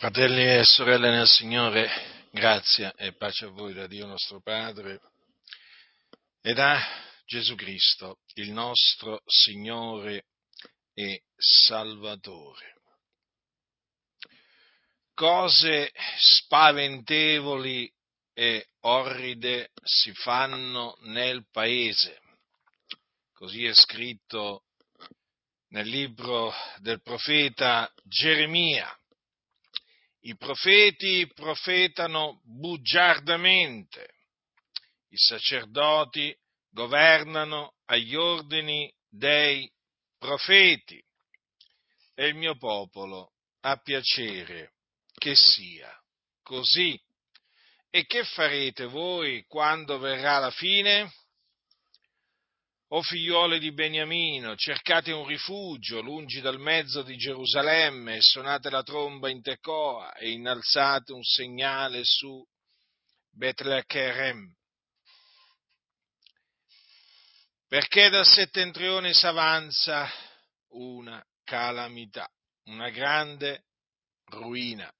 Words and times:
Fratelli 0.00 0.46
e 0.46 0.64
sorelle 0.64 1.10
nel 1.10 1.26
Signore, 1.26 1.90
grazia 2.30 2.94
e 2.94 3.12
pace 3.12 3.44
a 3.44 3.48
voi 3.48 3.74
da 3.74 3.86
Dio 3.86 4.06
nostro 4.06 4.40
Padre 4.40 4.98
e 6.40 6.54
da 6.54 6.80
Gesù 7.26 7.54
Cristo, 7.54 8.20
il 8.36 8.50
nostro 8.50 9.20
Signore 9.26 10.24
e 10.94 11.24
Salvatore. 11.36 12.76
Cose 15.12 15.92
spaventevoli 16.16 17.92
e 18.32 18.68
orride 18.80 19.68
si 19.84 20.14
fanno 20.14 20.96
nel 21.00 21.44
paese. 21.52 22.22
Così 23.34 23.66
è 23.66 23.74
scritto 23.74 24.62
nel 25.72 25.86
libro 25.86 26.54
del 26.78 27.02
profeta 27.02 27.92
Geremia 28.04 28.94
i 30.22 30.36
profeti 30.36 31.30
profetano 31.34 32.40
bugiardamente, 32.44 34.14
i 35.08 35.16
sacerdoti 35.16 36.36
governano 36.70 37.74
agli 37.86 38.14
ordini 38.14 38.92
dei 39.08 39.70
profeti 40.18 41.02
e 42.14 42.26
il 42.26 42.34
mio 42.34 42.56
popolo 42.56 43.32
ha 43.60 43.76
piacere 43.76 44.74
che 45.14 45.34
sia 45.34 45.90
così. 46.42 47.00
E 47.92 48.06
che 48.06 48.22
farete 48.24 48.84
voi 48.86 49.44
quando 49.48 49.98
verrà 49.98 50.38
la 50.38 50.50
fine? 50.50 51.12
O 52.92 53.02
figliuole 53.02 53.60
di 53.60 53.72
Beniamino, 53.72 54.56
cercate 54.56 55.12
un 55.12 55.24
rifugio 55.24 56.00
lungi 56.00 56.40
dal 56.40 56.58
mezzo 56.58 57.02
di 57.02 57.16
Gerusalemme 57.16 58.16
e 58.16 58.20
suonate 58.20 58.68
la 58.68 58.82
tromba 58.82 59.28
in 59.28 59.42
Tecoa 59.42 60.14
e 60.14 60.30
innalzate 60.30 61.12
un 61.12 61.22
segnale 61.22 62.00
su 62.02 62.44
Betlecherem. 63.30 64.52
Perché 67.68 68.08
dal 68.08 68.26
settentrione 68.26 69.12
s'avanza 69.12 70.10
una 70.70 71.24
calamità, 71.44 72.28
una 72.64 72.90
grande 72.90 73.66
ruina. 74.24 74.92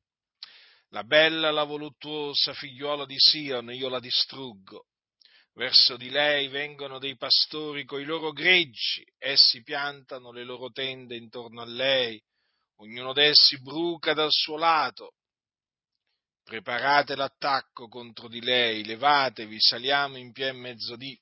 La 0.91 1.03
bella, 1.03 1.51
la 1.51 1.65
voluttuosa 1.65 2.55
figliuola 2.55 3.05
di 3.05 3.19
Sion, 3.19 3.73
io 3.73 3.89
la 3.89 3.99
distruggo 3.99 4.90
Verso 5.55 5.97
di 5.97 6.11
lei 6.11 6.49
vengono 6.49 6.99
dei 6.99 7.17
pastori 7.17 7.85
coi 7.85 8.05
loro 8.05 8.33
greggi, 8.33 9.05
essi 9.19 9.63
piantano 9.63 10.31
le 10.31 10.45
loro 10.45 10.71
tende 10.71 11.17
intorno 11.17 11.61
a 11.61 11.67
lei, 11.67 12.23
ognuno 12.77 13.13
d'essi 13.13 13.61
bruca 13.61 14.15
dal 14.15 14.31
suo 14.31 14.57
lato. 14.57 15.15
Preparate 16.43 17.15
l'attacco 17.15 17.89
contro 17.89 18.29
di 18.29 18.41
lei, 18.41 18.85
levatevi, 18.85 19.61
saliamo 19.61 20.17
in 20.17 20.33
pie 20.33 20.53
mezzodì. 20.53 21.21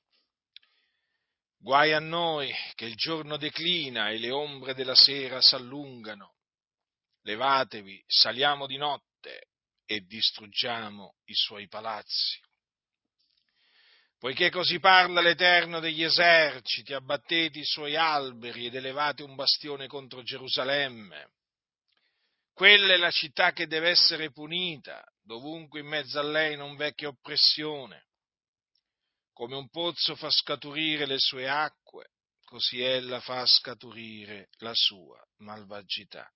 Guai 1.57 1.91
a 1.91 1.99
noi 1.99 2.53
che 2.75 2.85
il 2.85 2.95
giorno 2.95 3.35
declina 3.35 4.09
e 4.09 4.17
le 4.17 4.31
ombre 4.31 4.73
della 4.73 4.95
sera 4.95 5.41
s'allungano. 5.41 6.35
Levatevi, 7.23 8.01
saliamo 8.07 8.65
di 8.65 8.77
notte 8.77 9.49
e 9.85 9.99
distruggiamo 10.05 11.17
i 11.25 11.33
suoi 11.33 11.67
palazzi. 11.67 12.39
Poiché 14.19 14.49
così 14.49 14.79
parla 14.79 15.21
l'Eterno 15.21 15.79
degli 15.79 16.03
eserciti, 16.03 16.93
abbattete 16.93 17.59
i 17.59 17.63
suoi 17.63 17.95
alberi 17.95 18.65
ed 18.65 18.75
elevate 18.75 19.23
un 19.23 19.33
bastione 19.33 19.87
contro 19.87 20.23
Gerusalemme. 20.23 21.31
Quella 22.53 22.93
è 22.95 22.97
la 22.97 23.11
città 23.11 23.53
che 23.53 23.65
deve 23.65 23.91
essere 23.91 24.29
punita, 24.31 25.01
dovunque 25.21 25.79
in 25.79 25.87
mezzo 25.87 26.19
a 26.19 26.23
lei 26.23 26.57
non 26.57 26.75
vecchia 26.75 27.07
oppressione. 27.07 28.07
Come 29.31 29.55
un 29.55 29.69
pozzo 29.69 30.17
fa 30.17 30.29
scaturire 30.29 31.05
le 31.05 31.17
sue 31.17 31.47
acque, 31.47 32.09
così 32.43 32.81
ella 32.81 33.21
fa 33.21 33.45
scaturire 33.45 34.49
la 34.57 34.73
sua 34.73 35.25
malvagità. 35.37 36.29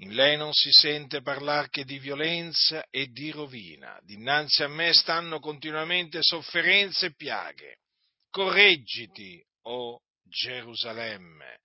In 0.00 0.14
lei 0.14 0.36
non 0.36 0.52
si 0.52 0.70
sente 0.72 1.22
parlare 1.22 1.70
che 1.70 1.84
di 1.84 1.98
violenza 1.98 2.84
e 2.90 3.06
di 3.06 3.30
rovina. 3.30 3.98
Dinanzi 4.02 4.62
a 4.62 4.68
me 4.68 4.92
stanno 4.92 5.40
continuamente 5.40 6.18
sofferenze 6.20 7.06
e 7.06 7.14
piaghe. 7.14 7.78
Correggiti, 8.28 9.42
o 9.62 9.92
oh 9.92 10.00
Gerusalemme, 10.22 11.60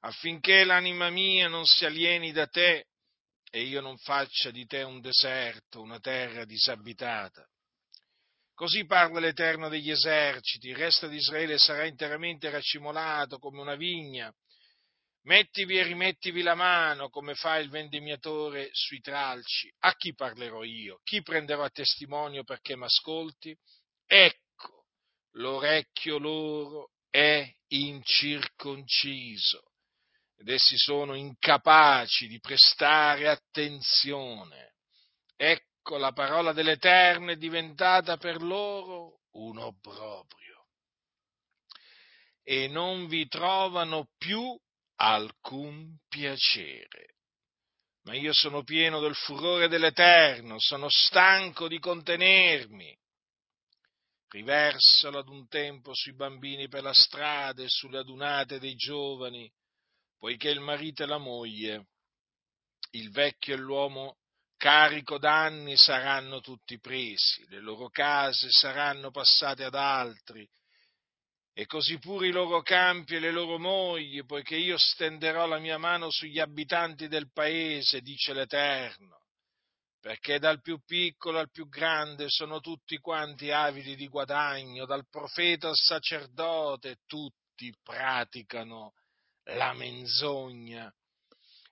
affinché 0.00 0.64
l'anima 0.64 1.10
mia 1.10 1.48
non 1.48 1.66
si 1.66 1.84
alieni 1.84 2.32
da 2.32 2.46
te 2.46 2.86
e 3.50 3.62
io 3.62 3.80
non 3.82 3.98
faccia 3.98 4.50
di 4.50 4.64
te 4.66 4.82
un 4.82 5.00
deserto, 5.00 5.82
una 5.82 6.00
terra 6.00 6.44
disabitata. 6.46 7.46
Così 8.54 8.86
parla 8.86 9.20
l'Eterno 9.20 9.68
degli 9.68 9.90
eserciti, 9.90 10.68
il 10.68 10.76
resto 10.76 11.06
di 11.06 11.16
Israele 11.16 11.58
sarà 11.58 11.84
interamente 11.84 12.48
racimolato 12.48 13.38
come 13.38 13.60
una 13.60 13.74
vigna 13.74 14.32
Mettivi 15.24 15.78
e 15.78 15.84
rimettivi 15.84 16.42
la 16.42 16.54
mano 16.54 17.08
come 17.08 17.34
fa 17.34 17.56
il 17.56 17.70
vendemmiatore 17.70 18.68
sui 18.72 19.00
tralci. 19.00 19.72
A 19.80 19.94
chi 19.94 20.14
parlerò 20.14 20.64
io? 20.64 21.00
Chi 21.02 21.22
prenderò 21.22 21.64
a 21.64 21.70
testimonio 21.70 22.44
perché 22.44 22.76
m'ascolti? 22.76 23.56
Ecco, 24.06 24.88
l'orecchio 25.32 26.18
loro 26.18 26.90
è 27.08 27.50
incirconciso 27.68 29.70
ed 30.36 30.50
essi 30.50 30.76
sono 30.76 31.14
incapaci 31.14 32.26
di 32.26 32.38
prestare 32.38 33.28
attenzione. 33.28 34.74
Ecco, 35.36 35.96
la 35.96 36.12
parola 36.12 36.52
dell'Eterno 36.52 37.30
è 37.30 37.36
diventata 37.36 38.18
per 38.18 38.42
loro 38.42 39.20
un 39.32 39.56
obbrobrio 39.56 40.66
e 42.42 42.68
non 42.68 43.06
vi 43.06 43.26
trovano 43.26 44.10
più 44.18 44.54
alcun 44.96 45.98
piacere. 46.08 47.14
Ma 48.04 48.14
io 48.14 48.32
sono 48.32 48.62
pieno 48.62 49.00
del 49.00 49.14
furore 49.14 49.68
dell'Eterno, 49.68 50.58
sono 50.58 50.88
stanco 50.90 51.68
di 51.68 51.78
contenermi. 51.78 52.96
Riversalo 54.28 55.18
ad 55.18 55.28
un 55.28 55.48
tempo 55.48 55.94
sui 55.94 56.14
bambini 56.14 56.68
per 56.68 56.82
la 56.82 56.92
strada 56.92 57.62
e 57.62 57.68
sulle 57.68 57.98
adunate 57.98 58.58
dei 58.58 58.74
giovani, 58.74 59.50
poiché 60.18 60.50
il 60.50 60.60
marito 60.60 61.02
e 61.02 61.06
la 61.06 61.18
moglie, 61.18 61.86
il 62.90 63.10
vecchio 63.10 63.54
e 63.54 63.58
l'uomo 63.58 64.18
carico 64.56 65.18
d'anni 65.18 65.76
saranno 65.76 66.40
tutti 66.40 66.78
presi, 66.80 67.46
le 67.48 67.60
loro 67.60 67.88
case 67.88 68.50
saranno 68.50 69.10
passate 69.10 69.64
ad 69.64 69.74
altri, 69.74 70.48
e 71.56 71.66
così 71.66 71.98
pure 71.98 72.26
i 72.26 72.32
loro 72.32 72.62
campi 72.62 73.14
e 73.14 73.20
le 73.20 73.30
loro 73.30 73.60
mogli, 73.60 74.24
poiché 74.24 74.56
io 74.56 74.76
stenderò 74.76 75.46
la 75.46 75.60
mia 75.60 75.78
mano 75.78 76.10
sugli 76.10 76.40
abitanti 76.40 77.06
del 77.06 77.30
paese, 77.32 78.00
dice 78.00 78.32
l'Eterno, 78.32 79.20
perché 80.00 80.40
dal 80.40 80.60
più 80.60 80.80
piccolo 80.84 81.38
al 81.38 81.52
più 81.52 81.68
grande 81.68 82.28
sono 82.28 82.58
tutti 82.58 82.98
quanti 82.98 83.52
avidi 83.52 83.94
di 83.94 84.08
guadagno, 84.08 84.84
dal 84.84 85.06
profeta 85.08 85.68
al 85.68 85.76
sacerdote, 85.76 87.02
tutti 87.06 87.72
praticano 87.84 88.94
la 89.44 89.72
menzogna. 89.74 90.92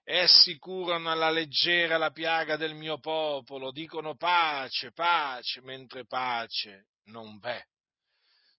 Essi 0.04 0.58
curano 0.58 1.10
alla 1.10 1.30
leggera 1.30 1.96
la 1.96 2.10
piaga 2.12 2.56
del 2.56 2.74
mio 2.74 2.98
popolo, 2.98 3.72
dicono 3.72 4.14
pace, 4.14 4.92
pace, 4.92 5.60
mentre 5.60 6.06
pace 6.06 6.86
non 7.06 7.38
v'è 7.38 7.60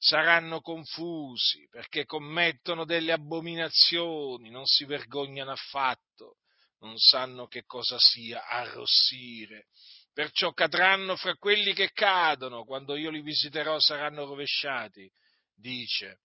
saranno 0.04 0.60
confusi 0.60 1.66
perché 1.70 2.04
commettono 2.04 2.84
delle 2.84 3.14
abominazioni, 3.14 4.50
non 4.50 4.66
si 4.66 4.84
vergognano 4.84 5.52
affatto, 5.52 6.40
non 6.80 6.98
sanno 6.98 7.48
che 7.48 7.64
cosa 7.64 7.96
sia 7.98 8.46
arrossire. 8.46 9.68
Perciò 10.12 10.52
cadranno 10.52 11.16
fra 11.16 11.36
quelli 11.36 11.74
che 11.74 11.92
cadono, 11.94 12.66
quando 12.66 12.98
io 12.98 13.10
li 13.10 13.22
visiterò 13.22 13.80
saranno 13.80 14.26
rovesciati, 14.26 15.10
dice 15.56 16.20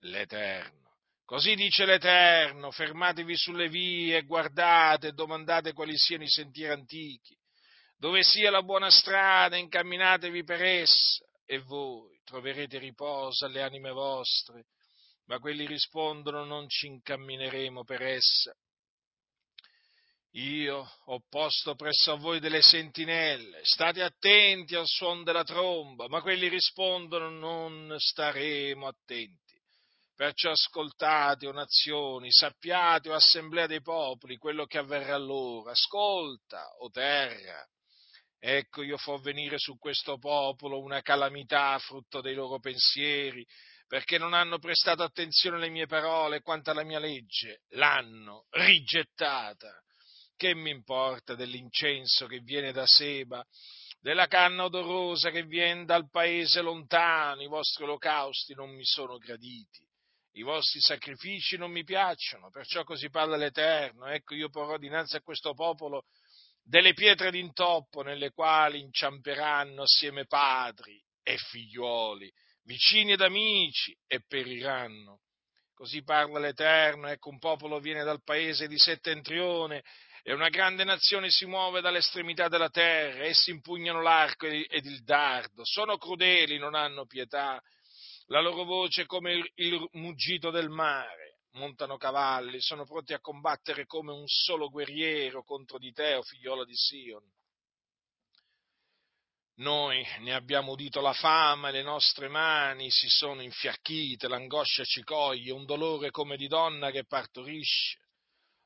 l'Eterno. 0.00 0.80
Così 1.24 1.54
dice 1.54 1.86
l'Eterno, 1.86 2.72
fermatevi 2.72 3.36
sulle 3.36 3.68
vie, 3.68 4.22
guardate 4.22 5.08
e 5.08 5.12
domandate 5.12 5.72
quali 5.72 5.96
siano 5.96 6.24
i 6.24 6.28
sentieri 6.28 6.72
antichi, 6.72 7.38
dove 7.96 8.24
sia 8.24 8.50
la 8.50 8.62
buona 8.62 8.90
strada, 8.90 9.56
incamminatevi 9.56 10.42
per 10.42 10.60
essa, 10.60 11.24
e 11.52 11.58
voi 11.58 12.18
troverete 12.24 12.78
riposo 12.78 13.44
alle 13.44 13.60
anime 13.60 13.90
vostre, 13.90 14.68
ma 15.26 15.38
quelli 15.38 15.66
rispondono 15.66 16.46
non 16.46 16.66
ci 16.66 16.86
incammineremo 16.86 17.84
per 17.84 18.00
essa. 18.00 18.56
Io 20.36 20.90
ho 21.04 21.22
posto 21.28 21.74
presso 21.74 22.12
a 22.12 22.16
voi 22.16 22.40
delle 22.40 22.62
sentinelle, 22.62 23.60
state 23.64 24.00
attenti 24.00 24.74
al 24.74 24.86
suono 24.86 25.24
della 25.24 25.44
tromba, 25.44 26.08
ma 26.08 26.22
quelli 26.22 26.48
rispondono 26.48 27.28
non 27.28 27.96
staremo 27.98 28.86
attenti. 28.86 29.60
Perciò 30.14 30.52
ascoltate, 30.52 31.46
o 31.46 31.52
nazioni, 31.52 32.32
sappiate, 32.32 33.10
o 33.10 33.14
assemblea 33.14 33.66
dei 33.66 33.82
popoli, 33.82 34.38
quello 34.38 34.64
che 34.64 34.78
avverrà 34.78 35.18
loro. 35.18 35.68
Ascolta, 35.68 36.66
o 36.78 36.88
terra. 36.88 37.66
Ecco, 38.44 38.82
io 38.82 38.96
fo 38.96 39.18
venire 39.18 39.56
su 39.56 39.78
questo 39.78 40.18
popolo 40.18 40.80
una 40.80 41.00
calamità 41.00 41.78
frutto 41.78 42.20
dei 42.20 42.34
loro 42.34 42.58
pensieri, 42.58 43.46
perché 43.86 44.18
non 44.18 44.34
hanno 44.34 44.58
prestato 44.58 45.04
attenzione 45.04 45.58
alle 45.58 45.68
mie 45.68 45.86
parole 45.86 46.40
quanto 46.40 46.72
alla 46.72 46.82
mia 46.82 46.98
legge, 46.98 47.60
l'hanno 47.68 48.46
rigettata. 48.50 49.80
Che 50.36 50.56
mi 50.56 50.70
importa 50.70 51.36
dell'incenso 51.36 52.26
che 52.26 52.40
viene 52.40 52.72
da 52.72 52.84
Seba, 52.84 53.46
della 54.00 54.26
canna 54.26 54.64
odorosa 54.64 55.30
che 55.30 55.44
viene 55.44 55.84
dal 55.84 56.10
paese 56.10 56.62
lontano, 56.62 57.42
i 57.42 57.46
vostri 57.46 57.84
olocausti 57.84 58.54
non 58.54 58.74
mi 58.74 58.84
sono 58.84 59.18
graditi 59.18 59.88
i 60.36 60.42
vostri 60.42 60.80
sacrifici 60.80 61.58
non 61.58 61.70
mi 61.70 61.84
piacciono, 61.84 62.48
perciò 62.50 62.84
così 62.84 63.10
parla 63.10 63.36
l'Eterno. 63.36 64.06
Ecco, 64.06 64.34
io 64.34 64.48
porrò 64.48 64.78
dinanzi 64.78 65.16
a 65.16 65.20
questo 65.20 65.52
popolo 65.52 66.06
delle 66.62 66.92
pietre 66.94 67.30
d'intoppo 67.30 68.02
nelle 68.02 68.30
quali 68.30 68.80
inciamperanno 68.80 69.82
assieme 69.82 70.26
padri 70.26 71.02
e 71.22 71.36
figliuoli, 71.36 72.32
vicini 72.64 73.12
ed 73.12 73.20
amici 73.20 73.96
e 74.06 74.22
periranno. 74.26 75.20
Così 75.74 76.02
parla 76.02 76.38
l'Eterno, 76.38 77.08
ecco 77.08 77.30
un 77.30 77.38
popolo 77.38 77.80
viene 77.80 78.04
dal 78.04 78.22
paese 78.22 78.68
di 78.68 78.78
settentrione 78.78 79.82
e 80.22 80.32
una 80.32 80.48
grande 80.48 80.84
nazione 80.84 81.30
si 81.30 81.46
muove 81.46 81.80
dall'estremità 81.80 82.46
della 82.46 82.70
terra, 82.70 83.24
essi 83.24 83.50
impugnano 83.50 84.00
l'arco 84.00 84.46
ed 84.46 84.84
il 84.84 85.02
dardo, 85.02 85.64
sono 85.64 85.96
crudeli, 85.96 86.58
non 86.58 86.76
hanno 86.76 87.06
pietà, 87.06 87.60
la 88.26 88.40
loro 88.40 88.62
voce 88.62 89.02
è 89.02 89.06
come 89.06 89.32
il, 89.32 89.50
il 89.56 89.88
muggito 89.92 90.50
del 90.50 90.68
mare, 90.68 91.31
montano 91.52 91.96
cavalli, 91.96 92.60
sono 92.60 92.84
pronti 92.84 93.12
a 93.12 93.20
combattere 93.20 93.86
come 93.86 94.12
un 94.12 94.26
solo 94.26 94.68
guerriero 94.68 95.42
contro 95.44 95.78
di 95.78 95.92
te, 95.92 96.14
o 96.14 96.22
figliolo 96.22 96.64
di 96.64 96.74
Sion. 96.74 97.22
Noi 99.56 100.04
ne 100.20 100.34
abbiamo 100.34 100.72
udito 100.72 101.00
la 101.00 101.12
fama 101.12 101.70
le 101.70 101.82
nostre 101.82 102.28
mani 102.28 102.90
si 102.90 103.06
sono 103.08 103.42
infiacchite, 103.42 104.26
l'angoscia 104.26 104.82
ci 104.84 105.02
coglie, 105.02 105.52
un 105.52 105.66
dolore 105.66 106.10
come 106.10 106.36
di 106.36 106.48
donna 106.48 106.90
che 106.90 107.04
partorisce. 107.04 107.98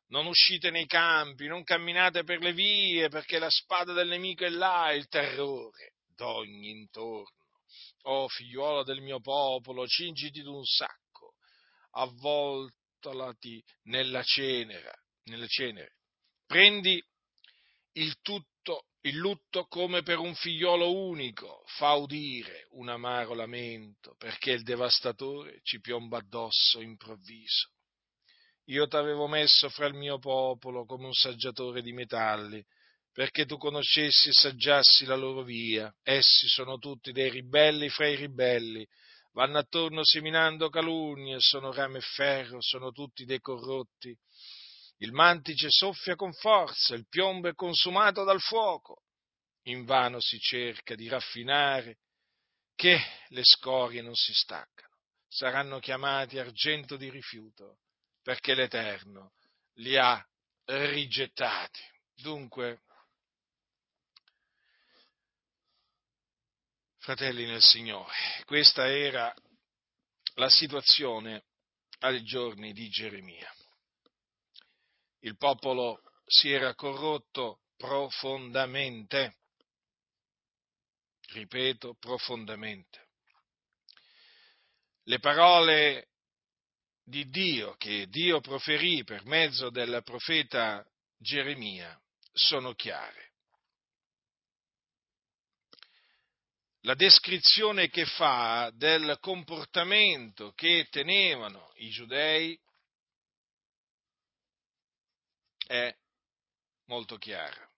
Non 0.08 0.26
uscite 0.26 0.70
nei 0.70 0.86
campi, 0.86 1.48
non 1.48 1.64
camminate 1.64 2.22
per 2.22 2.38
le 2.38 2.52
vie, 2.52 3.08
perché 3.08 3.40
la 3.40 3.50
spada 3.50 3.92
del 3.92 4.06
nemico 4.06 4.44
è 4.44 4.48
là 4.48 4.92
il 4.92 5.08
terrore 5.08 5.94
d'ogni 6.14 6.70
intorno. 6.70 7.34
Oh 8.02 8.28
figliuolo 8.28 8.84
del 8.84 9.00
mio 9.00 9.20
popolo, 9.20 9.88
cingiti 9.88 10.42
d'un 10.42 10.64
sacco, 10.64 11.34
avvoltolati 13.06 13.62
nella 13.84 14.22
cenera, 14.22 14.92
nelle 15.24 15.46
cenere. 15.48 15.96
Prendi 16.46 17.02
il 17.92 18.16
tutto, 18.20 18.86
il 19.02 19.16
lutto 19.16 19.66
come 19.66 20.02
per 20.02 20.18
un 20.18 20.34
figliolo 20.34 20.92
unico, 20.92 21.62
fa 21.66 21.92
udire 21.92 22.66
un 22.70 22.88
amaro 22.88 23.34
lamento, 23.34 24.14
perché 24.18 24.52
il 24.52 24.62
devastatore 24.62 25.60
ci 25.62 25.80
piomba 25.80 26.18
addosso 26.18 26.80
improvviso. 26.80 27.70
Io 28.68 28.86
t'avevo 28.88 29.28
messo 29.28 29.68
fra 29.68 29.86
il 29.86 29.94
mio 29.94 30.18
popolo 30.18 30.84
come 30.84 31.06
un 31.06 31.14
saggiatore 31.14 31.82
di 31.82 31.92
metalli, 31.92 32.64
perché 33.12 33.46
tu 33.46 33.56
conoscessi 33.56 34.28
e 34.28 34.32
saggiassi 34.32 35.04
la 35.06 35.14
loro 35.14 35.42
via. 35.42 35.92
Essi 36.02 36.48
sono 36.48 36.76
tutti 36.78 37.12
dei 37.12 37.30
ribelli 37.30 37.88
fra 37.88 38.08
i 38.08 38.16
ribelli, 38.16 38.86
vanno 39.36 39.58
attorno 39.58 40.02
seminando 40.02 40.70
calunnie, 40.70 41.40
sono 41.40 41.70
rame 41.70 41.98
e 41.98 42.00
ferro, 42.00 42.62
sono 42.62 42.90
tutti 42.90 43.26
dei 43.26 43.40
corrotti. 43.40 44.16
Il 45.00 45.12
mantice 45.12 45.66
soffia 45.68 46.16
con 46.16 46.32
forza, 46.32 46.94
il 46.94 47.06
piombo 47.06 47.48
è 47.48 47.54
consumato 47.54 48.24
dal 48.24 48.40
fuoco. 48.40 49.02
Invano 49.64 50.20
si 50.20 50.38
cerca 50.38 50.94
di 50.94 51.06
raffinare 51.06 51.98
che 52.74 52.98
le 53.28 53.42
scorie 53.44 54.00
non 54.00 54.14
si 54.14 54.32
staccano. 54.32 54.94
Saranno 55.28 55.80
chiamati 55.80 56.38
argento 56.38 56.96
di 56.96 57.10
rifiuto, 57.10 57.80
perché 58.22 58.54
l'Eterno 58.54 59.34
li 59.74 59.98
ha 59.98 60.26
rigettati. 60.64 61.82
Dunque, 62.14 62.84
Fratelli 67.06 67.46
nel 67.46 67.62
Signore, 67.62 68.42
questa 68.46 68.88
era 68.88 69.32
la 70.34 70.48
situazione 70.48 71.44
ai 72.00 72.24
giorni 72.24 72.72
di 72.72 72.88
Geremia. 72.88 73.48
Il 75.20 75.36
popolo 75.36 76.02
si 76.26 76.50
era 76.50 76.74
corrotto 76.74 77.60
profondamente, 77.76 79.36
ripeto, 81.28 81.94
profondamente. 82.00 83.06
Le 85.04 85.20
parole 85.20 86.08
di 87.04 87.28
Dio 87.28 87.76
che 87.76 88.08
Dio 88.08 88.40
proferì 88.40 89.04
per 89.04 89.24
mezzo 89.26 89.70
del 89.70 90.00
profeta 90.02 90.84
Geremia 91.18 91.96
sono 92.32 92.74
chiare. 92.74 93.25
La 96.86 96.94
descrizione 96.94 97.88
che 97.88 98.06
fa 98.06 98.70
del 98.72 99.18
comportamento 99.20 100.52
che 100.52 100.86
tenevano 100.88 101.72
i 101.78 101.90
giudei 101.90 102.56
è 105.66 105.92
molto 106.84 107.16
chiara, 107.16 107.68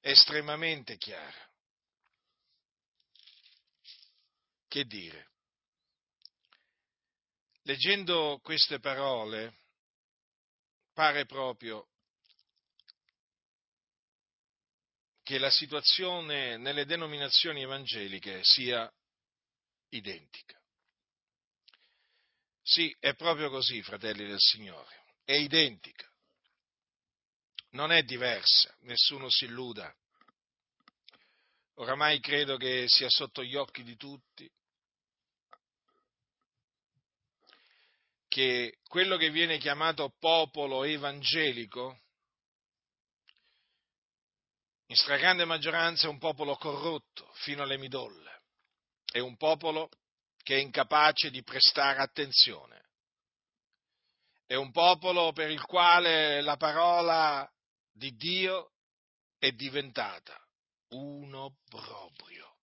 estremamente 0.00 0.96
chiara. 0.96 1.50
Che 4.66 4.84
dire? 4.86 5.28
Leggendo 7.64 8.40
queste 8.42 8.80
parole 8.80 9.58
pare 10.94 11.26
proprio 11.26 11.87
che 15.28 15.36
la 15.36 15.50
situazione 15.50 16.56
nelle 16.56 16.86
denominazioni 16.86 17.60
evangeliche 17.60 18.42
sia 18.44 18.90
identica. 19.90 20.58
Sì, 22.62 22.96
è 22.98 23.14
proprio 23.14 23.50
così, 23.50 23.82
fratelli 23.82 24.26
del 24.26 24.38
Signore, 24.38 25.04
è 25.24 25.34
identica, 25.34 26.10
non 27.72 27.92
è 27.92 28.04
diversa, 28.04 28.74
nessuno 28.84 29.28
si 29.28 29.44
illuda. 29.44 29.94
Oramai 31.74 32.20
credo 32.20 32.56
che 32.56 32.84
sia 32.86 33.10
sotto 33.10 33.44
gli 33.44 33.54
occhi 33.54 33.82
di 33.82 33.96
tutti 33.98 34.50
che 38.28 38.78
quello 38.88 39.18
che 39.18 39.30
viene 39.30 39.58
chiamato 39.58 40.10
popolo 40.18 40.84
evangelico 40.84 42.00
in 44.90 44.96
stragrande 44.96 45.44
maggioranza 45.44 46.06
è 46.06 46.10
un 46.10 46.18
popolo 46.18 46.56
corrotto 46.56 47.30
fino 47.34 47.62
alle 47.62 47.76
midolle, 47.76 48.42
è 49.04 49.18
un 49.18 49.36
popolo 49.36 49.90
che 50.42 50.56
è 50.56 50.60
incapace 50.60 51.30
di 51.30 51.42
prestare 51.42 52.00
attenzione, 52.00 52.88
è 54.46 54.54
un 54.54 54.70
popolo 54.70 55.32
per 55.32 55.50
il 55.50 55.62
quale 55.62 56.40
la 56.40 56.56
parola 56.56 57.50
di 57.92 58.16
Dio 58.16 58.72
è 59.38 59.52
diventata 59.52 60.42
un 60.90 61.34
obbrobrio 61.34 62.56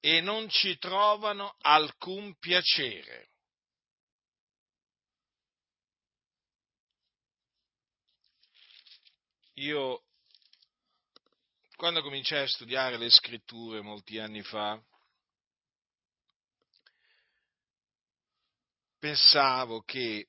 e 0.00 0.22
non 0.22 0.48
ci 0.48 0.78
trovano 0.78 1.56
alcun 1.60 2.34
piacere. 2.38 3.28
Io 9.56 10.04
quando 11.82 12.00
cominciai 12.02 12.44
a 12.44 12.46
studiare 12.46 12.96
le 12.96 13.10
scritture 13.10 13.80
molti 13.80 14.16
anni 14.20 14.40
fa, 14.44 14.80
pensavo 19.00 19.80
che 19.80 20.28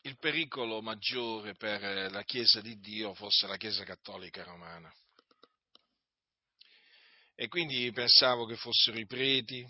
il 0.00 0.18
pericolo 0.18 0.82
maggiore 0.82 1.54
per 1.54 2.10
la 2.10 2.24
Chiesa 2.24 2.60
di 2.60 2.76
Dio 2.80 3.14
fosse 3.14 3.46
la 3.46 3.56
Chiesa 3.56 3.84
cattolica 3.84 4.42
romana. 4.42 4.92
E 7.36 7.46
quindi 7.46 7.88
pensavo 7.92 8.46
che 8.46 8.56
fossero 8.56 8.98
i 8.98 9.06
preti, 9.06 9.64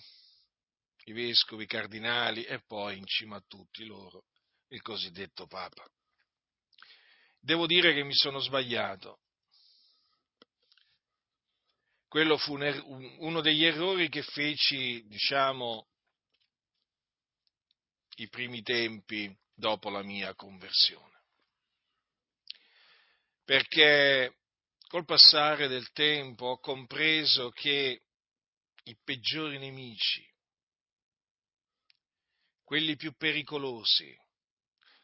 i 1.05 1.13
vescovi, 1.13 1.65
i 1.65 1.67
cardinali 1.67 2.45
e 2.45 2.63
poi 2.63 2.97
in 2.97 3.05
cima 3.05 3.37
a 3.37 3.45
tutti 3.47 3.85
loro 3.85 4.25
il 4.69 4.81
cosiddetto 4.81 5.47
Papa. 5.47 5.87
Devo 7.39 7.67
dire 7.67 7.93
che 7.93 8.05
mi 8.05 8.15
sono 8.15 8.39
sbagliato 8.39 9.19
quello 12.15 12.37
fu 12.37 12.57
er- 12.59 12.81
uno 12.87 13.41
degli 13.41 13.65
errori 13.65 14.09
che 14.09 14.23
feci, 14.23 15.05
diciamo, 15.09 15.89
i 18.19 18.29
primi 18.29 18.63
tempi 18.63 19.37
dopo 19.53 19.91
la 19.91 20.01
mia 20.05 20.33
conversione. 20.37 21.25
Perché 23.43 24.33
col 24.87 25.05
passare 25.05 25.67
del 25.67 25.91
tempo 25.91 26.47
ho 26.47 26.61
compreso 26.61 27.51
che 27.51 28.03
i 28.85 28.97
peggiori 29.03 29.59
nemici, 29.59 30.25
quelli 32.63 32.95
più 32.95 33.13
pericolosi, 33.17 34.17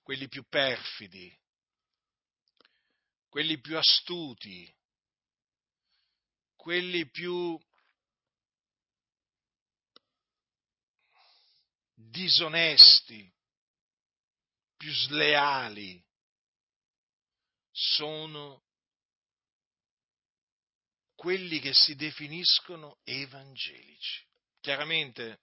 quelli 0.00 0.29
più 0.29 0.45
perfidi, 0.49 1.37
quelli 3.29 3.59
più 3.59 3.76
astuti, 3.76 4.73
quelli 6.61 7.09
più 7.09 7.59
disonesti, 11.95 13.33
più 14.76 14.93
sleali, 14.93 16.05
sono 17.71 18.62
quelli 21.14 21.61
che 21.61 21.73
si 21.73 21.95
definiscono 21.95 22.99
evangelici. 23.05 24.26
Chiaramente 24.61 25.40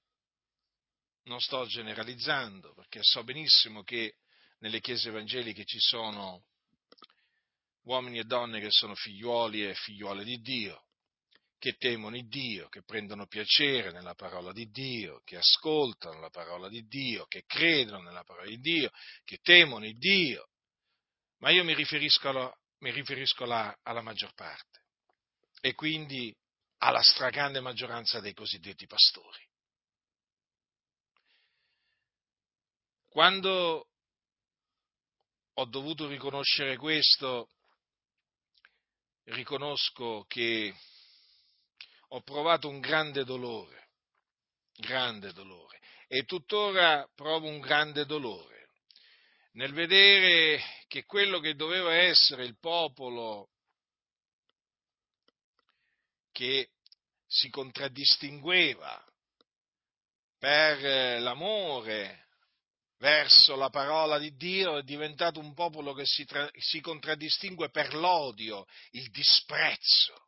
non 1.24 1.42
sto 1.42 1.66
generalizzando, 1.66 2.76
perché 2.76 3.00
so 3.02 3.24
benissimo 3.24 3.82
che 3.82 4.18
nelle 4.60 4.82
chiese 4.82 5.10
evangeliche 5.10 5.66
ci 5.66 5.80
sono 5.80 6.46
uomini 7.86 8.20
e 8.20 8.24
donne 8.24 8.60
che 8.60 8.70
sono 8.70 8.94
figliuoli 8.94 9.68
e 9.68 9.74
figliuole 9.74 10.24
di 10.24 10.40
Dio, 10.42 10.87
che 11.58 11.74
temono 11.74 12.16
Dio, 12.28 12.68
che 12.70 12.84
prendono 12.84 13.26
piacere 13.26 13.92
nella 13.92 14.14
parola 14.14 14.52
di 14.52 14.70
Dio, 14.70 15.22
che 15.24 15.38
ascoltano 15.38 16.20
la 16.20 16.30
parola 16.30 16.70
di 16.70 16.86
Dio, 16.86 17.26
che 17.26 17.44
credono 17.46 18.04
nella 18.04 18.24
parola 18.24 18.48
di 18.48 18.60
Dio, 18.60 18.92
che 19.24 19.38
temono 19.38 19.86
Dio. 19.96 20.50
Ma 21.40 21.50
io 21.50 21.64
mi 21.64 21.74
riferisco, 21.74 22.30
alla, 22.30 22.56
mi 22.80 22.92
riferisco 22.92 23.44
alla, 23.44 23.76
alla 23.84 24.02
maggior 24.02 24.34
parte 24.34 24.84
e 25.62 25.74
quindi 25.74 26.36
alla 26.80 27.02
stragrande 27.02 27.60
maggioranza 27.60 28.20
dei 28.20 28.34
cosiddetti 28.34 28.86
pastori. 28.86 29.46
Quando 33.10 33.88
ho 35.54 35.66
dovuto 35.66 36.08
riconoscere 36.08 36.78
questo, 36.78 37.50
riconosco 39.24 40.24
che 40.28 40.74
ho 42.10 42.22
provato 42.22 42.70
un 42.70 42.80
grande 42.80 43.24
dolore, 43.24 43.90
grande 44.76 45.34
dolore, 45.34 45.80
e 46.08 46.24
tuttora 46.24 47.08
provo 47.16 47.48
un 47.48 47.60
grande 47.60 48.06
dolore. 48.06 48.70
Nel 49.54 49.74
vedere 49.74 50.62
che 50.88 51.04
quello 51.04 51.40
che 51.40 51.56
doveva 51.56 51.94
essere 51.94 52.46
il 52.46 52.58
popolo 52.60 53.50
che 56.32 56.70
si 57.26 57.50
contraddistingueva 57.50 59.04
per 60.38 61.20
l'amore 61.20 62.28
verso 63.00 63.56
la 63.56 63.70
parola 63.70 64.18
di 64.20 64.36
Dio 64.36 64.78
è 64.78 64.84
diventato 64.84 65.40
un 65.40 65.54
popolo 65.54 65.94
che 65.94 66.06
si, 66.06 66.26
tra- 66.26 66.50
si 66.58 66.80
contraddistingue 66.80 67.70
per 67.70 67.94
l'odio, 67.96 68.66
il 68.92 69.10
disprezzo 69.10 70.28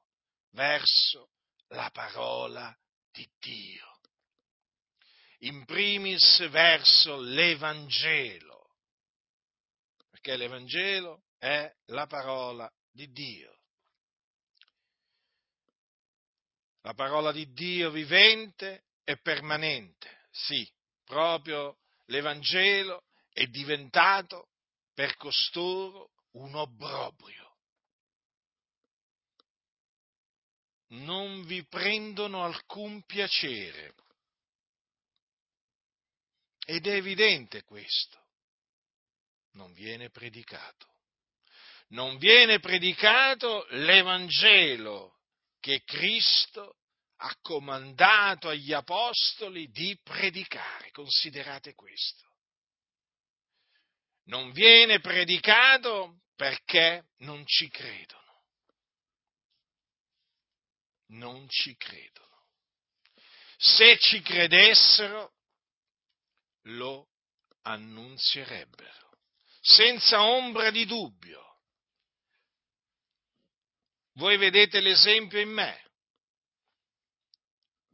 verso 0.51 1.29
la 1.69 1.89
parola 1.91 2.75
di 3.11 3.27
Dio. 3.39 3.99
In 5.39 5.65
primis 5.65 6.47
verso 6.49 7.17
l'Evangelo, 7.17 8.75
perché 10.09 10.35
l'Evangelo 10.35 11.23
è 11.37 11.71
la 11.85 12.05
parola 12.07 12.69
di 12.91 13.09
Dio. 13.11 13.57
La 16.81 16.93
parola 16.93 17.31
di 17.31 17.51
Dio 17.53 17.91
vivente 17.91 18.85
e 19.03 19.17
permanente, 19.17 20.27
sì, 20.31 20.69
proprio 21.03 21.77
l'Evangelo 22.05 23.03
è 23.31 23.45
diventato 23.47 24.49
per 24.93 25.15
costoro 25.15 26.11
un 26.31 26.55
obbrobrio. 26.55 27.48
Non 30.89 31.45
vi 31.45 31.65
prendono 31.65 32.43
alcun 32.43 33.03
piacere. 33.03 33.93
Ed 36.65 36.87
è 36.87 36.95
evidente 36.95 37.63
questo. 37.63 38.17
Non 39.53 39.73
viene 39.73 40.09
predicato. 40.09 40.87
Non 41.89 42.17
viene 42.17 42.59
predicato 42.59 43.65
l'Evangelo 43.71 45.17
che 45.59 45.81
Cristo 45.83 46.77
ha 47.17 47.35
comandato 47.41 48.49
agli 48.49 48.71
apostoli 48.71 49.69
di 49.69 49.99
predicare. 50.03 50.91
Considerate 50.91 51.73
questo. 51.73 52.27
Non 54.25 54.51
viene 54.51 54.99
predicato 54.99 56.21
perché 56.35 57.09
non 57.17 57.43
ci 57.45 57.67
credono 57.69 58.18
non 61.09 61.47
ci 61.49 61.75
credono. 61.75 62.27
Se 63.57 63.97
ci 63.99 64.21
credessero, 64.21 65.33
lo 66.63 67.09
annunzierebbero, 67.63 69.17
senza 69.59 70.23
ombra 70.23 70.71
di 70.71 70.85
dubbio. 70.85 71.43
Voi 74.13 74.37
vedete 74.37 74.79
l'esempio 74.79 75.39
in 75.39 75.49
me. 75.49 75.87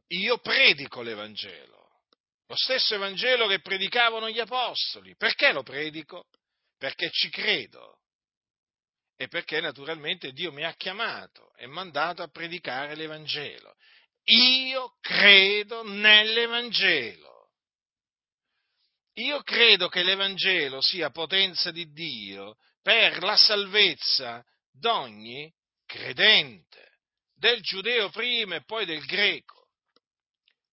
Io 0.08 0.38
predico 0.38 1.02
l'Evangelo, 1.02 2.02
lo 2.46 2.56
stesso 2.56 2.94
Evangelo 2.94 3.48
che 3.48 3.60
predicavano 3.60 4.30
gli 4.30 4.38
Apostoli. 4.38 5.16
Perché 5.16 5.52
lo 5.52 5.62
predico? 5.62 6.28
Perché 6.78 7.10
ci 7.10 7.28
credo 7.28 7.95
e 9.16 9.28
perché 9.28 9.60
naturalmente 9.60 10.32
Dio 10.32 10.52
mi 10.52 10.64
ha 10.64 10.74
chiamato 10.74 11.54
e 11.56 11.66
mandato 11.66 12.22
a 12.22 12.28
predicare 12.28 12.94
l'Evangelo. 12.94 13.74
Io 14.24 14.96
credo 15.00 15.82
nell'Evangelo. 15.84 17.50
Io 19.14 19.42
credo 19.42 19.88
che 19.88 20.02
l'Evangelo 20.02 20.82
sia 20.82 21.10
potenza 21.10 21.70
di 21.70 21.90
Dio 21.92 22.56
per 22.82 23.22
la 23.22 23.36
salvezza 23.36 24.44
d'ogni 24.70 25.50
credente, 25.86 26.98
del 27.34 27.60
giudeo 27.62 28.10
prima 28.10 28.56
e 28.56 28.64
poi 28.64 28.84
del 28.84 29.04
greco, 29.06 29.68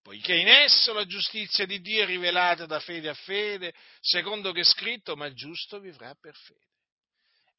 poiché 0.02 0.36
in 0.36 0.50
esso 0.50 0.92
la 0.92 1.06
giustizia 1.06 1.66
di 1.66 1.80
Dio 1.80 2.04
è 2.04 2.06
rivelata 2.06 2.66
da 2.66 2.82
fede 2.82 3.08
a 3.08 3.14
fede, 3.14 3.74
secondo 4.02 4.52
che 4.52 4.62
è 4.62 4.66
scritto, 4.66 5.16
ma 5.16 5.28
il 5.28 5.36
giusto 5.36 5.80
vivrà 5.80 6.14
per 6.20 6.36
fede. 6.36 6.73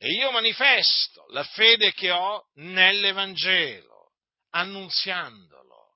E 0.04 0.12
io 0.12 0.30
manifesto 0.32 1.24
la 1.30 1.44
fede 1.44 1.94
che 1.94 2.10
ho 2.10 2.50
nell'Evangelo, 2.56 4.12
annunziandolo, 4.50 5.94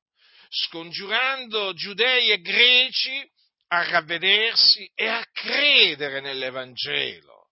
scongiurando 0.48 1.74
giudei 1.74 2.30
e 2.30 2.40
greci 2.40 3.30
a 3.66 3.86
ravvedersi 3.90 4.90
e 4.94 5.08
a 5.08 5.22
credere 5.30 6.20
nell'Evangelo, 6.20 7.50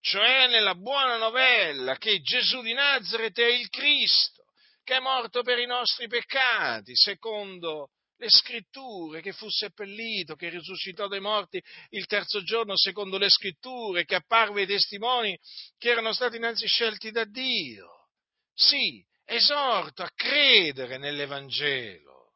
cioè 0.00 0.48
nella 0.48 0.74
buona 0.74 1.16
novella 1.16 1.96
che 1.96 2.22
Gesù 2.22 2.60
di 2.62 2.72
Nazareth 2.72 3.38
è 3.38 3.46
il 3.46 3.68
Cristo, 3.68 4.46
che 4.82 4.96
è 4.96 5.00
morto 5.00 5.42
per 5.42 5.60
i 5.60 5.66
nostri 5.66 6.08
peccati, 6.08 6.90
secondo 6.96 7.90
le 8.18 8.28
scritture, 8.28 9.20
che 9.20 9.32
fu 9.32 9.48
seppellito, 9.48 10.34
che 10.34 10.48
risuscitò 10.48 11.06
dai 11.06 11.20
morti 11.20 11.62
il 11.90 12.06
terzo 12.06 12.42
giorno 12.42 12.76
secondo 12.76 13.16
le 13.16 13.30
scritture, 13.30 14.04
che 14.04 14.16
apparve 14.16 14.62
ai 14.62 14.66
testimoni 14.66 15.38
che 15.78 15.90
erano 15.90 16.12
stati 16.12 16.36
innanzi 16.36 16.66
scelti 16.66 17.10
da 17.10 17.24
Dio. 17.24 18.08
Sì, 18.54 19.04
esorto 19.24 20.02
a 20.02 20.10
credere 20.14 20.98
nell'Evangelo. 20.98 22.32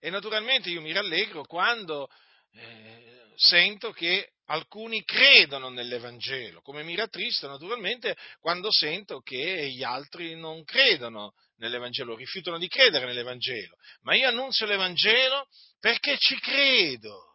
E 0.00 0.10
naturalmente 0.10 0.68
io 0.68 0.82
mi 0.82 0.92
rallegro 0.92 1.44
quando 1.44 2.08
eh, 2.52 3.32
sento 3.36 3.90
che 3.90 4.34
alcuni 4.46 5.02
credono 5.02 5.70
nell'Evangelo, 5.70 6.60
come 6.60 6.82
mi 6.82 6.94
rattrista 6.94 7.48
naturalmente 7.48 8.16
quando 8.38 8.70
sento 8.70 9.20
che 9.20 9.70
gli 9.70 9.82
altri 9.82 10.36
non 10.36 10.62
credono 10.64 11.32
nell'Evangelo, 11.58 12.16
rifiutano 12.16 12.58
di 12.58 12.68
credere 12.68 13.06
nell'Evangelo, 13.06 13.76
ma 14.02 14.14
io 14.14 14.28
annuncio 14.28 14.66
l'Evangelo 14.66 15.46
perché 15.78 16.16
ci 16.18 16.38
credo. 16.38 17.34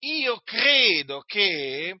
Io 0.00 0.40
credo 0.40 1.20
che 1.22 1.98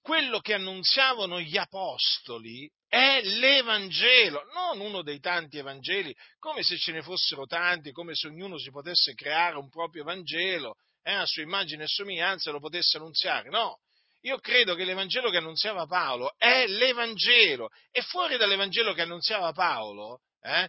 quello 0.00 0.40
che 0.40 0.54
annunziavano 0.54 1.40
gli 1.40 1.56
apostoli 1.56 2.68
è 2.88 3.22
l'Evangelo, 3.22 4.42
non 4.52 4.80
uno 4.80 5.02
dei 5.02 5.20
tanti 5.20 5.58
Evangeli, 5.58 6.14
come 6.38 6.62
se 6.62 6.76
ce 6.76 6.92
ne 6.92 7.02
fossero 7.02 7.46
tanti, 7.46 7.92
come 7.92 8.14
se 8.14 8.26
ognuno 8.26 8.58
si 8.58 8.70
potesse 8.70 9.14
creare 9.14 9.56
un 9.56 9.70
proprio 9.70 10.02
Evangelo, 10.02 10.74
eh, 11.02 11.12
a 11.12 11.26
sua 11.26 11.42
immagine 11.42 11.84
e 11.84 11.88
somiglianza 11.88 12.50
lo 12.50 12.58
potesse 12.58 12.96
annunziare. 12.96 13.48
No, 13.48 13.78
io 14.22 14.38
credo 14.38 14.74
che 14.74 14.84
l'Evangelo 14.84 15.30
che 15.30 15.38
annunziava 15.38 15.86
Paolo 15.86 16.34
è 16.36 16.66
l'Evangelo 16.66 17.70
e 17.90 18.02
fuori 18.02 18.36
dall'Evangelo 18.36 18.92
che 18.92 19.02
annunziava 19.02 19.52
Paolo 19.52 20.20
eh, 20.42 20.68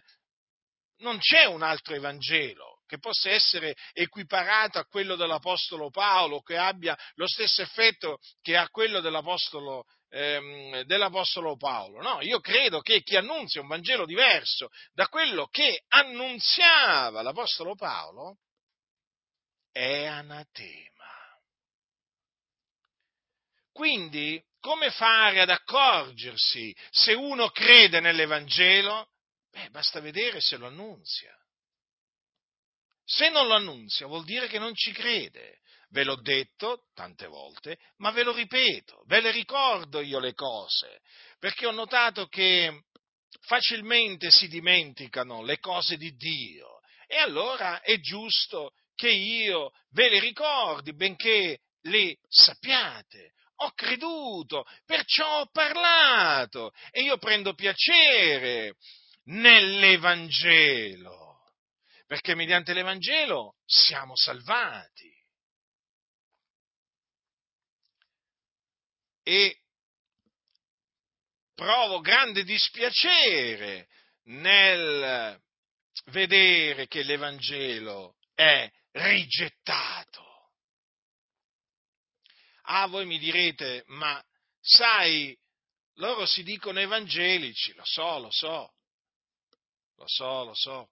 non 0.98 1.18
c'è 1.18 1.44
un 1.44 1.62
altro 1.62 1.94
Evangelo 1.94 2.74
che 2.86 2.98
possa 2.98 3.30
essere 3.30 3.74
equiparato 3.92 4.78
a 4.78 4.84
quello 4.84 5.16
dell'Apostolo 5.16 5.90
Paolo, 5.90 6.40
che 6.42 6.56
abbia 6.56 6.96
lo 7.14 7.26
stesso 7.26 7.62
effetto 7.62 8.18
che 8.42 8.56
ha 8.56 8.68
quello 8.68 9.00
dell'Apostolo, 9.00 9.84
ehm, 10.10 10.82
dell'Apostolo 10.82 11.56
Paolo. 11.56 12.00
No, 12.02 12.20
io 12.20 12.40
credo 12.40 12.80
che 12.80 13.02
chi 13.02 13.16
annunzia 13.16 13.60
un 13.60 13.68
Vangelo 13.68 14.04
diverso 14.04 14.68
da 14.92 15.08
quello 15.08 15.46
che 15.46 15.82
annunziava 15.88 17.22
l'Apostolo 17.22 17.74
Paolo 17.74 18.38
è 19.72 20.04
anatema. 20.04 20.92
Quindi, 23.72 24.40
come 24.60 24.90
fare 24.92 25.40
ad 25.40 25.50
accorgersi 25.50 26.74
se 26.90 27.12
uno 27.14 27.48
crede 27.48 27.98
nell'Evangelo? 27.98 29.08
Beh, 29.54 29.70
basta 29.70 30.00
vedere 30.00 30.40
se 30.40 30.56
lo 30.56 30.66
annunzia. 30.66 31.32
Se 33.04 33.28
non 33.28 33.46
lo 33.46 33.54
annunzia 33.54 34.06
vuol 34.06 34.24
dire 34.24 34.48
che 34.48 34.58
non 34.58 34.74
ci 34.74 34.90
crede. 34.90 35.60
Ve 35.90 36.02
l'ho 36.02 36.20
detto 36.20 36.88
tante 36.92 37.28
volte, 37.28 37.78
ma 37.98 38.10
ve 38.10 38.24
lo 38.24 38.32
ripeto, 38.32 39.04
ve 39.06 39.20
le 39.20 39.30
ricordo 39.30 40.00
io 40.00 40.18
le 40.18 40.34
cose, 40.34 41.02
perché 41.38 41.66
ho 41.66 41.70
notato 41.70 42.26
che 42.26 42.86
facilmente 43.42 44.32
si 44.32 44.48
dimenticano 44.48 45.42
le 45.42 45.60
cose 45.60 45.96
di 45.96 46.16
Dio 46.16 46.80
e 47.06 47.18
allora 47.18 47.80
è 47.80 48.00
giusto 48.00 48.72
che 48.96 49.10
io 49.10 49.70
ve 49.90 50.08
le 50.08 50.18
ricordi, 50.18 50.94
benché 50.94 51.60
le 51.82 52.16
sappiate 52.26 53.34
ho 53.56 53.70
creduto, 53.72 54.66
perciò 54.84 55.42
ho 55.42 55.46
parlato 55.52 56.72
e 56.90 57.02
io 57.02 57.18
prendo 57.18 57.54
piacere 57.54 58.74
nell'Evangelo, 59.24 61.52
perché 62.06 62.34
mediante 62.34 62.72
l'Evangelo 62.72 63.56
siamo 63.64 64.16
salvati. 64.16 65.12
E 69.22 69.58
provo 71.54 72.00
grande 72.00 72.44
dispiacere 72.44 73.88
nel 74.24 75.40
vedere 76.06 76.86
che 76.86 77.02
l'Evangelo 77.02 78.16
è 78.34 78.70
rigettato. 78.92 80.22
Ah, 82.66 82.86
voi 82.86 83.06
mi 83.06 83.18
direte, 83.18 83.84
ma 83.88 84.22
sai, 84.60 85.36
loro 85.94 86.26
si 86.26 86.42
dicono 86.42 86.80
evangelici, 86.80 87.74
lo 87.74 87.84
so, 87.84 88.18
lo 88.18 88.30
so, 88.30 88.74
lo 89.96 90.06
so, 90.06 90.44
lo 90.44 90.54
so, 90.54 90.88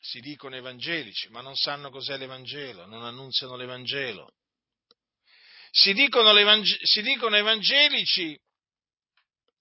si 0.00 0.20
dicono 0.20 0.56
evangelici, 0.56 1.28
ma 1.28 1.40
non 1.40 1.54
sanno 1.54 1.90
cos'è 1.90 2.16
l'Evangelo, 2.16 2.86
non 2.86 3.04
annunziano 3.04 3.56
l'Evangelo. 3.56 4.34
Si 5.70 5.92
dicono, 5.94 6.32
si 6.64 7.02
dicono 7.02 7.36
evangelici 7.36 8.38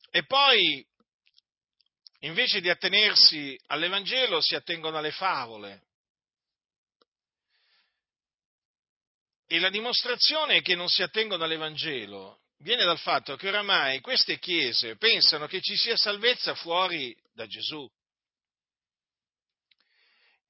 e 0.09 0.25
poi, 0.25 0.85
invece 2.19 2.59
di 2.59 2.69
attenersi 2.69 3.57
all'Evangelo, 3.67 4.41
si 4.41 4.55
attengono 4.55 4.97
alle 4.97 5.11
favole. 5.11 5.83
E 9.47 9.59
la 9.59 9.69
dimostrazione 9.69 10.61
che 10.61 10.75
non 10.75 10.89
si 10.89 11.01
attengono 11.03 11.43
all'Evangelo 11.43 12.41
viene 12.57 12.83
dal 12.83 12.99
fatto 12.99 13.35
che 13.35 13.47
oramai 13.47 14.01
queste 14.01 14.39
chiese 14.39 14.97
pensano 14.97 15.47
che 15.47 15.61
ci 15.61 15.75
sia 15.75 15.95
salvezza 15.95 16.55
fuori 16.55 17.15
da 17.33 17.45
Gesù. 17.47 17.89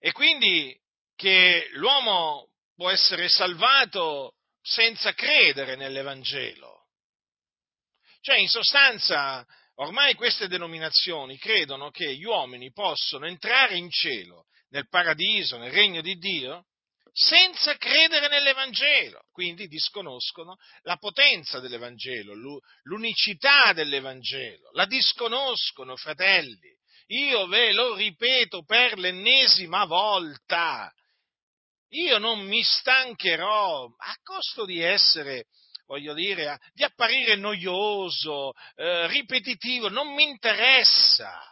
E 0.04 0.12
quindi 0.14 0.76
che 1.16 1.70
l'uomo 1.74 2.50
può 2.76 2.90
essere 2.90 3.30
salvato 3.30 4.34
senza 4.60 5.14
credere 5.14 5.76
nell'Evangelo. 5.76 6.88
Cioè, 8.22 8.38
in 8.38 8.50
sostanza, 8.50 9.46
ormai 9.76 10.16
queste 10.16 10.48
denominazioni 10.48 11.38
credono 11.38 11.92
che 11.92 12.16
gli 12.16 12.24
uomini 12.24 12.72
possono 12.72 13.28
entrare 13.28 13.78
in 13.78 13.92
cielo, 13.92 14.48
nel 14.70 14.90
paradiso, 14.90 15.58
nel 15.58 15.72
regno 15.72 16.02
di 16.02 16.16
Dio, 16.16 16.66
senza 17.14 17.76
credere 17.78 18.28
nell'Evangelo, 18.28 19.28
quindi 19.32 19.68
disconoscono 19.68 20.56
la 20.82 20.98
potenza 20.98 21.60
dell'Evangelo, 21.60 22.34
l'unicità 22.84 23.72
dell'Evangelo, 23.74 24.72
la 24.72 24.86
disconoscono, 24.86 25.96
fratelli. 25.96 26.80
Io 27.12 27.48
ve 27.48 27.74
lo 27.74 27.96
ripeto 27.96 28.64
per 28.64 28.98
l'ennesima 28.98 29.86
volta. 29.86 30.92
Io 31.90 32.18
non 32.18 32.46
mi 32.46 32.64
stancherò 32.64 33.86
a 33.86 34.16
costo 34.24 34.66
di 34.66 34.80
essere, 34.80 35.48
voglio 35.88 36.14
dire, 36.14 36.60
di 36.74 36.84
apparire 36.84 37.36
noioso, 37.36 38.54
eh, 38.76 39.08
ripetitivo, 39.08 39.90
non 39.90 40.14
mi 40.14 40.24
interessa 40.24 41.52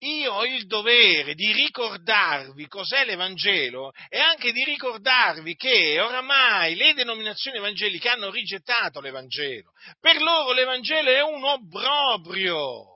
io 0.00 0.34
ho 0.34 0.44
il 0.44 0.66
dovere 0.66 1.34
di 1.34 1.52
ricordarvi 1.52 2.66
cos'è 2.66 3.06
l'Evangelo 3.06 3.92
e 4.08 4.18
anche 4.18 4.52
di 4.52 4.62
ricordarvi 4.62 5.56
che 5.56 5.98
oramai 5.98 6.74
le 6.74 6.92
denominazioni 6.92 7.56
evangeliche 7.56 8.10
hanno 8.10 8.30
rigettato 8.30 9.00
l'Evangelo. 9.00 9.72
Per 9.98 10.20
loro 10.20 10.52
l'Evangelo 10.52 11.10
è 11.10 11.22
un 11.22 11.42
obbrobrio. 11.44 12.95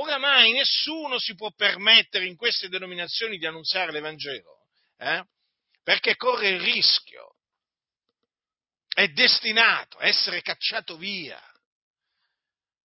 Oramai 0.00 0.52
nessuno 0.52 1.18
si 1.18 1.34
può 1.34 1.50
permettere 1.52 2.26
in 2.26 2.36
queste 2.36 2.68
denominazioni 2.68 3.38
di 3.38 3.46
annunziare 3.46 3.92
l'Evangelo, 3.92 4.66
eh? 4.96 5.24
perché 5.82 6.16
corre 6.16 6.50
il 6.50 6.60
rischio, 6.60 7.36
è 8.88 9.08
destinato 9.08 9.98
a 9.98 10.06
essere 10.06 10.40
cacciato 10.40 10.96
via 10.96 11.40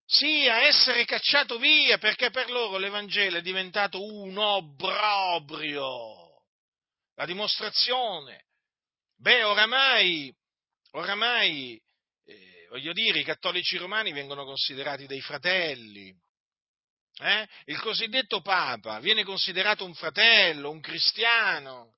sì, 0.06 0.46
a 0.48 0.62
essere 0.62 1.04
cacciato 1.06 1.58
via, 1.58 1.98
perché 1.98 2.30
per 2.30 2.50
loro 2.50 2.76
l'Evangelo 2.76 3.38
è 3.38 3.42
diventato 3.42 4.02
un 4.02 4.36
obbrobrio. 4.36 6.12
La 7.14 7.24
dimostrazione. 7.24 8.44
Beh, 9.16 9.44
oramai, 9.44 10.34
oramai, 10.90 11.80
eh, 12.26 12.66
voglio 12.68 12.92
dire, 12.92 13.20
i 13.20 13.24
cattolici 13.24 13.78
romani 13.78 14.12
vengono 14.12 14.44
considerati 14.44 15.06
dei 15.06 15.22
fratelli. 15.22 16.14
Eh? 17.20 17.48
Il 17.66 17.80
cosiddetto 17.80 18.40
Papa 18.40 18.98
viene 19.00 19.24
considerato 19.24 19.84
un 19.84 19.94
fratello, 19.94 20.70
un 20.70 20.80
cristiano. 20.80 21.92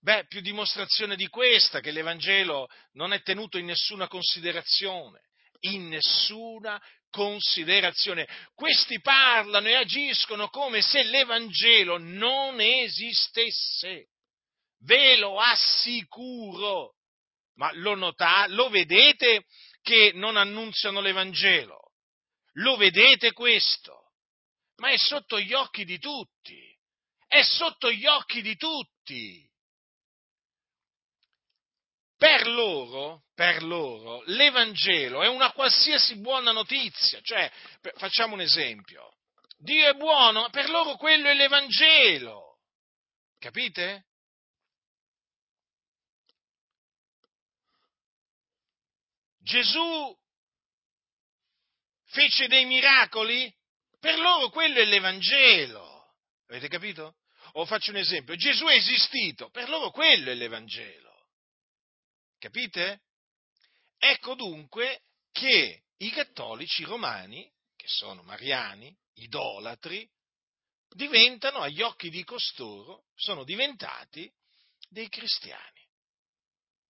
Beh, 0.00 0.26
più 0.26 0.40
dimostrazione 0.40 1.16
di 1.16 1.26
questa 1.28 1.80
che 1.80 1.90
l'Evangelo 1.90 2.68
non 2.92 3.12
è 3.12 3.20
tenuto 3.22 3.58
in 3.58 3.66
nessuna 3.66 4.06
considerazione 4.06 5.22
in 5.60 5.88
nessuna 5.88 6.80
considerazione. 7.10 8.28
Questi 8.54 9.00
parlano 9.00 9.68
e 9.68 9.74
agiscono 9.74 10.48
come 10.48 10.82
se 10.82 11.02
l'Evangelo 11.04 11.98
non 11.98 12.60
esistesse. 12.60 14.08
Ve 14.80 15.16
lo 15.16 15.40
assicuro. 15.40 16.94
Ma 17.54 17.70
lo 17.74 17.96
notate, 17.96 18.52
lo 18.52 18.68
vedete 18.68 19.46
che 19.82 20.12
non 20.14 20.36
annunziano 20.36 21.00
l'Evangelo? 21.00 21.87
Lo 22.58 22.76
vedete 22.76 23.32
questo? 23.32 24.12
Ma 24.76 24.90
è 24.90 24.96
sotto 24.96 25.38
gli 25.40 25.52
occhi 25.52 25.84
di 25.84 25.98
tutti. 25.98 26.76
È 27.26 27.42
sotto 27.42 27.90
gli 27.90 28.06
occhi 28.06 28.42
di 28.42 28.56
tutti. 28.56 29.46
Per 32.16 32.48
loro, 32.48 33.26
per 33.32 33.62
loro, 33.62 34.22
l'Evangelo 34.26 35.22
è 35.22 35.28
una 35.28 35.52
qualsiasi 35.52 36.16
buona 36.16 36.50
notizia, 36.50 37.20
cioè, 37.20 37.48
facciamo 37.94 38.34
un 38.34 38.40
esempio, 38.40 39.18
Dio 39.56 39.88
è 39.88 39.94
buono, 39.94 40.50
per 40.50 40.68
loro 40.68 40.96
quello 40.96 41.28
è 41.28 41.34
l'Evangelo, 41.34 42.58
capite? 43.38 44.06
Gesù 49.38 50.18
fece 52.08 52.48
dei 52.48 52.64
miracoli, 52.66 53.52
per 53.98 54.18
loro 54.18 54.50
quello 54.50 54.78
è 54.78 54.84
l'Evangelo, 54.84 56.14
avete 56.46 56.68
capito? 56.68 57.16
O 57.52 57.64
faccio 57.64 57.90
un 57.90 57.96
esempio, 57.96 58.36
Gesù 58.36 58.66
è 58.66 58.74
esistito, 58.74 59.48
per 59.50 59.68
loro 59.68 59.90
quello 59.90 60.30
è 60.30 60.34
l'Evangelo. 60.34 61.28
Capite? 62.38 63.02
Ecco 63.96 64.34
dunque 64.34 65.02
che 65.32 65.84
i 65.96 66.10
cattolici 66.10 66.84
romani 66.84 67.50
sono 67.88 68.22
mariani, 68.22 68.94
idolatri, 69.14 70.08
diventano 70.90 71.60
agli 71.60 71.82
occhi 71.82 72.10
di 72.10 72.22
costoro, 72.24 73.06
sono 73.14 73.44
diventati 73.44 74.30
dei 74.88 75.08
cristiani. 75.08 75.86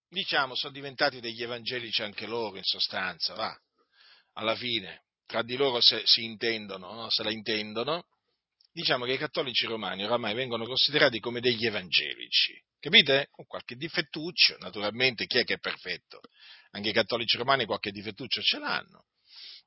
Diciamo, 0.09 0.55
sono 0.55 0.73
diventati 0.73 1.19
degli 1.19 1.41
evangelici 1.41 2.01
anche 2.01 2.25
loro, 2.25 2.57
in 2.57 2.63
sostanza, 2.63 3.33
va. 3.35 3.55
Alla 4.33 4.55
fine, 4.55 5.05
tra 5.29 5.43
di 5.43 5.55
loro 5.55 5.79
se, 5.79 6.01
si 6.05 6.23
intendono, 6.23 6.91
no? 6.91 7.09
se 7.11 7.21
la 7.21 7.29
intendono, 7.29 8.07
diciamo 8.71 9.05
che 9.05 9.13
i 9.13 9.17
cattolici 9.17 9.67
romani 9.67 10.03
oramai 10.03 10.33
vengono 10.33 10.65
considerati 10.65 11.19
come 11.19 11.39
degli 11.39 11.67
evangelici. 11.67 12.59
Capite? 12.79 13.27
Con 13.29 13.45
qualche 13.45 13.75
difettuccio, 13.75 14.57
naturalmente 14.57 15.27
chi 15.27 15.37
è 15.37 15.43
che 15.43 15.53
è 15.53 15.59
perfetto? 15.59 16.21
Anche 16.71 16.89
i 16.89 16.93
cattolici 16.93 17.37
romani 17.37 17.65
qualche 17.65 17.91
difettuccio 17.91 18.41
ce 18.41 18.57
l'hanno. 18.57 19.05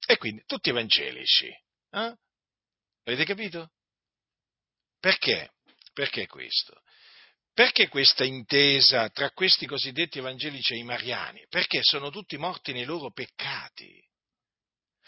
E 0.05 0.17
quindi 0.17 0.43
tutti 0.47 0.71
evangelici. 0.71 1.47
Eh? 1.47 2.17
Avete 3.05 3.25
capito? 3.25 3.71
Perché? 4.99 5.53
Perché 5.93 6.27
questo? 6.27 6.83
Perché 7.55 7.87
questa 7.87 8.25
intesa 8.25 9.09
tra 9.11 9.31
questi 9.31 9.67
cosiddetti 9.67 10.19
evangelici 10.19 10.75
e 10.75 10.79
i 10.79 10.83
mariani? 10.83 11.47
Perché 11.49 11.83
sono 11.83 12.11
tutti 12.11 12.37
morti 12.37 12.73
nei 12.73 12.85
loro 12.85 13.13
peccati 13.13 14.03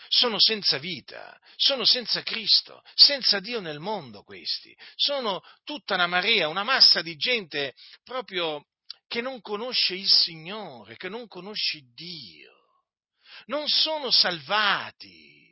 sono 0.09 0.39
senza 0.39 0.79
vita, 0.79 1.39
sono 1.57 1.85
senza 1.85 2.23
Cristo, 2.23 2.83
senza 2.95 3.41
Dio 3.41 3.61
nel 3.61 3.81
mondo 3.81 4.23
questi, 4.23 4.77
sono 4.95 5.43
tutta 5.65 5.95
una 5.95 6.07
marea, 6.07 6.49
una 6.49 6.63
massa 6.65 7.03
di 7.03 7.17
gente 7.17 7.75
proprio 8.03 8.67
che 9.07 9.21
non 9.21 9.41
conosce 9.41 9.95
il 9.95 10.09
Signore, 10.09 10.97
che 10.97 11.09
non 11.09 11.29
conosce 11.29 11.81
Dio, 11.95 12.53
non 13.47 13.69
sono 13.69 14.11
salvati. 14.11 15.43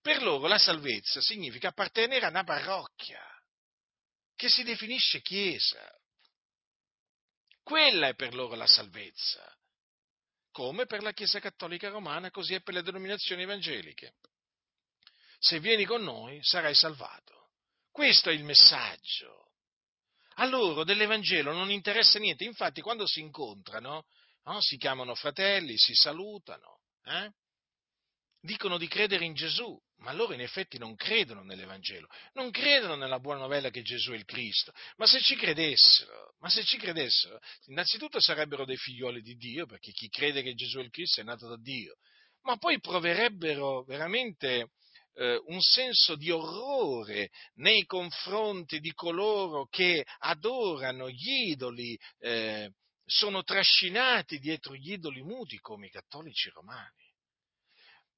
Per 0.00 0.22
loro 0.22 0.46
la 0.48 0.58
salvezza 0.58 1.20
significa 1.20 1.68
appartenere 1.68 2.26
a 2.26 2.30
una 2.30 2.44
parrocchia 2.44 3.22
che 4.34 4.48
si 4.48 4.62
definisce 4.62 5.22
Chiesa. 5.22 5.88
Quella 7.62 8.08
è 8.08 8.14
per 8.14 8.34
loro 8.34 8.54
la 8.54 8.66
salvezza 8.66 9.53
come 10.54 10.86
per 10.86 11.02
la 11.02 11.12
Chiesa 11.12 11.40
Cattolica 11.40 11.88
Romana, 11.88 12.30
così 12.30 12.54
è 12.54 12.60
per 12.60 12.74
le 12.74 12.82
denominazioni 12.82 13.42
evangeliche. 13.42 14.14
Se 15.40 15.58
vieni 15.58 15.84
con 15.84 16.04
noi 16.04 16.38
sarai 16.44 16.76
salvato. 16.76 17.50
Questo 17.90 18.30
è 18.30 18.32
il 18.32 18.44
messaggio. 18.44 19.50
A 20.36 20.46
loro 20.46 20.84
dell'Evangelo 20.84 21.52
non 21.52 21.72
interessa 21.72 22.20
niente, 22.20 22.44
infatti 22.44 22.82
quando 22.82 23.04
si 23.04 23.18
incontrano 23.18 24.06
no, 24.44 24.60
si 24.60 24.76
chiamano 24.76 25.16
fratelli, 25.16 25.76
si 25.76 25.94
salutano, 25.94 26.82
eh? 27.02 27.32
Dicono 28.44 28.76
di 28.76 28.88
credere 28.88 29.24
in 29.24 29.32
Gesù, 29.32 29.78
ma 29.98 30.12
loro 30.12 30.34
in 30.34 30.40
effetti 30.40 30.76
non 30.76 30.94
credono 30.96 31.42
nell'Evangelo, 31.42 32.06
non 32.34 32.50
credono 32.50 32.94
nella 32.94 33.18
buona 33.18 33.40
novella 33.40 33.70
che 33.70 33.82
Gesù 33.82 34.12
è 34.12 34.16
il 34.16 34.26
Cristo, 34.26 34.72
ma 34.96 35.06
se 35.06 35.20
ci 35.20 35.34
credessero, 35.34 36.34
ma 36.40 36.50
se 36.50 36.62
ci 36.62 36.76
credessero, 36.76 37.38
innanzitutto 37.66 38.20
sarebbero 38.20 38.66
dei 38.66 38.76
figlioli 38.76 39.22
di 39.22 39.34
Dio, 39.36 39.64
perché 39.64 39.92
chi 39.92 40.08
crede 40.08 40.42
che 40.42 40.52
Gesù 40.52 40.78
è 40.78 40.82
il 40.82 40.90
Cristo 40.90 41.22
è 41.22 41.24
nato 41.24 41.48
da 41.48 41.56
Dio, 41.56 41.96
ma 42.42 42.58
poi 42.58 42.80
proverebbero 42.80 43.82
veramente 43.84 44.72
eh, 45.14 45.42
un 45.46 45.60
senso 45.62 46.14
di 46.14 46.30
orrore 46.30 47.30
nei 47.54 47.84
confronti 47.86 48.78
di 48.78 48.92
coloro 48.92 49.66
che 49.68 50.04
adorano 50.18 51.08
gli 51.08 51.48
idoli, 51.48 51.98
eh, 52.18 52.70
sono 53.06 53.42
trascinati 53.42 54.38
dietro 54.38 54.74
gli 54.74 54.92
idoli 54.92 55.22
muti 55.22 55.58
come 55.60 55.86
i 55.86 55.90
cattolici 55.90 56.50
romani. 56.50 57.03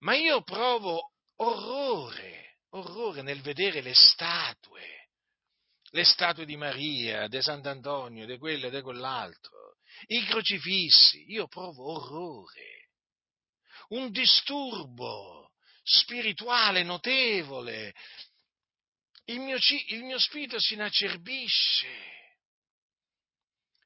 Ma 0.06 0.14
io 0.14 0.40
provo 0.42 1.14
orrore, 1.38 2.58
orrore 2.70 3.22
nel 3.22 3.40
vedere 3.40 3.80
le 3.80 3.92
statue, 3.92 5.08
le 5.90 6.04
statue 6.04 6.46
di 6.46 6.56
Maria, 6.56 7.26
di 7.26 7.42
Sant'Antonio, 7.42 8.24
di 8.24 8.38
quello 8.38 8.68
e 8.68 8.70
di 8.70 8.82
quell'altro, 8.82 9.78
i 10.06 10.24
crocifissi, 10.24 11.24
io 11.32 11.48
provo 11.48 11.90
orrore, 11.90 12.90
un 13.88 14.12
disturbo 14.12 15.50
spirituale 15.82 16.84
notevole, 16.84 17.92
il 19.24 19.40
mio, 19.40 19.56
il 19.88 20.04
mio 20.04 20.20
spirito 20.20 20.60
si 20.60 20.74
inacerbisce. 20.74 22.14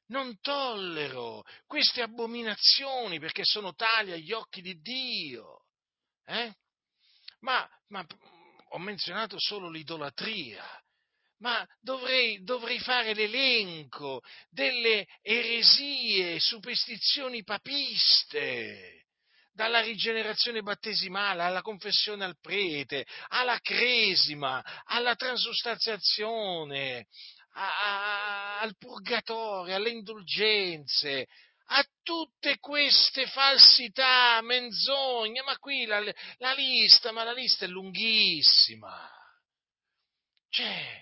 Non 0.09 0.39
tollero 0.39 1.41
queste 1.65 2.03
abominazioni 2.03 3.19
perché 3.19 3.43
sono 3.43 3.73
tali 3.73 4.11
agli 4.11 4.33
occhi 4.33 4.61
di 4.61 4.79
Dio. 4.81 5.60
Eh? 6.31 6.53
Ma, 7.41 7.67
ma 7.87 8.05
ho 8.69 8.79
menzionato 8.79 9.37
solo 9.37 9.69
l'idolatria, 9.69 10.63
ma 11.39 11.67
dovrei, 11.81 12.41
dovrei, 12.43 12.79
fare 12.79 13.13
l'elenco 13.13 14.21
delle 14.49 15.07
eresie, 15.21 16.39
superstizioni 16.39 17.43
papiste, 17.43 19.07
dalla 19.51 19.81
rigenerazione 19.81 20.61
battesimale 20.61 21.43
alla 21.43 21.61
confessione 21.61 22.23
al 22.23 22.39
prete, 22.39 23.05
alla 23.27 23.59
cresima, 23.59 24.63
alla 24.85 25.15
transustanziazione, 25.15 27.07
a, 27.55 27.65
a, 27.65 28.59
al 28.61 28.77
purgatorio, 28.77 29.75
alle 29.75 29.89
indulgenze, 29.89 31.27
a 31.73 31.85
tutte 32.03 32.59
queste 32.59 33.27
falsità, 33.27 34.41
menzogne, 34.41 35.41
ma 35.41 35.57
qui 35.57 35.85
la, 35.85 36.01
la 36.37 36.53
lista, 36.53 37.11
ma 37.11 37.23
la 37.23 37.31
lista 37.31 37.65
è 37.65 37.67
lunghissima. 37.69 39.09
Cioè, 40.49 41.01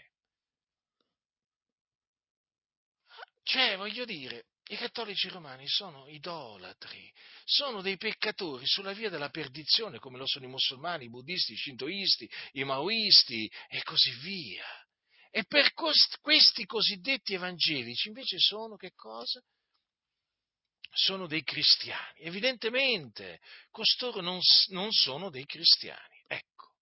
cioè, 3.41 3.77
voglio 3.77 4.05
dire, 4.05 4.45
i 4.67 4.75
cattolici 4.75 5.27
romani 5.29 5.67
sono 5.67 6.07
idolatri, 6.07 7.11
sono 7.45 7.81
dei 7.81 7.97
peccatori 7.97 8.67
sulla 8.67 8.93
via 8.93 9.09
della 9.09 9.29
perdizione, 9.29 9.97
come 9.97 10.19
lo 10.19 10.27
sono 10.27 10.45
i 10.45 10.49
musulmani, 10.49 11.05
i 11.05 11.09
buddisti, 11.09 11.53
i 11.53 11.57
shintoisti, 11.57 12.29
i 12.53 12.63
maoisti 12.63 13.51
e 13.69 13.81
così 13.81 14.11
via. 14.19 14.67
E 15.31 15.45
per 15.45 15.73
cost- 15.73 16.19
questi 16.21 16.65
cosiddetti 16.65 17.33
evangelici 17.33 18.09
invece 18.09 18.37
sono 18.37 18.75
che 18.75 18.93
cosa? 18.93 19.41
Sono 20.91 21.27
dei 21.27 21.43
cristiani. 21.43 22.21
Evidentemente 22.21 23.39
costoro 23.69 24.21
non, 24.21 24.39
non 24.69 24.91
sono 24.91 25.29
dei 25.29 25.45
cristiani. 25.45 26.23
Ecco, 26.27 26.75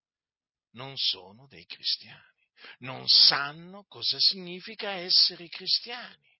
non 0.71 0.97
sono 0.97 1.47
dei 1.47 1.65
cristiani. 1.65 2.45
Non 2.79 3.07
sanno 3.07 3.85
cosa 3.87 4.17
significa 4.19 4.91
essere 4.91 5.47
cristiani. 5.47 6.35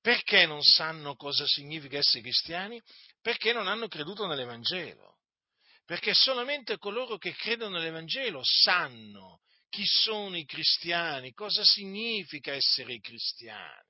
Perché 0.00 0.46
non 0.46 0.62
sanno 0.62 1.16
cosa 1.16 1.46
significa 1.46 1.98
essere 1.98 2.22
cristiani? 2.22 2.80
Perché 3.20 3.52
non 3.52 3.66
hanno 3.66 3.88
creduto 3.88 4.26
nell'Evangelo. 4.26 5.18
Perché 5.84 6.14
solamente 6.14 6.78
coloro 6.78 7.16
che 7.16 7.34
credono 7.34 7.78
nell'Evangelo 7.78 8.40
sanno 8.42 9.40
chi 9.68 9.84
sono 9.84 10.36
i 10.36 10.44
cristiani, 10.44 11.32
cosa 11.32 11.64
significa 11.64 12.52
essere 12.52 13.00
cristiani. 13.00 13.86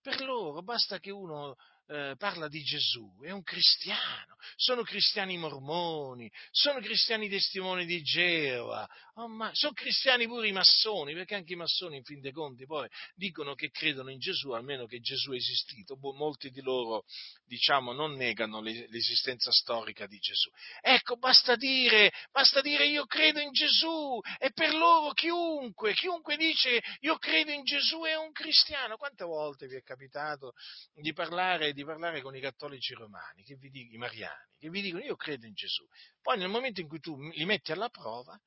Per 0.00 0.20
loro 0.20 0.62
basta 0.62 0.98
che 0.98 1.10
uno 1.10 1.56
eh, 1.86 2.14
parla 2.16 2.48
di 2.48 2.62
Gesù, 2.62 3.20
è 3.22 3.30
un 3.30 3.42
cristiano, 3.42 4.36
sono 4.56 4.82
cristiani 4.82 5.36
mormoni, 5.36 6.30
sono 6.50 6.80
cristiani 6.80 7.28
testimoni 7.28 7.84
di 7.84 8.02
Geova, 8.02 8.88
oh, 9.14 9.28
ma, 9.28 9.50
sono 9.52 9.72
cristiani 9.72 10.26
pure 10.26 10.48
i 10.48 10.52
massoni, 10.52 11.12
perché 11.12 11.34
anche 11.34 11.52
i 11.52 11.56
massoni 11.56 11.96
in 11.96 12.04
fin 12.04 12.20
dei 12.20 12.32
conti 12.32 12.64
poi 12.64 12.88
dicono 13.14 13.54
che 13.54 13.70
credono 13.70 14.10
in 14.10 14.18
Gesù, 14.18 14.50
almeno 14.50 14.86
che 14.86 15.00
Gesù 15.00 15.32
è 15.32 15.36
esistito, 15.36 15.96
boh, 15.96 16.14
molti 16.14 16.50
di 16.50 16.62
loro 16.62 17.04
diciamo 17.44 17.92
non 17.92 18.14
negano 18.14 18.60
l'esistenza 18.60 19.50
storica 19.52 20.06
di 20.06 20.18
Gesù. 20.18 20.50
Ecco, 20.80 21.16
basta 21.16 21.54
dire, 21.54 22.10
basta 22.32 22.60
dire 22.60 22.86
io 22.86 23.04
credo 23.04 23.40
in 23.40 23.52
Gesù 23.52 24.18
e 24.38 24.50
per 24.52 24.74
loro 24.74 25.12
chiunque, 25.12 25.92
chiunque 25.92 26.36
dice 26.36 26.82
io 27.00 27.18
credo 27.18 27.50
in 27.50 27.62
Gesù 27.64 28.00
è 28.00 28.16
un 28.16 28.32
cristiano. 28.32 28.96
Quante 28.96 29.24
volte 29.24 29.66
vi 29.66 29.76
è 29.76 29.82
capitato 29.82 30.52
di 30.94 31.12
parlare 31.12 31.72
di 31.74 31.84
parlare 31.84 32.22
con 32.22 32.34
i 32.34 32.40
cattolici 32.40 32.94
romani, 32.94 33.42
che 33.42 33.56
vi 33.56 33.68
dicono, 33.68 33.94
i 33.94 33.98
mariani, 33.98 34.56
che 34.58 34.70
vi 34.70 34.80
dicono 34.80 35.04
io 35.04 35.16
credo 35.16 35.46
in 35.46 35.52
Gesù. 35.52 35.86
Poi 36.22 36.38
nel 36.38 36.48
momento 36.48 36.80
in 36.80 36.88
cui 36.88 37.00
tu 37.00 37.20
li 37.30 37.44
metti 37.44 37.72
alla 37.72 37.90
prova, 37.90 38.40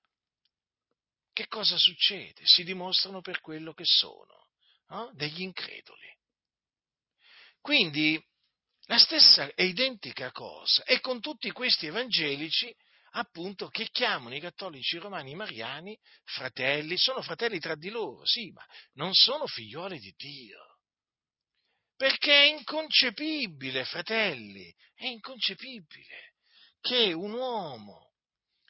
che 1.31 1.47
cosa 1.47 1.77
succede? 1.77 2.41
Si 2.45 2.63
dimostrano 2.63 3.21
per 3.21 3.41
quello 3.41 3.73
che 3.73 3.85
sono, 3.85 4.47
no? 4.87 5.11
degli 5.13 5.41
increduli. 5.41 6.15
Quindi 7.61 8.19
la 8.85 8.97
stessa 8.97 9.53
è 9.53 9.61
identica 9.61 10.31
cosa 10.31 10.83
e 10.83 10.99
con 10.99 11.19
tutti 11.19 11.51
questi 11.51 11.85
evangelici 11.85 12.75
appunto 13.11 13.67
che 13.67 13.89
chiamano 13.89 14.35
i 14.35 14.39
cattolici 14.39 14.97
romani 14.97 15.35
mariani 15.35 15.97
fratelli, 16.23 16.97
sono 16.97 17.21
fratelli 17.21 17.59
tra 17.59 17.75
di 17.75 17.89
loro, 17.89 18.25
sì, 18.25 18.51
ma 18.51 18.65
non 18.93 19.13
sono 19.13 19.45
figlioli 19.47 19.99
di 19.99 20.13
Dio. 20.15 20.66
Perché 21.97 22.31
è 22.31 22.45
inconcepibile, 22.45 23.83
fratelli, 23.83 24.71
è 24.93 25.07
inconcepibile 25.07 26.35
che 26.79 27.11
un 27.11 27.33
uomo 27.33 28.07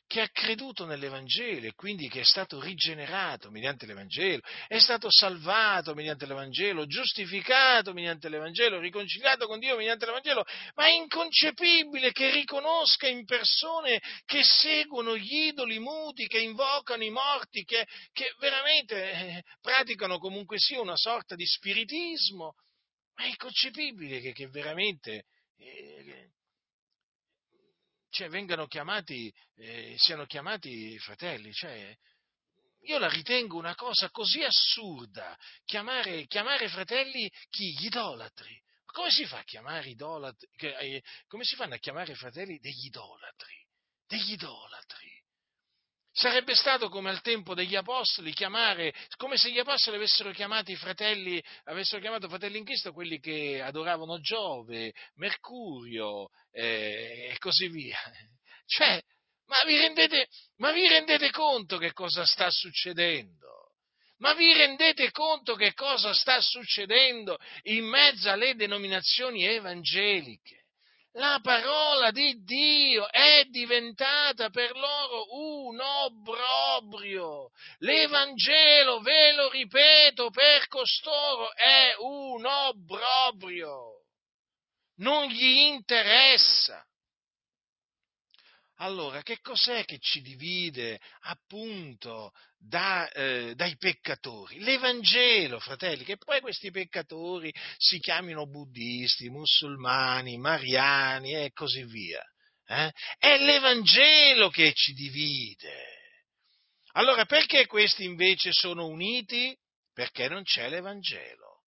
che 0.07 0.21
ha 0.21 0.29
creduto 0.31 0.85
nell'Evangelo 0.85 1.67
e 1.67 1.73
quindi 1.73 2.07
che 2.07 2.21
è 2.21 2.23
stato 2.23 2.61
rigenerato 2.61 3.51
mediante 3.51 3.85
l'Evangelo, 3.85 4.41
è 4.67 4.79
stato 4.79 5.09
salvato 5.11 5.93
mediante 5.93 6.25
l'Evangelo, 6.25 6.85
giustificato 6.85 7.91
mediante 7.91 8.29
l'Evangelo, 8.29 8.79
riconciliato 8.79 9.45
con 9.45 9.59
Dio 9.59 9.75
mediante 9.75 10.05
l'Evangelo, 10.05 10.45
ma 10.75 10.85
è 10.85 10.91
inconcepibile 10.91 12.13
che 12.13 12.31
riconosca 12.31 13.07
in 13.07 13.25
persone 13.25 14.01
che 14.25 14.43
seguono 14.43 15.17
gli 15.17 15.47
idoli 15.47 15.77
muti, 15.77 16.27
che 16.27 16.39
invocano 16.39 17.03
i 17.03 17.09
morti, 17.09 17.63
che, 17.65 17.85
che 18.13 18.33
veramente 18.39 19.11
eh, 19.11 19.43
praticano 19.59 20.17
comunque 20.17 20.57
sia 20.57 20.79
una 20.79 20.95
sorta 20.95 21.35
di 21.35 21.45
spiritismo, 21.45 22.53
ma 23.17 23.23
è 23.25 23.27
inconcepibile 23.27 24.19
che, 24.21 24.31
che 24.31 24.47
veramente... 24.47 25.25
Eh, 25.57 26.31
cioè 28.09 28.29
vengano 28.29 28.65
chiamati, 28.67 29.31
eh, 29.57 29.93
siano 29.97 30.25
chiamati 30.25 30.97
fratelli, 30.97 31.51
cioè, 31.51 31.95
io 32.83 32.97
la 32.97 33.09
ritengo 33.09 33.57
una 33.57 33.75
cosa 33.75 34.09
così 34.09 34.43
assurda, 34.43 35.37
chiamare, 35.65 36.25
chiamare 36.25 36.67
fratelli 36.69 37.29
chi? 37.49 37.73
Gli 37.73 37.85
idolatri. 37.85 38.59
come 38.85 39.11
si 39.11 39.25
fa 39.25 39.39
a 39.39 39.43
chiamare 39.43 39.89
idolatri? 39.89 40.47
Eh, 40.55 41.03
come 41.27 41.43
si 41.43 41.55
fanno 41.55 41.75
a 41.75 41.79
chiamare 41.79 42.15
fratelli 42.15 42.57
degli 42.57 42.85
idolatri? 42.85 43.55
Degli 44.07 44.31
idolatri. 44.31 45.16
Sarebbe 46.17 46.55
stato 46.55 46.89
come 46.89 47.11
al 47.11 47.21
tempo 47.21 47.53
degli 47.53 47.75
apostoli 47.75 48.33
chiamare, 48.33 48.91
come 49.17 49.37
se 49.37 49.51
gli 49.51 49.59
apostoli 49.59 49.97
avessero 49.97 50.31
chiamato 50.31 50.73
fratelli, 50.73 51.39
avessero 51.65 52.01
chiamato 52.01 52.27
fratelli 52.27 52.57
in 52.57 52.65
Cristo 52.65 52.91
quelli 52.91 53.19
che 53.19 53.61
adoravano 53.61 54.19
Giove, 54.19 54.93
Mercurio 55.17 56.29
eh, 56.51 57.29
e 57.29 57.37
così 57.37 57.67
via. 57.67 57.99
Cioè, 58.65 58.99
ma 59.45 59.57
vi, 59.65 59.77
rendete, 59.77 60.27
ma 60.57 60.71
vi 60.71 60.87
rendete 60.87 61.29
conto 61.29 61.77
che 61.77 61.93
cosa 61.93 62.25
sta 62.25 62.49
succedendo? 62.49 63.73
Ma 64.17 64.33
vi 64.33 64.51
rendete 64.51 65.11
conto 65.11 65.53
che 65.55 65.73
cosa 65.73 66.13
sta 66.13 66.41
succedendo 66.41 67.37
in 67.65 67.85
mezzo 67.85 68.29
alle 68.29 68.55
denominazioni 68.55 69.45
evangeliche? 69.45 70.56
La 71.13 71.39
parola 71.41 72.11
di 72.11 72.43
Dio 72.43 73.09
è 73.09 73.45
diventata 73.49 74.49
per 74.49 74.75
loro 74.75 75.25
un 75.35 75.79
obbrobrio. 75.79 77.49
L'Evangelo, 77.79 78.99
ve 78.99 79.33
lo 79.33 79.49
ripeto, 79.49 80.29
per 80.29 80.67
costoro 80.67 81.53
è 81.53 81.95
un 81.99 82.45
obbrobrio. 82.45 84.03
Non 84.97 85.27
gli 85.27 85.43
interessa. 85.43 86.85
Allora, 88.79 89.23
che 89.23 89.39
cos'è 89.41 89.85
che 89.85 89.97
ci 89.99 90.21
divide 90.21 90.99
appunto 91.21 92.31
da, 92.59 93.09
eh, 93.09 93.55
dai 93.55 93.75
peccatori? 93.75 94.59
L'Evangelo, 94.59 95.59
fratelli, 95.59 96.03
che 96.03 96.17
poi 96.17 96.41
questi 96.41 96.69
peccatori 96.69 97.51
si 97.77 97.99
chiamino 97.99 98.45
buddisti, 98.45 99.29
musulmani, 99.29 100.37
mariani 100.37 101.33
e 101.33 101.51
così 101.53 101.83
via. 101.85 102.21
Eh? 102.67 102.91
È 103.17 103.37
l'Evangelo 103.39 104.49
che 104.49 104.73
ci 104.73 104.93
divide. 104.93 105.95
Allora, 106.93 107.25
perché 107.25 107.65
questi 107.65 108.03
invece 108.03 108.51
sono 108.51 108.85
uniti? 108.85 109.57
Perché 109.91 110.27
non 110.29 110.43
c'è 110.43 110.69
l'Evangelo. 110.69 111.63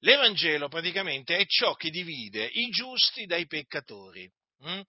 L'Evangelo 0.00 0.68
praticamente 0.68 1.36
è 1.36 1.44
ciò 1.46 1.74
che 1.74 1.90
divide 1.90 2.46
i 2.46 2.68
giusti 2.70 3.26
dai 3.26 3.46
peccatori. 3.46 4.30
Hm? 4.60 4.80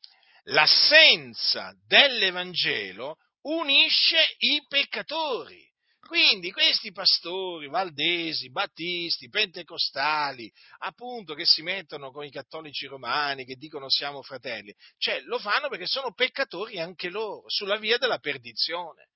L'assenza 0.47 1.73
dell'Evangelo 1.85 3.17
unisce 3.43 4.35
i 4.39 4.63
peccatori. 4.67 5.65
Quindi 5.99 6.51
questi 6.51 6.93
pastori 6.93 7.67
valdesi, 7.67 8.49
battisti, 8.49 9.27
pentecostali, 9.27 10.49
appunto 10.79 11.33
che 11.33 11.45
si 11.45 11.61
mettono 11.63 12.11
con 12.11 12.23
i 12.23 12.31
cattolici 12.31 12.85
romani, 12.85 13.43
che 13.43 13.55
dicono 13.55 13.89
siamo 13.89 14.21
fratelli, 14.21 14.73
cioè 14.97 15.19
lo 15.23 15.37
fanno 15.37 15.67
perché 15.67 15.85
sono 15.85 16.13
peccatori 16.13 16.79
anche 16.79 17.09
loro, 17.09 17.43
sulla 17.47 17.75
via 17.75 17.97
della 17.97 18.19
perdizione. 18.19 19.09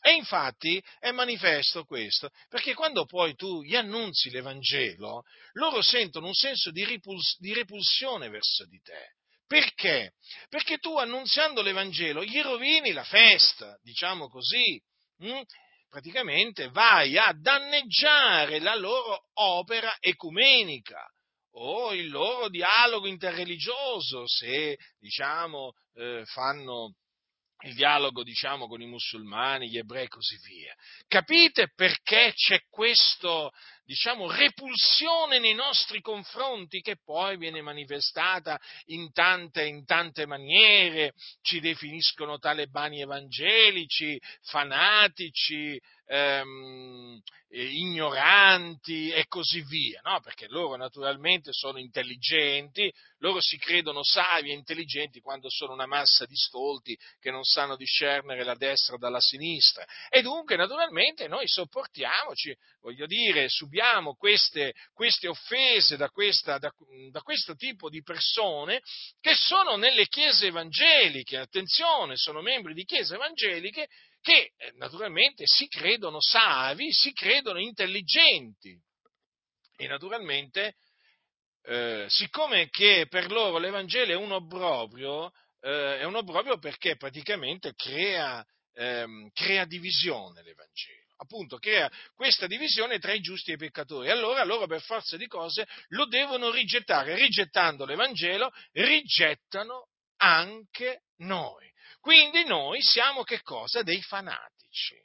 E 0.00 0.12
infatti 0.12 0.80
è 1.00 1.10
manifesto 1.10 1.84
questo, 1.84 2.30
perché 2.48 2.74
quando 2.74 3.06
poi 3.06 3.34
tu 3.34 3.62
gli 3.62 3.74
annunzi 3.74 4.30
l'Evangelo, 4.30 5.24
loro 5.54 5.82
sentono 5.82 6.28
un 6.28 6.34
senso 6.34 6.70
di, 6.70 6.84
ripuls- 6.84 7.40
di 7.40 7.52
repulsione 7.54 8.28
verso 8.28 8.66
di 8.66 8.80
te. 8.82 9.15
Perché? 9.46 10.14
Perché 10.48 10.78
tu 10.78 10.96
annunziando 10.98 11.62
l'Evangelo 11.62 12.24
gli 12.24 12.40
rovini 12.40 12.92
la 12.92 13.04
festa, 13.04 13.78
diciamo 13.82 14.28
così. 14.28 14.80
Hm? 15.18 15.42
Praticamente 15.88 16.68
vai 16.70 17.16
a 17.16 17.32
danneggiare 17.32 18.58
la 18.58 18.74
loro 18.74 19.28
opera 19.34 19.96
ecumenica 20.00 21.00
o 21.58 21.94
il 21.94 22.10
loro 22.10 22.48
dialogo 22.48 23.06
interreligioso 23.06 24.26
se, 24.26 24.76
diciamo, 24.98 25.72
eh, 25.94 26.22
fanno 26.26 26.94
il 27.64 27.74
dialogo, 27.74 28.22
diciamo, 28.22 28.66
con 28.66 28.82
i 28.82 28.86
musulmani, 28.86 29.70
gli 29.70 29.78
ebrei 29.78 30.04
e 30.04 30.08
così 30.08 30.36
via. 30.46 30.74
Capite 31.06 31.72
perché 31.74 32.32
c'è 32.34 32.60
questo, 32.68 33.52
diciamo, 33.86 34.30
repulsione 34.30 35.38
nei 35.38 35.54
nostri 35.54 36.00
confronti 36.00 36.80
che 36.80 36.96
poi 37.02 37.36
viene 37.36 37.62
manifestata 37.62 38.60
in 38.86 39.12
tante, 39.12 39.64
in 39.64 39.84
tante 39.86 40.26
maniere, 40.26 41.14
ci 41.40 41.60
definiscono 41.60 42.38
talebani 42.38 43.00
evangelici, 43.00 44.20
fanatici, 44.42 45.80
ehm, 46.06 47.22
ignoranti 47.48 49.10
e 49.10 49.26
così 49.28 49.62
via, 49.62 50.00
no? 50.02 50.20
perché 50.20 50.46
loro 50.48 50.76
naturalmente 50.76 51.52
sono 51.52 51.78
intelligenti, 51.78 52.92
loro 53.18 53.40
si 53.40 53.56
credono 53.56 54.02
savi 54.02 54.50
e 54.50 54.54
intelligenti 54.54 55.20
quando 55.20 55.48
sono 55.48 55.72
una 55.72 55.86
massa 55.86 56.26
di 56.26 56.36
stolti 56.36 56.98
che 57.20 57.30
non 57.30 57.44
sanno 57.44 57.76
discernere 57.76 58.44
la 58.44 58.56
destra 58.56 58.96
dalla 58.98 59.20
sinistra. 59.20 59.86
E 60.08 60.22
dunque 60.22 60.56
naturalmente 60.56 61.28
noi 61.28 61.46
sopportiamoci, 61.46 62.54
voglio 62.86 63.06
dire, 63.06 63.48
subiamo 63.48 64.14
queste, 64.14 64.72
queste 64.92 65.26
offese 65.26 65.96
da, 65.96 66.08
questa, 66.08 66.56
da, 66.58 66.72
da 67.10 67.20
questo 67.20 67.56
tipo 67.56 67.88
di 67.88 68.00
persone 68.00 68.80
che 69.20 69.34
sono 69.34 69.74
nelle 69.74 70.06
chiese 70.06 70.46
evangeliche, 70.46 71.36
attenzione, 71.36 72.16
sono 72.16 72.42
membri 72.42 72.74
di 72.74 72.84
chiese 72.84 73.16
evangeliche 73.16 73.88
che 74.20 74.52
eh, 74.56 74.72
naturalmente 74.76 75.42
si 75.46 75.66
credono 75.66 76.20
savi, 76.20 76.92
si 76.92 77.12
credono 77.12 77.58
intelligenti. 77.58 78.78
E 79.76 79.88
naturalmente, 79.88 80.76
eh, 81.64 82.06
siccome 82.08 82.68
che 82.68 83.08
per 83.08 83.32
loro 83.32 83.58
l'Evangelo 83.58 84.12
è 84.12 84.16
un 84.16 84.30
obbrobrio, 84.30 85.32
eh, 85.60 85.98
è 85.98 86.04
un 86.04 86.14
obbrobrio 86.14 86.58
perché 86.58 86.96
praticamente 86.96 87.74
crea, 87.74 88.46
ehm, 88.74 89.28
crea 89.32 89.64
divisione 89.64 90.42
l'Evangelo 90.44 91.05
appunto 91.16 91.58
crea 91.58 91.90
questa 92.14 92.46
divisione 92.46 92.98
tra 92.98 93.12
i 93.12 93.20
giusti 93.20 93.50
e 93.50 93.54
i 93.54 93.58
peccatori. 93.58 94.10
Allora 94.10 94.44
loro 94.44 94.66
per 94.66 94.82
forza 94.82 95.16
di 95.16 95.26
cose 95.26 95.66
lo 95.88 96.06
devono 96.06 96.50
rigettare. 96.50 97.14
Rigettando 97.14 97.84
l'Evangelo, 97.84 98.52
rigettano 98.72 99.88
anche 100.18 101.02
noi. 101.18 101.70
Quindi 102.00 102.44
noi 102.44 102.80
siamo 102.82 103.22
che 103.22 103.42
cosa? 103.42 103.82
Dei 103.82 104.02
fanatici. 104.02 104.96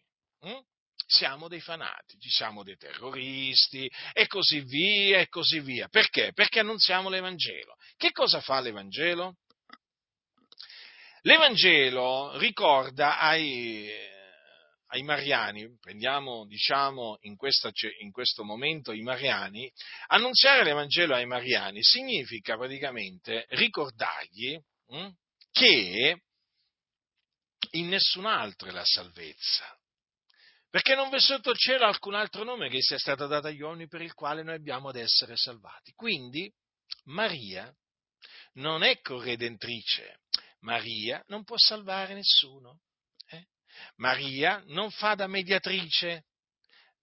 Hm? 0.42 0.60
Siamo 1.08 1.50
dei 1.50 1.60
fanatici, 1.60 2.30
siamo 2.30 2.64
dei 2.64 2.78
terroristi 2.78 3.92
e 4.14 4.28
così 4.28 4.62
via 4.62 5.20
e 5.20 5.28
così 5.28 5.60
via. 5.60 5.90
Perché? 5.90 6.32
Perché 6.32 6.60
annunziamo 6.60 7.10
l'Evangelo. 7.10 7.76
Che 7.98 8.12
cosa 8.12 8.40
fa 8.40 8.62
l'Evangelo? 8.62 9.36
L'Evangelo 11.24 12.38
ricorda 12.38 13.20
ai, 13.20 13.92
ai 14.94 15.04
mariani, 15.04 15.78
prendiamo 15.80 16.46
diciamo 16.46 17.18
in, 17.22 17.38
questa, 17.38 17.72
in, 18.00 18.12
questo 18.12 18.44
momento 18.44 18.92
i 18.92 19.02
mariani, 19.02 19.72
annunziare 20.08 20.64
l'Evangelo 20.64 21.16
ai 21.16 21.26
mariani 21.26 21.82
significa 21.82 22.58
praticamente 22.58 23.46
ricordargli 23.50 24.60
hm, 24.88 25.10
che 25.52 26.22
in 27.72 27.88
nessun 27.88 28.26
altro 28.26 28.68
è 28.68 28.72
la 28.72 28.84
salvezza. 28.84 29.78
Perché 30.70 30.96
non 30.96 31.10
v'è 31.10 31.20
sotto 31.20 31.52
il 31.52 31.58
cielo 31.58 31.86
alcun 31.86 32.16
altro 32.16 32.44
nome 32.44 32.70
che 32.70 32.82
sia 32.82 32.98
stato 32.98 33.28
dato 33.28 33.48
agli 33.48 33.62
uomini 33.62 33.88
per 33.88 34.02
il 34.02 34.14
quale 34.14 34.44
noi 34.44 34.56
abbiamo 34.56 34.90
ad 34.90 34.96
essere 34.96 35.36
salvati. 35.36 35.94
Quindi 35.94 36.54
Maria 37.06 37.74
non 38.54 38.84
è 38.84 39.00
corredentrice, 39.00 40.20
Maria 40.60 41.24
non 41.28 41.44
può 41.44 41.58
salvare 41.58 42.14
nessuno. 42.14 42.82
Maria 43.98 44.64
non 44.68 44.90
fa 44.92 45.16
da 45.16 45.28
mediatrice 45.28 46.26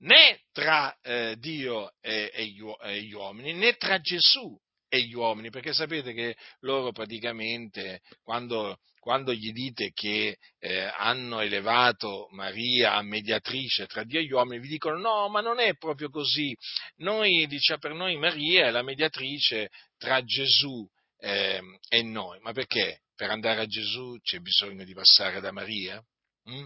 né 0.00 0.40
tra 0.52 0.96
eh, 1.02 1.36
Dio 1.38 1.92
e, 2.00 2.30
e, 2.32 2.46
gli, 2.46 2.62
e, 2.82 3.02
gli, 3.02 3.12
uomini, 3.12 3.52
né 3.52 3.74
tra 3.74 3.98
Gesù 4.00 4.56
e 4.88 5.02
gli 5.02 5.14
uomini, 5.14 5.50
perché 5.50 5.72
sapete 5.72 6.12
che 6.12 6.36
loro 6.60 6.92
praticamente 6.92 8.00
quando, 8.22 8.78
quando 9.00 9.34
gli 9.34 9.52
dite 9.52 9.90
che 9.92 10.38
eh, 10.58 10.90
hanno 10.96 11.40
elevato 11.40 12.28
Maria 12.30 12.94
a 12.94 13.02
mediatrice 13.02 13.86
tra 13.86 14.04
Dio 14.04 14.20
e 14.20 14.24
gli 14.24 14.32
uomini, 14.32 14.60
vi 14.60 14.68
dicono 14.68 14.98
no, 14.98 15.28
ma 15.28 15.40
non 15.40 15.58
è 15.58 15.76
proprio 15.76 16.08
così. 16.08 16.56
Noi, 16.98 17.46
dice, 17.46 17.78
per 17.78 17.92
noi 17.92 18.16
Maria 18.16 18.66
è 18.66 18.70
la 18.70 18.82
mediatrice 18.82 19.68
tra 19.98 20.22
Gesù 20.22 20.88
eh, 21.18 21.60
e 21.88 22.02
noi. 22.02 22.38
Ma 22.40 22.52
perché? 22.52 23.02
Per 23.14 23.28
andare 23.30 23.62
a 23.62 23.66
Gesù 23.66 24.16
c'è 24.22 24.38
bisogno 24.38 24.84
di 24.84 24.94
passare 24.94 25.40
da 25.40 25.50
Maria? 25.50 26.02
Mm? 26.50 26.64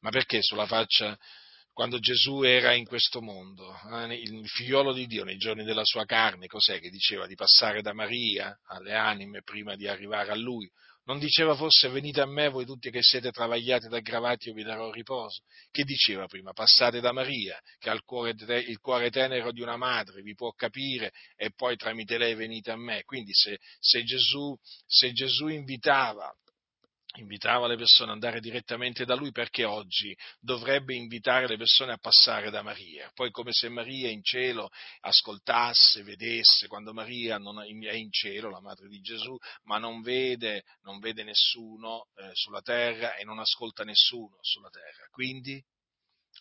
Ma 0.00 0.10
perché 0.10 0.42
sulla 0.42 0.66
faccia 0.66 1.16
quando 1.72 1.98
Gesù 1.98 2.42
era 2.42 2.74
in 2.74 2.84
questo 2.84 3.22
mondo, 3.22 3.74
eh, 3.92 4.14
il 4.14 4.46
figliolo 4.46 4.92
di 4.92 5.06
Dio 5.06 5.24
nei 5.24 5.38
giorni 5.38 5.64
della 5.64 5.84
sua 5.84 6.04
carne, 6.04 6.46
cos'è 6.46 6.78
che 6.78 6.90
diceva 6.90 7.26
di 7.26 7.34
passare 7.34 7.80
da 7.80 7.94
Maria 7.94 8.54
alle 8.66 8.94
anime 8.94 9.42
prima 9.42 9.74
di 9.74 9.88
arrivare 9.88 10.30
a 10.30 10.36
lui? 10.36 10.70
Non 11.04 11.18
diceva 11.18 11.56
forse 11.56 11.88
venite 11.88 12.20
a 12.20 12.26
me 12.26 12.48
voi 12.48 12.64
tutti 12.64 12.90
che 12.90 13.02
siete 13.02 13.32
travagliati 13.32 13.86
ed 13.86 13.94
aggravati, 13.94 14.48
io 14.48 14.54
vi 14.54 14.62
darò 14.62 14.92
riposo? 14.92 15.42
Che 15.70 15.82
diceva 15.82 16.26
prima? 16.26 16.52
Passate 16.52 17.00
da 17.00 17.10
Maria, 17.10 17.58
che 17.78 17.90
ha 17.90 17.94
il 17.94 18.02
cuore, 18.02 18.34
il 18.60 18.78
cuore 18.78 19.10
tenero 19.10 19.50
di 19.50 19.62
una 19.62 19.76
madre, 19.76 20.22
vi 20.22 20.34
può 20.34 20.52
capire 20.52 21.10
e 21.34 21.50
poi 21.56 21.76
tramite 21.76 22.18
lei 22.18 22.34
venite 22.34 22.70
a 22.70 22.76
me. 22.76 23.02
Quindi 23.02 23.32
se, 23.32 23.58
se, 23.80 24.04
Gesù, 24.04 24.54
se 24.86 25.10
Gesù 25.12 25.48
invitava 25.48 26.32
invitava 27.16 27.66
le 27.66 27.76
persone 27.76 28.10
ad 28.10 28.14
andare 28.14 28.40
direttamente 28.40 29.04
da 29.04 29.14
lui 29.14 29.32
perché 29.32 29.64
oggi 29.64 30.16
dovrebbe 30.40 30.94
invitare 30.94 31.46
le 31.46 31.56
persone 31.56 31.92
a 31.92 31.98
passare 31.98 32.50
da 32.50 32.62
Maria. 32.62 33.10
Poi 33.14 33.30
come 33.30 33.52
se 33.52 33.68
Maria 33.68 34.08
in 34.08 34.22
cielo 34.22 34.70
ascoltasse, 35.00 36.02
vedesse, 36.02 36.68
quando 36.68 36.92
Maria 36.92 37.36
è 37.36 37.94
in 37.94 38.10
cielo, 38.10 38.50
la 38.50 38.60
madre 38.60 38.88
di 38.88 39.00
Gesù, 39.00 39.36
ma 39.64 39.78
non 39.78 40.00
vede, 40.00 40.64
non 40.82 40.98
vede 41.00 41.22
nessuno 41.22 42.06
eh, 42.14 42.30
sulla 42.32 42.62
terra 42.62 43.16
e 43.16 43.24
non 43.24 43.38
ascolta 43.38 43.84
nessuno 43.84 44.38
sulla 44.40 44.70
terra. 44.70 45.06
Quindi 45.10 45.62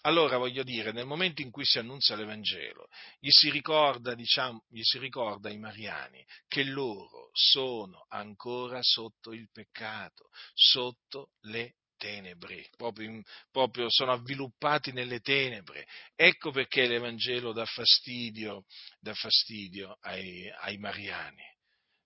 allora 0.01 0.37
voglio 0.37 0.63
dire, 0.63 0.91
nel 0.91 1.05
momento 1.05 1.41
in 1.41 1.51
cui 1.51 1.65
si 1.65 1.77
annunzia 1.77 2.15
l'Evangelo, 2.15 2.87
gli 3.19 3.29
si 3.29 3.51
ricorda, 3.51 4.15
diciamo, 4.15 4.63
gli 4.69 4.81
si 4.81 4.97
ricorda 4.97 5.49
ai 5.49 5.57
mariani 5.57 6.25
che 6.47 6.63
loro 6.63 7.29
sono 7.33 8.05
ancora 8.09 8.79
sotto 8.81 9.31
il 9.31 9.49
peccato, 9.51 10.29
sotto 10.53 11.31
le 11.41 11.75
tenebre, 11.97 12.67
proprio, 12.75 13.21
proprio, 13.51 13.85
sono 13.89 14.13
avviluppati 14.13 14.91
nelle 14.91 15.19
tenebre. 15.19 15.85
Ecco 16.15 16.49
perché 16.49 16.87
l'Evangelo 16.87 17.53
dà 17.53 17.65
fastidio, 17.65 18.65
dà 18.99 19.13
fastidio 19.13 19.97
ai, 20.01 20.49
ai 20.61 20.77
mariani 20.77 21.49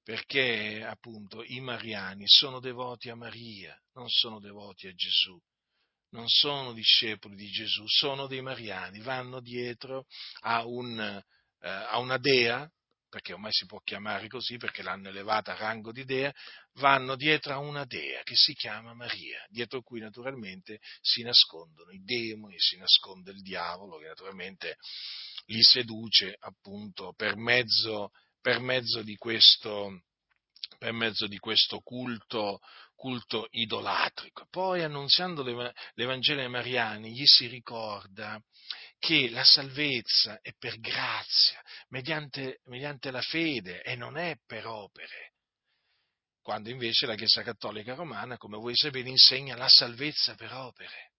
perché 0.04 0.84
appunto 0.88 1.44
i 1.44 1.60
mariani 1.62 2.26
sono 2.28 2.60
devoti 2.60 3.10
a 3.10 3.16
Maria, 3.16 3.76
non 3.94 4.08
sono 4.08 4.40
devoti 4.40 4.88
a 4.88 4.94
Gesù 4.94 5.42
non 6.16 6.28
sono 6.28 6.72
discepoli 6.72 7.36
di 7.36 7.50
Gesù, 7.50 7.84
sono 7.88 8.26
dei 8.26 8.42
mariani, 8.42 9.02
vanno 9.02 9.42
dietro 9.42 10.06
a, 10.42 10.66
un, 10.66 10.98
eh, 11.00 11.70
a 11.70 12.00
una 12.00 12.18
dea, 12.18 12.68
perché 13.10 13.34
ormai 13.34 13.52
si 13.52 13.66
può 13.66 13.80
chiamare 13.80 14.28
così 14.28 14.58
perché 14.58 14.82
l'hanno 14.82 15.10
elevata 15.10 15.54
a 15.54 15.58
rango 15.58 15.92
di 15.92 16.04
dea, 16.06 16.34
vanno 16.76 17.16
dietro 17.16 17.54
a 17.54 17.60
una 17.60 17.86
dea 17.86 18.24
che 18.24 18.36
si 18.36 18.54
chiama 18.54 18.94
Maria, 18.94 19.46
dietro 19.50 19.82
cui 19.82 20.00
naturalmente 20.00 20.80
si 21.02 21.22
nascondono 21.22 21.92
i 21.92 22.02
demoni, 22.04 22.56
si 22.58 22.78
nasconde 22.78 23.32
il 23.32 23.42
diavolo 23.42 23.98
che 23.98 24.08
naturalmente 24.08 24.78
li 25.48 25.62
seduce 25.62 26.36
appunto 26.40 27.14
per 27.16 27.36
mezzo, 27.36 28.12
per 28.42 28.60
mezzo 28.60 29.02
di 29.02 29.16
questo 29.16 30.02
per 30.78 30.94
mezzo 30.94 31.28
di 31.28 31.38
questo 31.38 31.80
culto, 31.80 32.60
culto 32.96 33.48
idolatrico. 33.52 34.48
Poi, 34.50 34.84
annunziando 34.84 35.44
l'Evangelo 35.94 36.42
ai 36.42 36.50
Mariani, 36.50 37.12
gli 37.12 37.26
si 37.26 37.48
ricorda 37.48 38.42
che 39.00 39.30
la 39.30 39.44
salvezza 39.44 40.40
è 40.42 40.52
per 40.58 40.80
grazia, 40.80 41.62
mediante, 41.90 42.60
mediante 42.66 43.12
la 43.12 43.22
fede 43.22 43.82
e 43.82 43.96
non 43.96 44.18
è 44.18 44.36
per 44.46 44.66
opere 44.66 45.34
quando 46.46 46.70
invece 46.70 47.08
la 47.08 47.16
Chiesa 47.16 47.42
Cattolica 47.42 47.96
Romana, 47.96 48.38
come 48.38 48.58
voi 48.58 48.76
sapete, 48.76 49.10
insegna 49.10 49.56
la 49.56 49.68
salvezza 49.68 50.36
per 50.36 50.54
opere. 50.54 51.14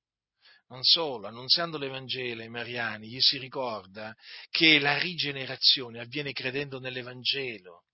Non 0.68 0.84
solo, 0.84 1.26
annunziando 1.26 1.78
l'Evangelo 1.78 2.42
ai 2.42 2.48
Mariani, 2.48 3.08
gli 3.08 3.18
si 3.18 3.36
ricorda 3.36 4.14
che 4.50 4.78
la 4.78 4.96
rigenerazione 4.98 5.98
avviene 5.98 6.30
credendo 6.30 6.78
nell'Evangelo 6.78 7.85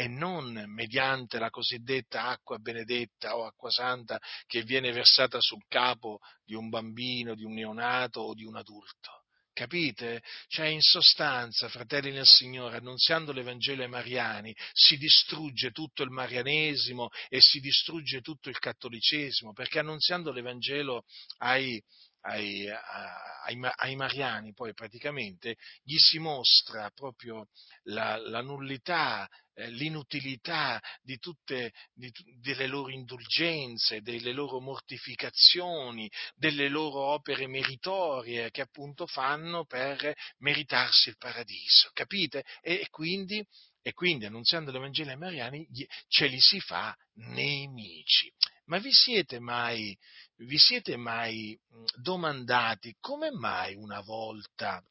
e 0.00 0.08
non 0.08 0.64
mediante 0.68 1.38
la 1.38 1.50
cosiddetta 1.50 2.28
acqua 2.28 2.56
benedetta 2.56 3.36
o 3.36 3.44
acqua 3.44 3.68
santa 3.68 4.18
che 4.46 4.62
viene 4.62 4.92
versata 4.92 5.42
sul 5.42 5.62
capo 5.68 6.20
di 6.42 6.54
un 6.54 6.70
bambino, 6.70 7.34
di 7.34 7.44
un 7.44 7.52
neonato 7.52 8.20
o 8.20 8.32
di 8.32 8.44
un 8.44 8.56
adulto. 8.56 9.24
Capite? 9.52 10.22
Cioè, 10.46 10.68
in 10.68 10.80
sostanza, 10.80 11.68
fratelli 11.68 12.12
nel 12.12 12.24
Signore, 12.24 12.78
annunziando 12.78 13.30
l'Evangelo 13.30 13.82
ai 13.82 13.90
mariani, 13.90 14.56
si 14.72 14.96
distrugge 14.96 15.70
tutto 15.70 16.02
il 16.02 16.08
marianesimo 16.08 17.10
e 17.28 17.36
si 17.42 17.60
distrugge 17.60 18.22
tutto 18.22 18.48
il 18.48 18.58
cattolicesimo, 18.58 19.52
perché 19.52 19.80
annunziando 19.80 20.32
l'Evangelo 20.32 21.04
ai, 21.40 21.78
ai, 22.22 22.68
ai, 22.68 23.58
ai, 23.76 23.96
mariani, 23.96 24.52
poi 24.52 24.74
praticamente 24.74 25.56
gli 25.82 25.96
si 25.96 26.18
mostra 26.18 26.90
proprio 26.90 27.48
la, 27.84 28.16
la 28.16 28.42
nullità, 28.42 29.28
eh, 29.54 29.70
l'inutilità 29.70 30.80
di 31.02 31.18
tutte 31.18 31.72
di, 31.92 32.12
delle 32.40 32.66
loro 32.66 32.90
indulgenze, 32.90 34.02
delle 34.02 34.32
loro 34.32 34.60
mortificazioni, 34.60 36.10
delle 36.34 36.68
loro 36.68 37.00
opere 37.00 37.46
meritorie 37.46 38.50
che 38.50 38.60
appunto 38.60 39.06
fanno 39.06 39.64
per 39.64 40.14
meritarsi 40.38 41.08
il 41.08 41.16
paradiso, 41.16 41.90
capite? 41.92 42.44
E, 42.60 42.74
e 42.74 42.88
quindi 42.90 43.44
e 43.82 43.94
quindi 43.94 44.26
annunziando 44.26 44.70
l'Evangelo 44.70 45.10
ai 45.10 45.16
Mariani 45.16 45.66
ce 46.06 46.26
li 46.26 46.38
si 46.38 46.60
fa 46.60 46.94
nemici. 47.14 48.30
Ma 48.66 48.78
vi 48.78 48.92
siete 48.92 49.40
mai, 49.40 49.96
vi 50.44 50.58
siete 50.58 50.96
mai 50.96 51.58
domandati 51.96 52.96
come 53.00 53.30
mai 53.30 53.74
una 53.74 54.00
volta 54.00 54.82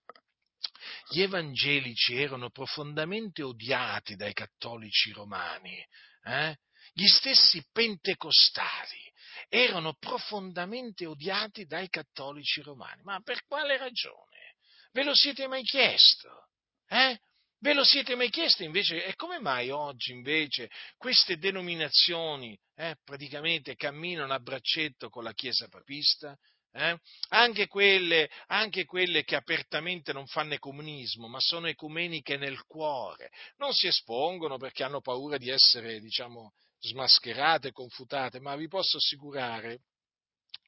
gli 1.10 1.22
evangelici 1.22 2.16
erano 2.16 2.50
profondamente 2.50 3.42
odiati 3.42 4.16
dai 4.16 4.34
cattolici 4.34 5.12
romani? 5.12 5.86
Eh? 6.24 6.56
Gli 6.94 7.08
stessi 7.08 7.66
pentecostali 7.72 9.12
erano 9.48 9.96
profondamente 9.98 11.06
odiati 11.06 11.66
dai 11.66 11.90
cattolici 11.90 12.62
romani. 12.62 13.02
Ma 13.04 13.20
per 13.22 13.44
quale 13.46 13.78
ragione? 13.78 14.56
Ve 14.92 15.04
lo 15.04 15.14
siete 15.16 15.48
mai 15.48 15.64
chiesto? 15.64 16.50
Eh? 16.88 17.20
Ve 17.62 17.74
lo 17.74 17.84
siete 17.84 18.16
mai 18.16 18.30
chiesto 18.30 18.64
invece? 18.64 19.04
E 19.04 19.16
come 19.16 19.40
mai 19.40 19.70
oggi 19.70 20.14
invece 20.14 20.70
queste 20.96 21.38
denominazioni 21.38 22.58
eh, 22.76 22.96
praticamente 23.04 23.76
camminano 23.76 24.34
a 24.34 24.40
braccetto 24.40 25.10
con 25.10 25.26
la 25.26 25.34
Chiesa 25.34 25.68
papista? 25.68 26.38
Eh? 26.72 26.98
Anche, 27.30 27.68
quelle, 27.68 28.30
anche, 28.48 28.86
quelle, 28.86 29.26
che 29.26 29.36
apertamente 29.36 30.14
non 30.14 30.26
fanno 30.28 30.54
ecumenismo, 30.54 31.28
ma 31.28 31.40
sono 31.42 31.68
ecumeniche 31.68 32.38
nel 32.38 32.64
cuore, 32.66 33.30
non 33.58 33.74
si 33.74 33.88
espongono 33.88 34.58
perché 34.58 34.84
hanno 34.84 35.02
paura 35.02 35.38
di 35.38 35.50
essere, 35.50 36.00
diciamo, 36.00 36.54
smascherate, 36.80 37.74
confutate, 37.74 38.40
ma 38.40 38.56
vi 38.56 38.70
posso 38.70 38.98
assicurare 38.98 39.82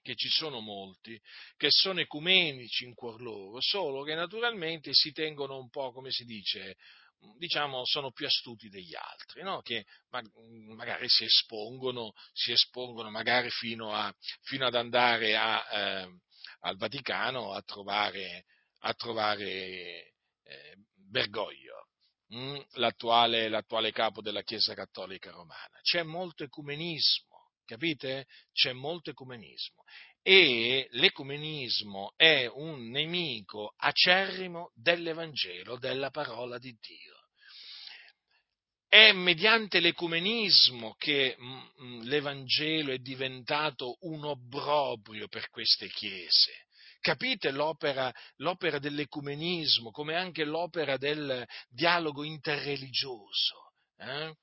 che 0.02 0.16
ci 0.16 0.30
sono 0.30 0.60
molti 0.60 1.20
che 1.58 1.70
sono 1.70 2.00
ecumenici 2.00 2.86
in 2.86 2.94
cuor 2.94 3.22
loro, 3.22 3.60
solo 3.62 4.04
che 4.04 4.16
naturalmente 4.16 4.92
si 4.94 5.12
tengono 5.12 5.58
un 5.58 5.70
po', 5.70 5.92
come 5.92 6.12
si 6.12 6.26
dice, 6.26 6.76
diciamo, 7.38 7.86
sono 7.86 8.12
più 8.12 8.26
astuti 8.26 8.70
degli 8.70 8.96
altri, 8.96 9.44
no? 9.44 9.62
che 9.62 9.86
magari 10.76 11.08
si 11.08 11.26
espongono, 11.26 12.14
si 12.34 12.52
espongono 12.52 13.10
magari 13.10 13.50
fino, 13.50 13.94
a, 13.94 14.14
fino 14.42 14.66
ad 14.66 14.76
andare 14.76 15.36
a, 15.36 15.64
eh, 15.72 16.08
al 16.62 16.78
Vaticano 16.78 17.54
a 17.54 17.62
trovare, 17.62 18.46
a 18.80 18.94
trovare 18.94 20.13
eh, 20.44 20.75
Bergoglio, 20.96 21.90
mm, 22.34 22.58
l'attuale, 22.73 23.50
l'attuale 23.50 23.92
capo 23.92 24.21
della 24.21 24.42
Chiesa 24.42 24.73
Cattolica 24.73 25.32
Romana. 25.32 25.80
C'è 25.82 26.04
molto 26.04 26.44
ecumenismo 26.44 27.31
capite? 27.72 28.28
C'è 28.52 28.74
molto 28.74 29.12
ecumenismo 29.12 29.84
e 30.22 30.88
l'ecumenismo 30.92 32.13
è 32.17 32.46
un 32.46 32.90
nemico 32.90 33.74
acerrimo 33.78 34.72
dell'Evangelo, 34.76 35.78
della 35.78 36.10
parola 36.10 36.58
di 36.58 36.76
Dio. 36.80 37.15
È 38.90 39.13
mediante 39.13 39.80
l'ecumenismo 39.80 40.96
che 40.96 41.38
mm, 41.40 41.60
mm, 41.84 42.02
l'Evangelo 42.02 42.92
è 42.92 42.98
diventato 42.98 43.96
un 44.02 44.26
obbrobrio 44.26 45.30
per 45.30 45.50
queste 45.50 45.88
chiese. 45.88 46.65
Capite 47.00 47.52
l'opera, 47.52 48.13
l'opera 48.36 48.80
dell'ecumenismo, 48.80 49.92
come 49.92 50.15
anche 50.15 50.44
l'opera 50.44 50.98
del 50.98 51.48
dialogo 51.69 52.24
interreligioso 52.24 53.72
eh, 53.98 54.36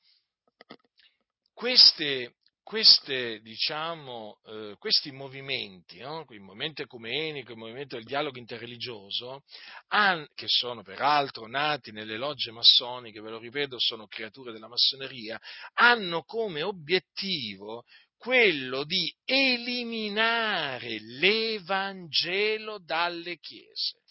queste, 1.59 2.37
queste, 2.69 3.41
diciamo, 3.41 4.41
eh, 4.45 4.77
questi 4.79 5.11
movimenti, 5.11 6.01
no? 6.01 6.27
il 6.29 6.43
movimento 6.43 6.83
ecumenico, 6.83 7.53
il 7.53 7.57
movimento 7.57 7.97
del 7.97 8.05
dialogo 8.05 8.37
interreligioso, 8.37 9.45
han, 9.87 10.29
che 10.35 10.49
sono 10.49 10.83
peraltro 10.83 11.47
nati 11.47 11.93
nelle 11.93 12.19
logge 12.19 12.51
massoniche, 12.51 13.23
ve 13.23 13.31
lo 13.31 13.39
ripeto, 13.39 13.79
sono 13.79 14.07
creature 14.07 14.53
della 14.53 14.69
massoneria, 14.69 15.41
hanno 15.77 16.25
come 16.25 16.61
obiettivo 16.61 17.85
quello 18.19 18.85
di 18.85 19.11
eliminare 19.25 20.99
l'Evangelo 21.01 22.79
dalle 22.81 23.39
chiese. 23.39 24.03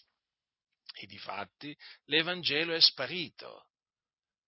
E 0.96 1.06
difatti 1.06 1.78
l'Evangelo 2.06 2.74
è 2.74 2.82
sparito. 2.82 3.68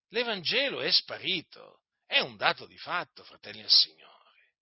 L'Evangelo 0.07 0.81
è 0.81 0.89
sparito. 0.89 1.78
È 2.09 2.21
un 2.21 2.37
dato 2.37 2.65
di 2.65 2.77
fatto, 2.79 3.23
fratelli 3.23 3.61
del 3.61 3.69
Signore. 3.69 4.55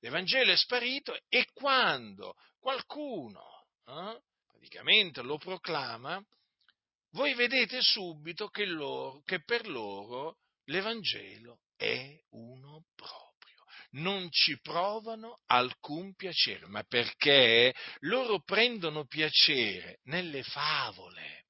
L'Evangelo 0.00 0.52
è 0.52 0.56
sparito 0.56 1.18
e 1.26 1.46
quando 1.54 2.34
qualcuno 2.60 3.64
eh, 3.86 4.20
praticamente 4.46 5.22
lo 5.22 5.38
proclama, 5.38 6.22
voi 7.12 7.32
vedete 7.32 7.80
subito 7.80 8.48
che, 8.48 8.66
loro, 8.66 9.22
che 9.24 9.42
per 9.42 9.68
loro 9.68 10.36
l'Evangelo 10.64 11.60
è 11.76 12.14
uno 12.32 12.84
proprio. 12.94 13.64
Non 13.92 14.30
ci 14.30 14.60
provano 14.60 15.40
alcun 15.46 16.14
piacere, 16.14 16.66
ma 16.66 16.82
perché? 16.82 17.74
Loro 18.00 18.42
prendono 18.42 19.06
piacere 19.06 20.00
nelle 20.02 20.42
favole, 20.42 21.41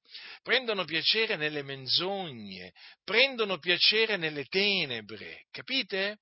prendono 0.43 0.85
piacere 0.85 1.37
nelle 1.37 1.63
menzogne, 1.63 2.73
prendono 3.05 3.59
piacere 3.59 4.17
nelle 4.17 4.45
tenebre, 4.47 5.47
capite? 5.51 6.19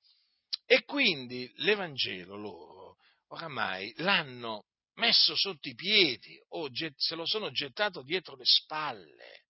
E 0.66 0.84
quindi 0.84 1.50
l'Evangelo 1.56 2.36
loro 2.36 2.96
oramai 3.28 3.92
l'hanno 3.98 4.66
messo 4.94 5.34
sotto 5.34 5.68
i 5.68 5.74
piedi 5.74 6.38
o 6.48 6.68
se 6.96 7.14
lo 7.14 7.26
sono 7.26 7.50
gettato 7.50 8.02
dietro 8.02 8.36
le 8.36 8.44
spalle. 8.44 9.44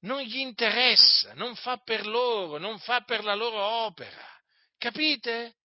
Non 0.00 0.20
gli 0.20 0.36
interessa, 0.36 1.32
non 1.34 1.56
fa 1.56 1.78
per 1.78 2.06
loro, 2.06 2.58
non 2.58 2.78
fa 2.78 3.02
per 3.02 3.24
la 3.24 3.34
loro 3.34 3.58
opera. 3.58 4.24
Capite? 4.76 5.56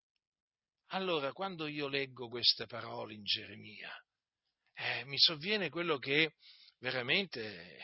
Allora, 0.94 1.32
quando 1.34 1.68
io 1.68 1.88
leggo 1.88 2.28
queste 2.28 2.66
parole 2.66 3.14
in 3.14 3.24
Geremia, 3.24 3.92
eh, 4.74 5.06
mi 5.06 5.18
sovviene 5.20 5.70
quello 5.70 5.98
che 5.98 6.34
veramente 6.82 7.78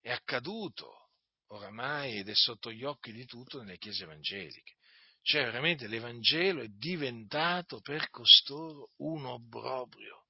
è 0.00 0.10
accaduto 0.10 1.10
oramai 1.48 2.18
ed 2.18 2.28
è 2.28 2.34
sotto 2.34 2.72
gli 2.72 2.84
occhi 2.84 3.12
di 3.12 3.24
tutti 3.24 3.56
nelle 3.58 3.78
chiese 3.78 4.04
evangeliche. 4.04 4.76
Cioè, 5.22 5.44
veramente 5.44 5.86
l'Evangelo 5.86 6.62
è 6.62 6.68
diventato 6.68 7.80
per 7.80 8.08
costoro 8.10 8.92
un 8.98 9.26
obbrobrio. 9.26 10.26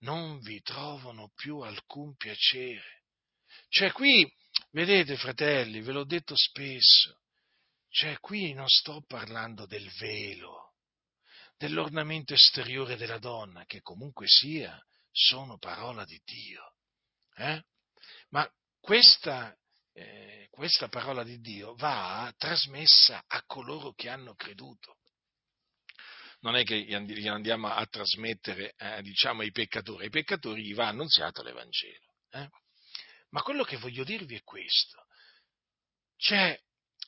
Non 0.00 0.40
vi 0.40 0.60
trovano 0.60 1.30
più 1.34 1.60
alcun 1.60 2.16
piacere. 2.16 3.04
Cioè, 3.68 3.92
qui, 3.92 4.30
vedete, 4.72 5.16
fratelli, 5.16 5.80
ve 5.80 5.92
l'ho 5.92 6.04
detto 6.04 6.34
spesso, 6.36 7.22
cioè 7.88 8.18
qui 8.18 8.52
non 8.52 8.68
sto 8.68 9.02
parlando 9.06 9.66
del 9.66 9.88
velo, 9.98 10.74
dell'ornamento 11.56 12.34
esteriore 12.34 12.96
della 12.96 13.18
donna, 13.18 13.64
che 13.64 13.80
comunque 13.80 14.26
sia, 14.26 14.78
sono 15.10 15.58
parola 15.58 16.04
di 16.04 16.20
Dio. 16.24 16.74
Eh? 17.36 17.62
Ma 18.30 18.50
questa, 18.80 19.56
eh, 19.92 20.48
questa 20.50 20.88
parola 20.88 21.22
di 21.22 21.38
Dio 21.40 21.74
va 21.74 22.32
trasmessa 22.36 23.24
a 23.26 23.42
coloro 23.46 23.92
che 23.92 24.08
hanno 24.08 24.34
creduto. 24.34 24.96
Non 26.40 26.56
è 26.56 26.64
che 26.64 26.80
gli 26.80 27.28
andiamo 27.28 27.68
a 27.68 27.84
trasmettere, 27.86 28.72
eh, 28.76 29.02
diciamo, 29.02 29.42
ai 29.42 29.50
peccatori. 29.50 30.04
Ai 30.04 30.10
peccatori 30.10 30.62
gli 30.62 30.74
va 30.74 30.88
annunziato 30.88 31.42
l'Evangelo. 31.42 32.14
Eh? 32.30 32.48
Ma 33.30 33.42
quello 33.42 33.62
che 33.62 33.76
voglio 33.76 34.04
dirvi 34.04 34.36
è 34.36 34.42
questo. 34.42 35.04
C'è 36.16 36.58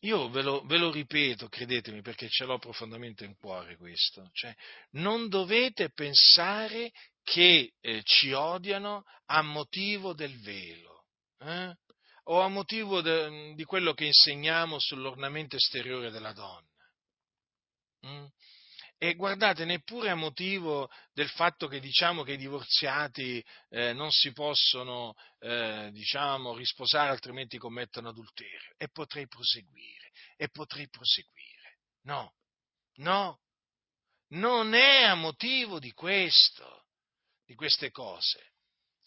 io 0.02 0.28
ve 0.30 0.42
lo, 0.42 0.64
ve 0.64 0.78
lo, 0.78 0.90
ripeto, 0.90 1.48
credetemi, 1.48 2.02
perché 2.02 2.28
ce 2.28 2.44
l'ho 2.44 2.58
profondamente 2.58 3.24
in 3.24 3.36
cuore 3.36 3.76
questo. 3.76 4.28
Cioè, 4.32 4.52
non 4.92 5.28
dovete 5.28 5.90
pensare 5.90 6.90
che 7.22 7.74
eh, 7.80 8.02
ci 8.04 8.32
odiano 8.32 9.04
a 9.26 9.42
motivo 9.42 10.12
del 10.12 10.38
velo 10.40 11.06
eh? 11.38 11.76
o 12.24 12.40
a 12.40 12.48
motivo 12.48 13.00
de, 13.00 13.54
di 13.54 13.64
quello 13.64 13.94
che 13.94 14.04
insegniamo 14.04 14.78
sull'ornamento 14.78 15.56
esteriore 15.56 16.10
della 16.10 16.32
donna. 16.32 16.68
Mm? 18.06 18.26
E 19.02 19.14
guardate, 19.14 19.64
neppure 19.64 20.10
a 20.10 20.14
motivo 20.14 20.88
del 21.12 21.28
fatto 21.28 21.66
che 21.66 21.80
diciamo 21.80 22.22
che 22.22 22.34
i 22.34 22.36
divorziati 22.36 23.44
eh, 23.70 23.92
non 23.92 24.12
si 24.12 24.30
possono, 24.30 25.14
eh, 25.40 25.90
diciamo, 25.90 26.54
risposare 26.54 27.10
altrimenti 27.10 27.58
commettono 27.58 28.10
adulterio. 28.10 28.74
E 28.76 28.88
potrei 28.90 29.26
proseguire, 29.26 30.12
e 30.36 30.48
potrei 30.50 30.88
proseguire. 30.88 31.78
No, 32.02 32.34
no, 32.98 33.40
non 34.34 34.72
è 34.74 35.02
a 35.02 35.16
motivo 35.16 35.80
di 35.80 35.90
questo, 35.90 36.81
di 37.52 37.54
queste 37.54 37.90
cose, 37.90 38.52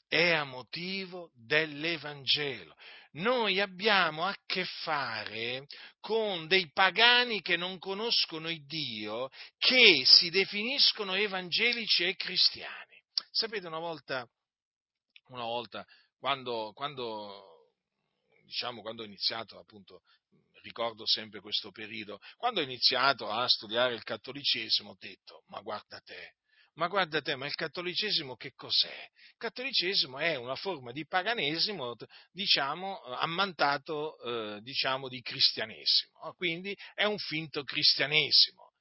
è 0.08 0.32
a 0.32 0.43
motivo 0.43 1.32
dell'Evangelo 1.34 2.76
noi 3.16 3.62
abbiamo 3.62 4.26
a 4.26 4.36
che 4.46 4.66
fare 4.66 5.68
con 6.02 6.48
dei 6.48 6.70
pagani 6.72 7.41
che 7.41 7.56
non 7.56 7.78
conoscono 7.80 8.50
il 8.50 8.66
Dio, 8.66 9.30
che 9.58 10.04
si 10.06 10.30
definiscono 10.30 11.14
evangelici 11.14 12.04
e 12.04 12.16
cristiani. 12.16 13.02
Sapete, 13.32 13.68
una 13.68 13.80
volta, 13.80 14.28
una 15.28 15.43
volta 15.43 15.86
quando, 16.18 16.74
quando, 16.74 17.70
diciamo, 18.43 18.82
quando 18.82 19.04
ho 19.04 19.06
iniziato, 19.06 19.60
appunto, 19.60 20.02
ricordo 20.62 21.06
sempre 21.06 21.39
questo 21.39 21.72
periodo, 21.72 22.20
quando 22.36 22.60
ho 22.60 22.64
iniziato 22.64 23.30
a 23.30 23.48
studiare 23.48 23.93
il 23.93 24.04
cattolicesimo 24.04 24.89
ho 24.89 24.98
detto, 25.00 25.43
ma 25.48 25.62
guarda 25.62 26.02
te, 26.02 26.34
ma 26.76 26.88
guarda 26.88 27.22
te, 27.22 27.36
ma 27.36 27.46
il 27.46 27.56
cattolicesimo 27.56 28.36
che 28.36 28.52
cos'è? 28.54 29.10
Il 29.32 29.38
cattolicesimo 29.38 30.18
è 30.20 30.36
una 30.36 30.56
forma 30.56 30.92
di 30.92 31.06
paganesimo, 31.06 31.96
diciamo, 32.32 33.02
ammantato, 33.02 34.18
eh, 34.20 34.62
diciamo, 34.62 35.08
di 35.08 35.22
cristianesimo. 35.22 36.34
Quindi 36.36 36.76
è 36.94 37.06
un 37.06 37.18
finto 37.18 37.64
cristianesimo. 37.64 38.74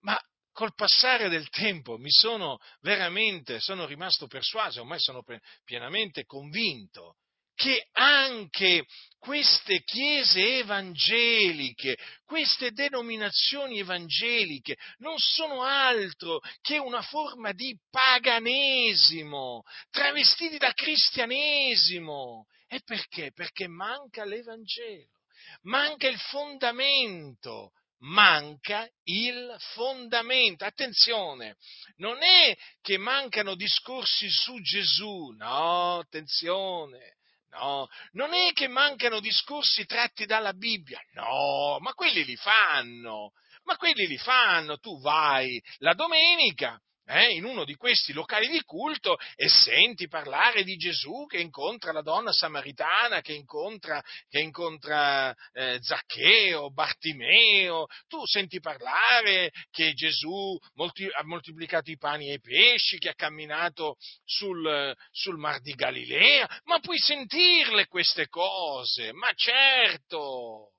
Ma 0.00 0.18
col 0.52 0.74
passare 0.74 1.28
del 1.28 1.48
tempo 1.50 1.96
mi 1.98 2.10
sono 2.10 2.58
veramente, 2.80 3.60
sono 3.60 3.86
rimasto 3.86 4.26
persuaso, 4.26 4.80
ormai 4.80 4.98
sono 5.00 5.22
pienamente 5.64 6.24
convinto 6.24 7.16
che 7.58 7.88
anche 7.90 8.84
queste 9.18 9.82
chiese 9.82 10.58
evangeliche, 10.58 11.98
queste 12.24 12.70
denominazioni 12.70 13.80
evangeliche 13.80 14.76
non 14.98 15.18
sono 15.18 15.64
altro 15.64 16.38
che 16.60 16.78
una 16.78 17.02
forma 17.02 17.50
di 17.50 17.76
paganesimo, 17.90 19.64
travestiti 19.90 20.56
da 20.56 20.72
cristianesimo. 20.72 22.46
E 22.68 22.80
perché? 22.84 23.32
Perché 23.32 23.66
manca 23.66 24.24
l'Evangelo, 24.24 25.18
manca 25.62 26.06
il 26.06 26.18
fondamento, 26.18 27.72
manca 28.02 28.88
il 29.02 29.56
fondamento. 29.74 30.64
Attenzione, 30.64 31.56
non 31.96 32.22
è 32.22 32.56
che 32.80 32.98
mancano 32.98 33.56
discorsi 33.56 34.30
su 34.30 34.60
Gesù, 34.60 35.34
no, 35.36 35.98
attenzione 35.98 37.16
No, 37.50 37.88
non 38.12 38.34
è 38.34 38.52
che 38.52 38.68
mancano 38.68 39.20
discorsi 39.20 39.86
tratti 39.86 40.26
dalla 40.26 40.52
Bibbia, 40.52 41.00
no, 41.12 41.78
ma 41.80 41.94
quelli 41.94 42.24
li 42.24 42.36
fanno, 42.36 43.32
ma 43.64 43.76
quelli 43.76 44.06
li 44.06 44.18
fanno, 44.18 44.78
tu 44.78 45.00
vai 45.00 45.60
la 45.78 45.94
domenica 45.94 46.80
eh, 47.08 47.32
in 47.32 47.44
uno 47.44 47.64
di 47.64 47.74
questi 47.74 48.12
locali 48.12 48.48
di 48.48 48.62
culto 48.62 49.16
e 49.34 49.48
senti 49.48 50.08
parlare 50.08 50.62
di 50.62 50.76
Gesù 50.76 51.24
che 51.26 51.38
incontra 51.38 51.90
la 51.92 52.02
donna 52.02 52.32
samaritana, 52.32 53.22
che 53.22 53.32
incontra, 53.32 54.02
che 54.28 54.40
incontra 54.40 55.34
eh, 55.52 55.78
Zaccheo, 55.80 56.70
Bartimeo, 56.70 57.86
tu 58.06 58.24
senti 58.26 58.60
parlare 58.60 59.50
che 59.70 59.94
Gesù 59.94 60.58
molti, 60.74 61.06
ha 61.06 61.24
moltiplicato 61.24 61.90
i 61.90 61.96
pani 61.96 62.28
e 62.30 62.34
i 62.34 62.40
pesci, 62.40 62.98
che 62.98 63.08
ha 63.08 63.14
camminato 63.14 63.96
sul, 64.24 64.94
sul 65.10 65.38
Mar 65.38 65.60
di 65.60 65.72
Galilea, 65.72 66.60
ma 66.64 66.78
puoi 66.80 66.98
sentirle 66.98 67.86
queste 67.86 68.28
cose, 68.28 69.12
ma 69.12 69.30
certo! 69.34 70.72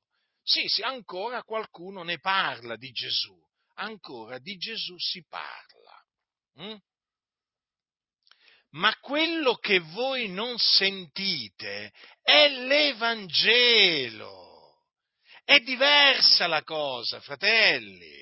Sì, 0.43 0.67
sì, 0.67 0.81
ancora 0.81 1.43
qualcuno 1.43 2.03
ne 2.03 2.19
parla 2.19 2.75
di 2.75 2.89
Gesù, 2.91 3.35
ancora 3.75 4.39
di 4.39 4.57
Gesù 4.57 4.95
si 4.97 5.23
parla. 5.27 5.78
Mm? 6.61 6.75
Ma 8.71 8.95
quello 8.99 9.55
che 9.55 9.79
voi 9.79 10.27
non 10.27 10.57
sentite 10.57 11.91
è 12.21 12.49
l'Evangelo. 12.49 14.47
È 15.43 15.59
diversa 15.59 16.45
la 16.45 16.63
cosa, 16.63 17.19
fratelli. 17.19 18.18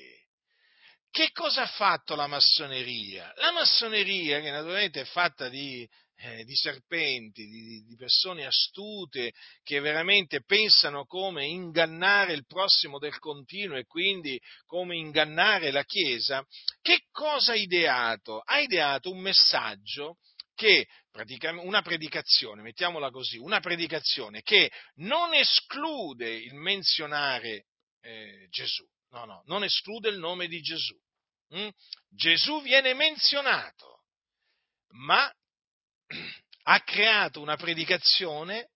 Che 1.10 1.30
cosa 1.32 1.62
ha 1.62 1.66
fatto 1.66 2.14
la 2.14 2.26
massoneria? 2.26 3.32
La 3.36 3.52
massoneria, 3.52 4.40
che 4.40 4.50
naturalmente 4.50 5.00
è 5.00 5.04
fatta 5.04 5.48
di, 5.48 5.88
eh, 6.16 6.44
di 6.44 6.54
serpenti, 6.54 7.46
di, 7.46 7.84
di, 7.84 7.96
persone 7.96 8.44
astute 8.44 9.32
che 9.62 9.80
veramente 9.80 10.42
pensano 10.42 11.06
come 11.06 11.46
ingannare 11.46 12.32
il 12.32 12.44
prossimo 12.46 12.98
del 12.98 13.18
continuo 13.18 13.76
e 13.76 13.84
quindi 13.86 14.40
come 14.66 14.96
ingannare 14.96 15.70
la 15.70 15.84
Chiesa, 15.84 16.44
che 16.82 17.06
cosa 17.10 17.52
ha 17.52 17.56
ideato? 17.56 18.40
Ha 18.40 18.58
ideato 18.58 19.10
un 19.10 19.20
messaggio 19.20 20.18
che 20.54 20.86
una 21.62 21.82
predicazione, 21.82 22.62
mettiamola 22.62 23.10
così, 23.10 23.38
una 23.38 23.60
predicazione 23.60 24.42
che 24.42 24.70
non 24.96 25.34
esclude 25.34 26.32
il 26.32 26.54
menzionare 26.54 27.66
eh, 28.00 28.46
Gesù, 28.50 28.84
no, 29.10 29.24
no, 29.24 29.42
non 29.46 29.64
esclude 29.64 30.08
il 30.08 30.18
nome 30.18 30.46
di 30.46 30.60
Gesù. 30.60 30.96
Mm? 31.54 31.68
Gesù 32.10 32.60
viene 32.62 32.94
menzionato, 32.94 34.04
ma 34.90 35.30
ha 36.64 36.80
creato 36.82 37.40
una 37.40 37.56
predicazione 37.56 38.70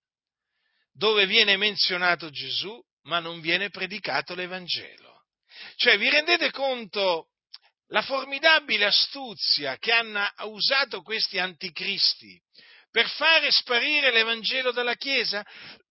dove 0.92 1.26
viene 1.26 1.56
menzionato 1.56 2.30
Gesù, 2.30 2.80
ma 3.02 3.18
non 3.18 3.40
viene 3.40 3.70
predicato 3.70 4.34
l'Evangelo. 4.34 5.24
Cioè, 5.76 5.98
vi 5.98 6.08
rendete 6.08 6.50
conto 6.50 7.28
la 7.88 8.02
formidabile 8.02 8.86
astuzia 8.86 9.76
che 9.76 9.92
hanno 9.92 10.26
usato 10.44 11.02
questi 11.02 11.38
anticristi 11.38 12.40
per 12.90 13.08
fare 13.08 13.50
sparire 13.50 14.10
l'Evangelo 14.10 14.72
dalla 14.72 14.94
Chiesa? 14.94 15.44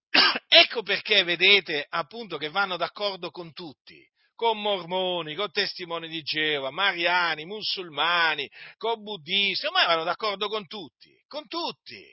ecco 0.47 0.81
perché 0.83 1.23
vedete 1.23 1.85
appunto 1.89 2.37
che 2.37 2.49
vanno 2.49 2.77
d'accordo 2.77 3.29
con 3.29 3.53
tutti, 3.53 4.03
con 4.41 4.59
mormoni, 4.59 5.35
con 5.35 5.51
testimoni 5.51 6.07
di 6.07 6.23
Geova, 6.23 6.71
mariani, 6.71 7.45
musulmani, 7.45 8.49
con 8.77 9.03
buddisti, 9.03 9.67
ormai 9.67 9.85
vanno 9.85 10.03
d'accordo 10.03 10.47
con 10.47 10.65
tutti, 10.65 11.15
con 11.27 11.47
tutti. 11.47 12.03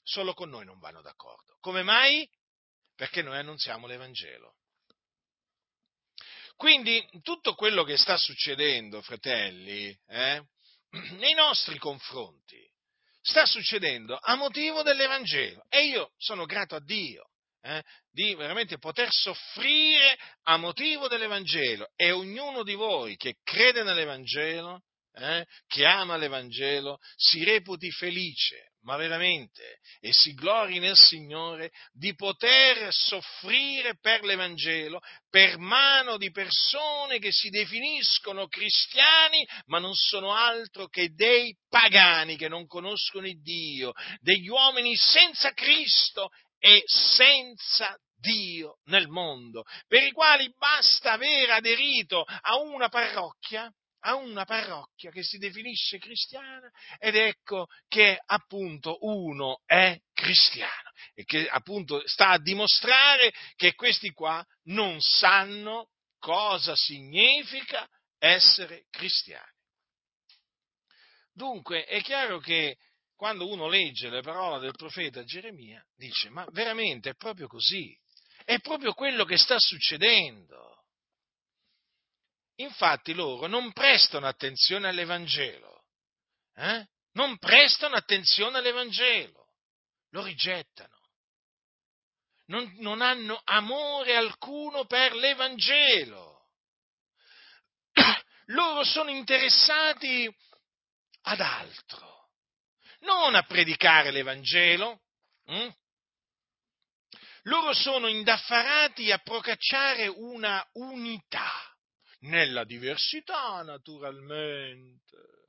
Solo 0.00 0.32
con 0.32 0.48
noi 0.48 0.64
non 0.64 0.78
vanno 0.78 1.02
d'accordo. 1.02 1.56
Come 1.58 1.82
mai? 1.82 2.24
Perché 2.94 3.22
noi 3.22 3.36
annunziamo 3.36 3.88
l'Evangelo. 3.88 4.58
Quindi 6.54 7.04
tutto 7.20 7.56
quello 7.56 7.82
che 7.82 7.96
sta 7.96 8.16
succedendo, 8.16 9.02
fratelli, 9.02 9.88
eh, 10.06 10.46
nei 11.18 11.34
nostri 11.34 11.78
confronti, 11.78 12.64
sta 13.20 13.44
succedendo 13.44 14.16
a 14.16 14.36
motivo 14.36 14.84
dell'Evangelo. 14.84 15.64
E 15.68 15.86
io 15.86 16.12
sono 16.16 16.44
grato 16.44 16.76
a 16.76 16.80
Dio 16.80 17.29
eh, 17.62 17.82
di 18.10 18.34
veramente 18.34 18.78
poter 18.78 19.08
soffrire 19.10 20.16
a 20.44 20.56
motivo 20.56 21.08
dell'Evangelo. 21.08 21.88
E 21.96 22.10
ognuno 22.10 22.62
di 22.62 22.74
voi 22.74 23.16
che 23.16 23.36
crede 23.42 23.82
nell'Evangelo, 23.82 24.82
eh, 25.14 25.44
che 25.66 25.84
ama 25.84 26.16
l'Evangelo, 26.16 26.98
si 27.16 27.44
reputi 27.44 27.90
felice 27.90 28.70
ma 28.82 28.96
veramente, 28.96 29.78
e 30.00 30.12
si 30.12 30.32
glori 30.32 30.78
nel 30.78 30.96
Signore 30.96 31.70
di 31.92 32.14
poter 32.14 32.92
soffrire 32.92 33.98
per 33.98 34.22
l'Evangelo 34.22 35.00
per 35.28 35.58
mano 35.58 36.16
di 36.16 36.30
persone 36.30 37.18
che 37.18 37.30
si 37.30 37.50
definiscono 37.50 38.46
cristiani, 38.46 39.46
ma 39.66 39.78
non 39.78 39.94
sono 39.94 40.32
altro 40.32 40.88
che 40.88 41.10
dei 41.10 41.54
pagani 41.68 42.36
che 42.36 42.48
non 42.48 42.66
conoscono 42.66 43.26
il 43.26 43.40
Dio, 43.42 43.92
degli 44.20 44.48
uomini 44.48 44.96
senza 44.96 45.52
Cristo 45.52 46.30
e 46.60 46.82
senza 46.84 47.98
Dio 48.14 48.78
nel 48.84 49.08
mondo, 49.08 49.64
per 49.88 50.04
i 50.04 50.12
quali 50.12 50.52
basta 50.56 51.12
aver 51.12 51.50
aderito 51.50 52.22
a 52.22 52.56
una 52.58 52.88
parrocchia 52.88 53.72
a 54.00 54.14
una 54.14 54.44
parrocchia 54.44 55.10
che 55.10 55.22
si 55.22 55.38
definisce 55.38 55.98
cristiana 55.98 56.70
ed 56.98 57.16
ecco 57.16 57.66
che 57.88 58.18
appunto 58.24 58.98
uno 59.00 59.60
è 59.66 59.98
cristiano 60.12 60.90
e 61.14 61.24
che 61.24 61.48
appunto 61.48 62.00
sta 62.06 62.30
a 62.30 62.40
dimostrare 62.40 63.32
che 63.56 63.74
questi 63.74 64.10
qua 64.12 64.44
non 64.64 65.00
sanno 65.00 65.90
cosa 66.18 66.74
significa 66.76 67.86
essere 68.18 68.84
cristiani. 68.90 69.58
Dunque 71.32 71.84
è 71.84 72.02
chiaro 72.02 72.38
che 72.38 72.76
quando 73.20 73.46
uno 73.46 73.68
legge 73.68 74.08
le 74.08 74.22
parole 74.22 74.60
del 74.60 74.74
profeta 74.74 75.22
Geremia 75.24 75.84
dice 75.94 76.30
ma 76.30 76.46
veramente 76.52 77.10
è 77.10 77.14
proprio 77.16 77.48
così, 77.48 77.94
è 78.46 78.60
proprio 78.60 78.94
quello 78.94 79.26
che 79.26 79.36
sta 79.36 79.56
succedendo. 79.58 80.86
Infatti 82.54 83.12
loro 83.12 83.46
non 83.46 83.72
prestano 83.72 84.26
attenzione 84.26 84.88
all'Evangelo, 84.88 85.84
eh? 86.54 86.88
non 87.12 87.36
prestano 87.36 87.94
attenzione 87.94 88.56
all'Evangelo, 88.56 89.52
lo 90.12 90.22
rigettano. 90.22 90.98
Non, 92.46 92.74
non 92.78 93.02
hanno 93.02 93.38
amore 93.44 94.16
alcuno 94.16 94.86
per 94.86 95.14
l'Evangelo. 95.14 96.48
Loro 98.46 98.82
sono 98.82 99.10
interessati 99.10 100.26
ad 101.24 101.40
altro, 101.40 102.19
non 103.00 103.34
a 103.34 103.42
predicare 103.42 104.10
l'Evangelo. 104.10 105.00
Hm? 105.46 105.68
Loro 107.44 107.72
sono 107.72 108.06
indaffarati 108.06 109.10
a 109.10 109.18
procacciare 109.18 110.06
una 110.06 110.64
unità 110.74 111.50
nella 112.20 112.64
diversità 112.64 113.62
naturalmente. 113.62 115.39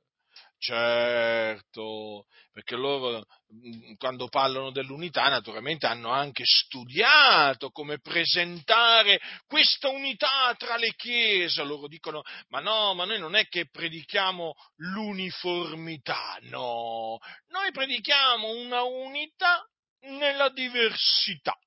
Certo, 0.64 2.26
perché 2.52 2.76
loro 2.76 3.24
mm, 3.52 3.94
quando 3.96 4.28
parlano 4.28 4.70
dell'unità 4.70 5.28
naturalmente 5.28 5.86
hanno 5.86 6.10
anche 6.10 6.44
studiato 6.46 7.70
come 7.70 7.98
presentare 7.98 9.18
questa 9.48 9.88
unità 9.88 10.54
tra 10.56 10.76
le 10.76 10.94
chiese. 10.94 11.64
Loro 11.64 11.88
dicono, 11.88 12.22
ma 12.50 12.60
no, 12.60 12.94
ma 12.94 13.04
noi 13.04 13.18
non 13.18 13.34
è 13.34 13.48
che 13.48 13.70
predichiamo 13.70 14.54
l'uniformità, 14.76 16.38
no, 16.42 17.18
noi 17.48 17.72
predichiamo 17.72 18.48
una 18.48 18.82
unità 18.82 19.68
nella 20.02 20.48
diversità. 20.50 21.58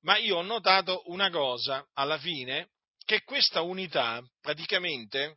Ma 0.00 0.16
io 0.16 0.38
ho 0.38 0.42
notato 0.42 1.02
una 1.04 1.30
cosa, 1.30 1.86
alla 1.92 2.18
fine, 2.18 2.70
che 3.04 3.22
questa 3.22 3.60
unità 3.60 4.20
praticamente 4.40 5.36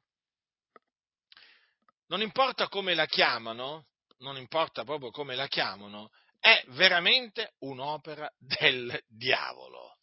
non 2.11 2.21
importa 2.21 2.67
come 2.67 2.93
la 2.93 3.05
chiamano, 3.05 3.85
non 4.17 4.35
importa 4.35 4.83
proprio 4.83 5.11
come 5.11 5.33
la 5.35 5.47
chiamano, 5.47 6.09
è 6.39 6.61
veramente 6.69 7.53
un'opera 7.59 8.29
del 8.37 9.01
diavolo. 9.07 9.95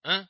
Eh? 0.00 0.24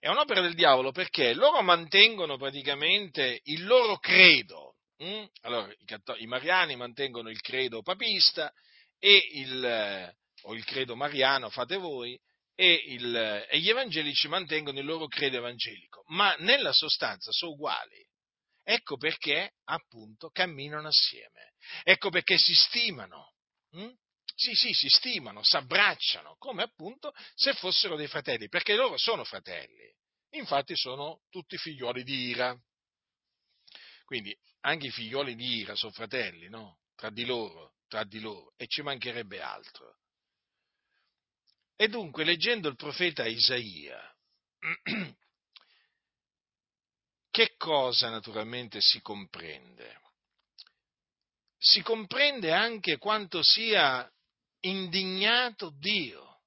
È 0.00 0.08
un'opera 0.08 0.42
del 0.42 0.54
diavolo 0.54 0.92
perché 0.92 1.32
loro 1.32 1.62
mantengono 1.62 2.36
praticamente 2.36 3.40
il 3.44 3.64
loro 3.64 3.96
credo. 3.96 4.76
Hm? 4.98 5.24
Allora, 5.42 5.72
i, 5.72 5.84
catto- 5.86 6.16
i, 6.16 6.26
mariani 6.26 6.76
mantengono 6.76 7.30
il 7.30 7.40
credo 7.40 7.80
papista 7.80 8.52
e 8.98 9.26
il, 9.32 10.14
o 10.42 10.54
il 10.54 10.64
credo 10.66 10.94
mariano, 10.94 11.48
fate 11.48 11.76
voi, 11.76 12.20
e, 12.54 12.82
il, 12.88 13.46
e 13.48 13.58
gli 13.60 13.70
evangelici 13.70 14.28
mantengono 14.28 14.78
il 14.78 14.84
loro 14.84 15.06
credo 15.06 15.38
evangelico, 15.38 16.04
ma 16.08 16.34
nella 16.40 16.74
sostanza 16.74 17.32
sono 17.32 17.52
uguali. 17.52 18.06
Ecco 18.66 18.96
perché 18.96 19.56
appunto 19.64 20.30
camminano 20.30 20.88
assieme, 20.88 21.52
ecco 21.82 22.08
perché 22.08 22.38
si 22.38 22.54
stimano. 22.54 23.34
Hm? 23.72 23.92
Sì, 24.34 24.54
sì, 24.54 24.72
si 24.72 24.88
stimano, 24.88 25.42
si 25.44 25.54
abbracciano, 25.56 26.36
come 26.38 26.62
appunto 26.62 27.12
se 27.34 27.52
fossero 27.52 27.94
dei 27.94 28.08
fratelli, 28.08 28.48
perché 28.48 28.74
loro 28.74 28.96
sono 28.96 29.22
fratelli. 29.22 29.92
Infatti 30.30 30.74
sono 30.76 31.20
tutti 31.30 31.56
figlioli 31.58 32.02
di 32.02 32.28
Ira. 32.30 32.58
Quindi 34.04 34.36
anche 34.60 34.86
i 34.86 34.90
figlioli 34.90 35.34
di 35.34 35.58
Ira 35.58 35.76
sono 35.76 35.92
fratelli, 35.92 36.48
no? 36.48 36.80
Tra 36.96 37.10
di 37.10 37.24
loro, 37.24 37.74
tra 37.86 38.02
di 38.04 38.18
loro, 38.18 38.54
e 38.56 38.66
ci 38.66 38.82
mancherebbe 38.82 39.40
altro. 39.40 39.98
E 41.76 41.88
dunque, 41.88 42.24
leggendo 42.24 42.68
il 42.68 42.76
profeta 42.76 43.26
Isaia, 43.26 44.00
che 47.34 47.56
cosa 47.56 48.10
naturalmente 48.10 48.80
si 48.80 49.00
comprende? 49.00 50.00
Si 51.58 51.82
comprende 51.82 52.52
anche 52.52 52.96
quanto 52.96 53.42
sia 53.42 54.08
indignato 54.60 55.74
Dio. 55.76 56.42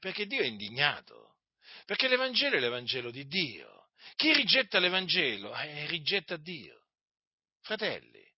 Perché 0.00 0.26
Dio 0.26 0.40
è 0.40 0.46
indignato. 0.46 1.36
Perché 1.84 2.08
l'Evangelo 2.08 2.56
è 2.56 2.58
l'Evangelo 2.58 3.12
di 3.12 3.24
Dio. 3.28 3.90
Chi 4.16 4.32
rigetta 4.32 4.80
l'Evangelo 4.80 5.54
eh, 5.54 5.86
rigetta 5.86 6.36
Dio. 6.36 6.86
Fratelli, 7.60 8.28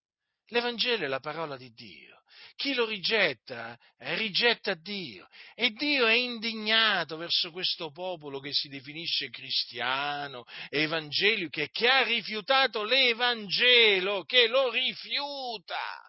l'Evangelo 0.49 1.05
è 1.05 1.09
la 1.09 1.21
parola 1.21 1.57
di 1.57 1.73
Dio. 1.73 2.20
Chi 2.61 2.75
lo 2.75 2.85
rigetta, 2.85 3.75
eh, 3.97 4.17
rigetta 4.17 4.75
Dio. 4.75 5.27
E 5.55 5.71
Dio 5.71 6.07
è 6.07 6.13
indignato 6.13 7.17
verso 7.17 7.51
questo 7.53 7.91
popolo 7.91 8.39
che 8.39 8.53
si 8.53 8.69
definisce 8.69 9.31
cristiano, 9.31 10.45
evangelico, 10.69 11.65
che 11.73 11.89
ha 11.89 12.03
rifiutato 12.03 12.83
l'Evangelo, 12.83 14.25
che 14.25 14.47
lo 14.47 14.69
rifiuta. 14.69 16.05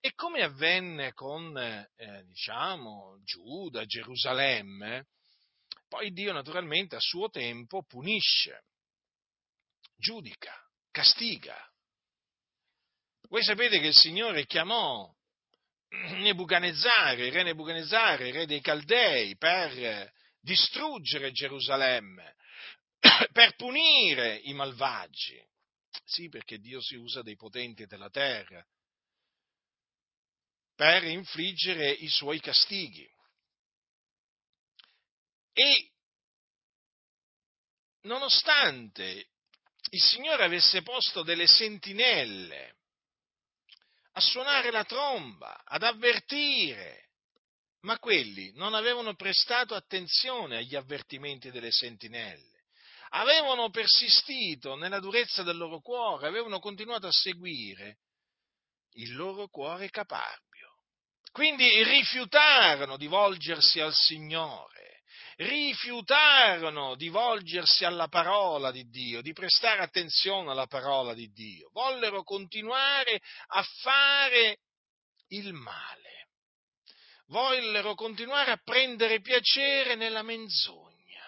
E 0.00 0.12
come 0.12 0.42
avvenne 0.42 1.14
con, 1.14 1.56
eh, 1.56 2.24
diciamo, 2.26 3.18
Giuda, 3.24 3.86
Gerusalemme, 3.86 5.06
poi 5.88 6.12
Dio 6.12 6.34
naturalmente 6.34 6.94
a 6.94 7.00
suo 7.00 7.30
tempo 7.30 7.84
punisce, 7.84 8.64
giudica, 9.96 10.52
castiga. 10.90 11.56
Voi 13.30 13.42
sapete 13.42 13.80
che 13.80 13.86
il 13.86 13.94
Signore 13.94 14.44
chiamò 14.44 15.10
Nebuchadnezzare, 15.90 17.30
re 17.30 17.42
Nebuchadnezzare, 17.42 18.30
re 18.30 18.46
dei 18.46 18.60
Caldei, 18.60 19.36
per 19.36 20.12
distruggere 20.40 21.32
Gerusalemme, 21.32 22.36
per 23.32 23.54
punire 23.56 24.36
i 24.36 24.52
malvagi. 24.52 25.42
Sì, 26.04 26.28
perché 26.28 26.58
Dio 26.58 26.80
si 26.80 26.94
usa 26.96 27.22
dei 27.22 27.36
potenti 27.36 27.86
della 27.86 28.10
terra 28.10 28.64
per 30.74 31.02
infliggere 31.04 31.90
i 31.90 32.08
suoi 32.08 32.38
castighi. 32.38 33.08
E 35.52 35.90
nonostante 38.02 39.28
il 39.90 40.00
Signore 40.00 40.44
avesse 40.44 40.82
posto 40.82 41.24
delle 41.24 41.48
sentinelle 41.48 42.76
a 44.18 44.20
suonare 44.20 44.72
la 44.72 44.84
tromba, 44.84 45.62
ad 45.64 45.84
avvertire, 45.84 47.10
ma 47.82 47.98
quelli 48.00 48.50
non 48.54 48.74
avevano 48.74 49.14
prestato 49.14 49.76
attenzione 49.76 50.56
agli 50.56 50.74
avvertimenti 50.74 51.52
delle 51.52 51.70
sentinelle, 51.70 52.64
avevano 53.10 53.70
persistito 53.70 54.74
nella 54.74 54.98
durezza 54.98 55.44
del 55.44 55.56
loro 55.56 55.80
cuore, 55.80 56.26
avevano 56.26 56.58
continuato 56.58 57.06
a 57.06 57.12
seguire 57.12 57.98
il 58.94 59.14
loro 59.14 59.46
cuore 59.46 59.88
caparbio. 59.88 60.46
Quindi 61.30 61.84
rifiutarono 61.84 62.96
di 62.96 63.06
volgersi 63.06 63.78
al 63.78 63.94
Signore, 63.94 64.77
rifiutarono 65.36 66.94
di 66.94 67.08
volgersi 67.08 67.84
alla 67.84 68.08
parola 68.08 68.70
di 68.70 68.88
Dio, 68.88 69.22
di 69.22 69.32
prestare 69.32 69.82
attenzione 69.82 70.50
alla 70.50 70.66
parola 70.66 71.14
di 71.14 71.30
Dio, 71.32 71.70
vollero 71.72 72.22
continuare 72.22 73.20
a 73.48 73.62
fare 73.80 74.58
il 75.28 75.52
male, 75.52 76.28
vollero 77.26 77.94
continuare 77.94 78.52
a 78.52 78.60
prendere 78.62 79.20
piacere 79.20 79.94
nella 79.94 80.22
menzogna, 80.22 81.24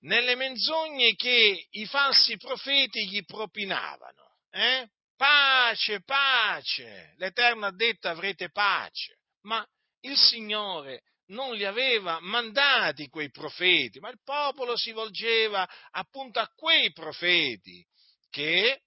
nelle 0.00 0.34
menzogne 0.34 1.14
che 1.14 1.66
i 1.70 1.86
falsi 1.86 2.36
profeti 2.36 3.08
gli 3.08 3.24
propinavano. 3.24 4.22
Eh? 4.50 4.88
pace, 5.16 6.02
pace, 6.02 7.14
l'Eterno 7.16 7.66
ha 7.66 7.72
detto 7.72 8.08
avrete 8.08 8.50
pace, 8.50 9.20
ma 9.42 9.66
il 10.00 10.16
Signore 10.16 11.02
non 11.26 11.54
li 11.54 11.64
aveva 11.64 12.18
mandati 12.20 13.08
quei 13.08 13.30
profeti, 13.30 13.98
ma 14.00 14.10
il 14.10 14.20
popolo 14.22 14.76
si 14.76 14.92
volgeva 14.92 15.68
appunto 15.90 16.40
a 16.40 16.50
quei 16.54 16.92
profeti 16.92 17.84
che 18.30 18.82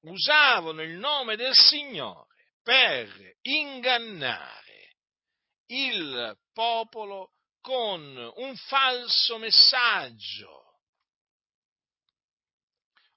usavano 0.00 0.82
il 0.82 0.96
nome 0.96 1.36
del 1.36 1.54
Signore 1.54 2.28
per 2.62 3.36
ingannare 3.42 4.96
il 5.66 6.36
popolo 6.52 7.32
con 7.60 8.32
un 8.36 8.56
falso 8.56 9.38
messaggio. 9.38 10.80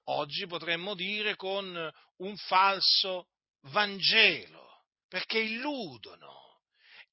Oggi 0.08 0.46
potremmo 0.46 0.94
dire 0.94 1.34
con 1.34 1.90
un 2.18 2.36
falso 2.36 3.28
Vangelo, 3.68 4.84
perché 5.08 5.38
illudono, 5.38 6.43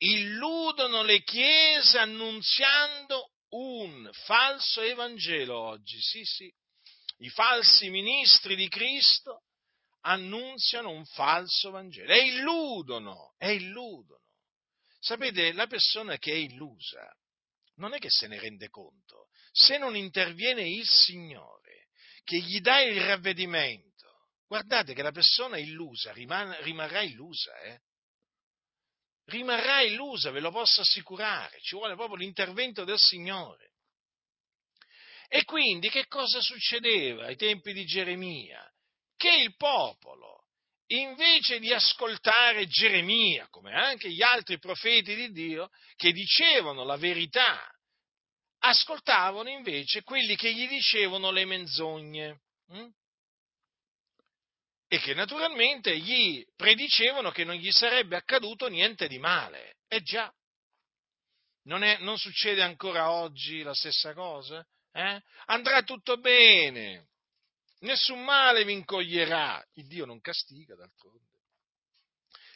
illudono 0.04 1.04
le 1.04 1.22
chiese 1.24 1.98
annunziando 1.98 3.32
un 3.50 4.10
falso 4.26 4.82
Evangelo 4.82 5.60
oggi, 5.60 6.00
sì 6.00 6.24
sì, 6.24 6.52
i 7.18 7.30
falsi 7.30 7.90
ministri 7.90 8.56
di 8.56 8.68
Cristo 8.68 9.44
annunziano 10.02 10.90
un 10.90 11.06
falso 11.06 11.70
Vangelo 11.70 12.12
e 12.12 12.26
illudono, 12.28 13.36
e 13.38 13.54
illudono. 13.54 14.24
Sapete, 15.00 15.52
la 15.54 15.68
persona 15.68 16.18
che 16.18 16.32
è 16.32 16.36
illusa 16.36 17.12
non 17.76 17.94
è 17.94 18.00
che 18.00 18.10
se 18.10 18.28
ne 18.28 18.40
rende 18.40 18.70
conto, 18.70 19.28
se 19.52 19.78
non 19.78 19.96
interviene 19.96 20.68
il 20.68 20.88
Signore 20.88 21.90
che 22.24 22.40
gli 22.40 22.60
dà 22.62 22.82
il 22.82 23.00
ravvedimento, 23.02 24.30
guardate 24.48 24.94
che 24.94 25.02
la 25.02 25.12
persona 25.12 25.58
illusa 25.58 26.12
rimane, 26.14 26.62
rimarrà 26.62 27.02
illusa, 27.02 27.60
eh? 27.62 27.82
Rimarrà 29.26 29.82
illusa, 29.82 30.32
ve 30.32 30.40
lo 30.40 30.52
posso 30.52 30.82
assicurare, 30.82 31.60
ci 31.62 31.76
vuole 31.76 31.96
proprio 31.96 32.18
l'intervento 32.18 32.84
del 32.84 32.98
Signore. 32.98 33.72
E 35.28 35.46
quindi 35.46 35.90
che 35.90 36.08
cosa 36.08 36.42
succedeva 36.42 37.26
ai 37.26 37.38
tempi 37.38 37.72
di 37.72 37.86
Geremia? 37.86 38.70
Che 39.16 39.32
il 39.32 39.56
popolo, 39.56 40.48
invece 40.88 41.60
di 41.60 41.72
ascoltare 41.72 42.68
Geremia, 42.68 43.48
come 43.50 43.74
anche 43.74 44.10
gli 44.12 44.22
altri 44.22 44.60
profeti 44.60 45.16
di 45.16 45.32
Dio, 45.32 45.70
che 45.96 46.12
dicevano 46.12 46.84
la 46.84 46.98
verità 46.98 47.66
ascoltavano 48.64 49.50
invece 49.50 50.04
quelli 50.04 50.36
che 50.36 50.54
gli 50.54 50.68
dicevano 50.68 51.32
le 51.32 51.46
menzogne 51.46 52.42
hm? 52.68 52.88
E 54.94 55.00
che 55.00 55.14
naturalmente 55.14 55.98
gli 56.00 56.46
predicevano 56.54 57.32
che 57.32 57.46
non 57.46 57.56
gli 57.56 57.72
sarebbe 57.72 58.18
accaduto 58.18 58.68
niente 58.68 59.08
di 59.08 59.20
male. 59.20 59.78
E 59.88 60.02
già, 60.02 60.30
non, 61.68 61.82
è, 61.82 62.00
non 62.00 62.18
succede 62.18 62.62
ancora 62.62 63.10
oggi 63.10 63.62
la 63.62 63.74
stessa 63.74 64.14
cosa? 64.14 64.68
Eh? 64.92 65.22
Andrà 65.46 65.84
tutto 65.84 66.18
bene, 66.18 67.08
nessun 67.80 68.22
male 68.22 68.66
vi 68.66 68.74
incoglierà. 68.74 69.66
Il 69.76 69.88
Dio 69.88 70.04
non 70.04 70.20
castiga 70.20 70.76
d'altronde. 70.76 71.40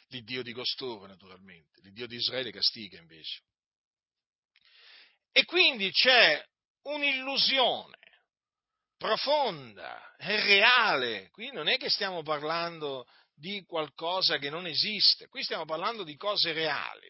L'Iddio 0.08 0.42
di 0.42 0.52
costoro, 0.52 1.06
naturalmente. 1.06 1.80
L'Iddio 1.80 2.06
di 2.06 2.16
Israele 2.16 2.52
castiga 2.52 2.98
invece. 2.98 3.44
E 5.32 5.46
quindi 5.46 5.90
c'è 5.90 6.46
un'illusione 6.82 7.96
profonda 8.96 10.14
e 10.18 10.40
reale. 10.42 11.28
Qui 11.30 11.50
non 11.52 11.68
è 11.68 11.76
che 11.76 11.90
stiamo 11.90 12.22
parlando 12.22 13.06
di 13.34 13.62
qualcosa 13.64 14.38
che 14.38 14.50
non 14.50 14.66
esiste, 14.66 15.28
qui 15.28 15.42
stiamo 15.42 15.64
parlando 15.64 16.02
di 16.04 16.16
cose 16.16 16.52
reali. 16.52 17.08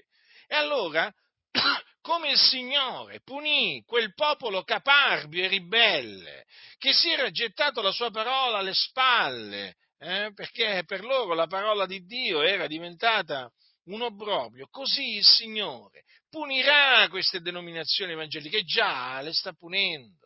E 0.48 0.54
allora, 0.54 1.12
come 2.00 2.30
il 2.30 2.38
Signore 2.38 3.20
punì 3.22 3.82
quel 3.84 4.12
popolo 4.14 4.62
caparbio 4.62 5.44
e 5.44 5.48
ribelle, 5.48 6.44
che 6.78 6.92
si 6.92 7.10
era 7.10 7.30
gettato 7.30 7.80
la 7.80 7.92
sua 7.92 8.10
parola 8.10 8.58
alle 8.58 8.74
spalle, 8.74 9.76
eh, 9.98 10.32
perché 10.34 10.82
per 10.84 11.04
loro 11.04 11.34
la 11.34 11.46
parola 11.46 11.86
di 11.86 12.04
Dio 12.04 12.42
era 12.42 12.66
diventata 12.66 13.50
un 13.84 14.02
obbrobrio, 14.02 14.66
così 14.68 15.16
il 15.16 15.24
Signore 15.24 16.04
punirà 16.28 17.08
queste 17.08 17.40
denominazioni 17.40 18.12
evangeliche, 18.12 18.64
già 18.64 19.20
le 19.22 19.32
sta 19.32 19.52
punendo, 19.52 20.25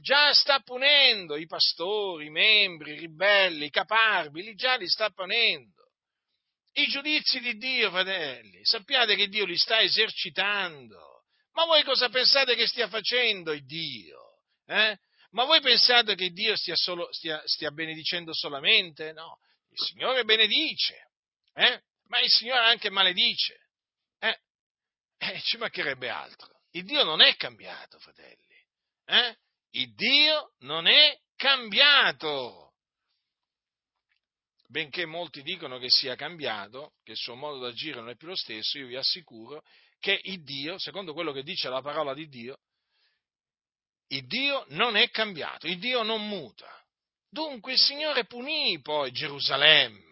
già 0.00 0.32
sta 0.32 0.60
punendo 0.60 1.36
i 1.36 1.46
pastori, 1.46 2.26
i 2.26 2.30
membri, 2.30 2.92
i 2.92 2.98
ribelli, 2.98 3.66
i 3.66 3.70
caparbi, 3.70 4.42
li 4.42 4.54
già 4.54 4.76
li 4.76 4.88
sta 4.88 5.10
punendo. 5.10 5.90
I 6.72 6.86
giudizi 6.86 7.40
di 7.40 7.56
Dio, 7.56 7.90
fratelli, 7.90 8.64
sappiate 8.64 9.16
che 9.16 9.28
Dio 9.28 9.44
li 9.44 9.56
sta 9.56 9.80
esercitando. 9.80 11.24
Ma 11.52 11.64
voi 11.64 11.82
cosa 11.84 12.08
pensate 12.10 12.54
che 12.54 12.66
stia 12.66 12.88
facendo 12.88 13.52
il 13.52 13.64
Dio? 13.64 14.42
Eh? 14.66 14.98
Ma 15.30 15.44
voi 15.44 15.60
pensate 15.60 16.14
che 16.14 16.30
Dio 16.30 16.54
stia, 16.56 16.76
solo, 16.76 17.10
stia, 17.12 17.40
stia 17.46 17.70
benedicendo 17.70 18.34
solamente? 18.34 19.12
No, 19.12 19.38
il 19.70 19.78
Signore 19.78 20.24
benedice, 20.24 21.10
eh? 21.54 21.82
ma 22.08 22.20
il 22.20 22.28
Signore 22.28 22.60
anche 22.60 22.90
maledice. 22.90 23.56
Eh? 24.18 24.38
eh, 25.18 25.40
ci 25.42 25.56
mancherebbe 25.56 26.08
altro. 26.08 26.60
Il 26.72 26.84
Dio 26.84 27.04
non 27.04 27.22
è 27.22 27.34
cambiato, 27.36 27.98
fratelli. 27.98 28.64
Eh? 29.06 29.36
Il 29.70 29.94
Dio 29.94 30.52
non 30.60 30.86
è 30.86 31.18
cambiato. 31.36 32.72
Benché 34.68 35.06
molti 35.06 35.42
dicono 35.42 35.78
che 35.78 35.88
sia 35.88 36.16
cambiato, 36.16 36.94
che 37.04 37.12
il 37.12 37.16
suo 37.16 37.34
modo 37.34 37.60
d'agire 37.60 38.00
non 38.00 38.10
è 38.10 38.16
più 38.16 38.26
lo 38.28 38.36
stesso, 38.36 38.78
io 38.78 38.86
vi 38.86 38.96
assicuro 38.96 39.62
che 40.00 40.18
il 40.24 40.42
Dio, 40.42 40.78
secondo 40.78 41.12
quello 41.12 41.32
che 41.32 41.42
dice 41.42 41.68
la 41.68 41.82
parola 41.82 42.14
di 42.14 42.28
Dio, 42.28 42.58
il 44.08 44.26
Dio 44.26 44.64
non 44.68 44.96
è 44.96 45.10
cambiato, 45.10 45.66
il 45.66 45.78
Dio 45.78 46.02
non 46.02 46.26
muta. 46.26 46.68
Dunque 47.28 47.72
il 47.72 47.78
Signore 47.78 48.24
punì 48.24 48.80
poi 48.80 49.12
Gerusalemme 49.12 50.06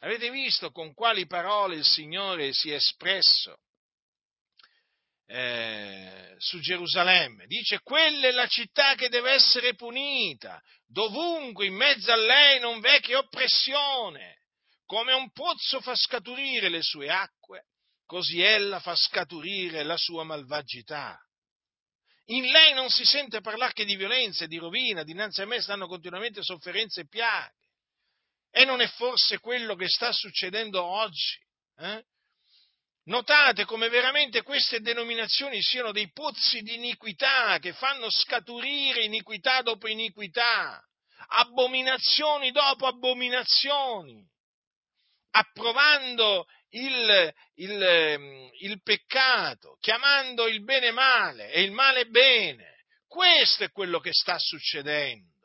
Avete 0.00 0.30
visto 0.30 0.70
con 0.70 0.94
quali 0.94 1.26
parole 1.26 1.74
il 1.74 1.84
Signore 1.84 2.52
si 2.52 2.70
è 2.70 2.74
espresso 2.74 3.58
eh, 5.30 6.34
su 6.38 6.58
Gerusalemme? 6.58 7.46
Dice, 7.46 7.80
quella 7.82 8.28
è 8.28 8.30
la 8.30 8.46
città 8.46 8.94
che 8.94 9.08
deve 9.08 9.32
essere 9.32 9.74
punita, 9.74 10.60
dovunque 10.86 11.66
in 11.66 11.74
mezzo 11.74 12.10
a 12.10 12.16
lei 12.16 12.58
non 12.60 12.80
v'è 12.80 13.00
che 13.00 13.14
oppressione. 13.14 14.36
Come 14.86 15.12
un 15.12 15.30
pozzo 15.32 15.80
fa 15.80 15.94
scaturire 15.94 16.70
le 16.70 16.80
sue 16.80 17.10
acque, 17.10 17.66
così 18.06 18.40
ella 18.40 18.80
fa 18.80 18.94
scaturire 18.94 19.82
la 19.82 19.98
sua 19.98 20.24
malvagità. 20.24 21.18
In 22.30 22.46
lei 22.50 22.72
non 22.72 22.88
si 22.88 23.04
sente 23.04 23.40
parlare 23.40 23.72
che 23.72 23.84
di 23.84 23.96
violenza 23.96 24.44
e 24.44 24.48
di 24.48 24.56
rovina, 24.56 25.02
dinanzi 25.02 25.42
a 25.42 25.46
me 25.46 25.60
stanno 25.60 25.86
continuamente 25.86 26.42
sofferenze 26.42 27.02
e 27.02 27.06
piaghe. 27.06 27.54
E 28.50 28.64
non 28.64 28.80
è 28.80 28.88
forse 28.88 29.38
quello 29.40 29.74
che 29.74 29.88
sta 29.88 30.10
succedendo 30.10 30.82
oggi? 30.82 31.38
Eh? 31.76 32.04
Notate 33.08 33.64
come 33.64 33.88
veramente 33.88 34.42
queste 34.42 34.80
denominazioni 34.80 35.62
siano 35.62 35.92
dei 35.92 36.10
pozzi 36.12 36.60
di 36.60 36.74
iniquità 36.74 37.58
che 37.58 37.72
fanno 37.72 38.10
scaturire 38.10 39.02
iniquità 39.02 39.62
dopo 39.62 39.88
iniquità, 39.88 40.78
abominazioni 41.28 42.50
dopo 42.50 42.86
abominazioni, 42.86 44.22
approvando 45.30 46.46
il, 46.70 47.34
il, 47.54 48.50
il 48.60 48.82
peccato, 48.82 49.78
chiamando 49.80 50.46
il 50.46 50.62
bene 50.62 50.90
male 50.90 51.50
e 51.50 51.62
il 51.62 51.72
male 51.72 52.04
bene. 52.08 52.84
Questo 53.06 53.64
è 53.64 53.70
quello 53.70 54.00
che 54.00 54.12
sta 54.12 54.38
succedendo. 54.38 55.37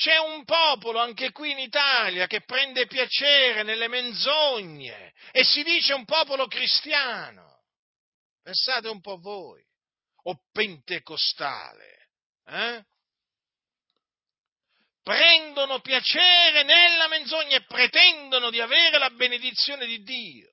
C'è 0.00 0.16
un 0.16 0.44
popolo 0.46 0.98
anche 0.98 1.30
qui 1.30 1.50
in 1.50 1.58
Italia 1.58 2.26
che 2.26 2.40
prende 2.40 2.86
piacere 2.86 3.62
nelle 3.64 3.86
menzogne 3.86 5.12
e 5.30 5.44
si 5.44 5.62
dice 5.62 5.92
un 5.92 6.06
popolo 6.06 6.46
cristiano. 6.46 7.64
Pensate 8.42 8.88
un 8.88 9.02
po' 9.02 9.18
voi, 9.18 9.62
o 10.22 10.40
pentecostale. 10.50 12.08
Eh? 12.46 12.84
Prendono 15.02 15.80
piacere 15.80 16.62
nella 16.62 17.06
menzogna 17.08 17.58
e 17.58 17.66
pretendono 17.66 18.48
di 18.48 18.58
avere 18.58 18.96
la 18.96 19.10
benedizione 19.10 19.84
di 19.84 20.02
Dio. 20.02 20.50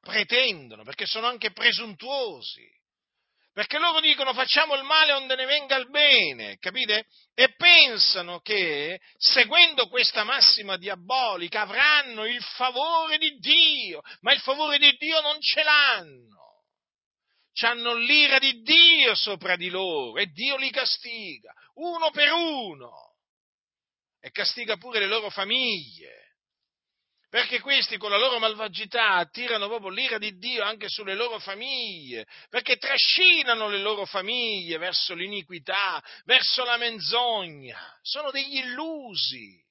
Pretendono, 0.00 0.82
perché 0.82 1.06
sono 1.06 1.28
anche 1.28 1.52
presuntuosi 1.52 2.68
perché 3.58 3.80
loro 3.80 3.98
dicono 3.98 4.34
facciamo 4.34 4.76
il 4.76 4.84
male 4.84 5.14
onde 5.14 5.34
ne 5.34 5.44
venga 5.44 5.74
il 5.74 5.90
bene, 5.90 6.58
capite? 6.58 7.06
E 7.34 7.56
pensano 7.56 8.38
che 8.38 9.00
seguendo 9.16 9.88
questa 9.88 10.22
massima 10.22 10.76
diabolica 10.76 11.62
avranno 11.62 12.24
il 12.24 12.40
favore 12.40 13.18
di 13.18 13.36
Dio, 13.38 14.00
ma 14.20 14.32
il 14.32 14.38
favore 14.38 14.78
di 14.78 14.92
Dio 14.96 15.20
non 15.22 15.40
ce 15.40 15.64
l'hanno. 15.64 16.66
C'hanno 17.52 17.94
l'ira 17.94 18.38
di 18.38 18.62
Dio 18.62 19.16
sopra 19.16 19.56
di 19.56 19.70
loro 19.70 20.20
e 20.20 20.26
Dio 20.26 20.56
li 20.56 20.70
castiga, 20.70 21.52
uno 21.74 22.10
per 22.10 22.30
uno, 22.30 23.16
e 24.20 24.30
castiga 24.30 24.76
pure 24.76 25.00
le 25.00 25.08
loro 25.08 25.30
famiglie 25.30 26.27
perché 27.28 27.60
questi 27.60 27.98
con 27.98 28.10
la 28.10 28.16
loro 28.16 28.38
malvagità 28.38 29.16
attirano 29.16 29.68
proprio 29.68 29.90
l'ira 29.90 30.16
di 30.16 30.38
Dio 30.38 30.62
anche 30.62 30.88
sulle 30.88 31.14
loro 31.14 31.38
famiglie, 31.38 32.26
perché 32.48 32.76
trascinano 32.76 33.68
le 33.68 33.78
loro 33.78 34.06
famiglie 34.06 34.78
verso 34.78 35.14
l'iniquità, 35.14 36.02
verso 36.24 36.64
la 36.64 36.78
menzogna. 36.78 37.98
Sono 38.00 38.30
degli 38.30 38.56
illusi, 38.56 39.62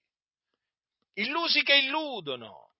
illusi 1.13 1.63
che 1.63 1.77
illudono 1.77 2.73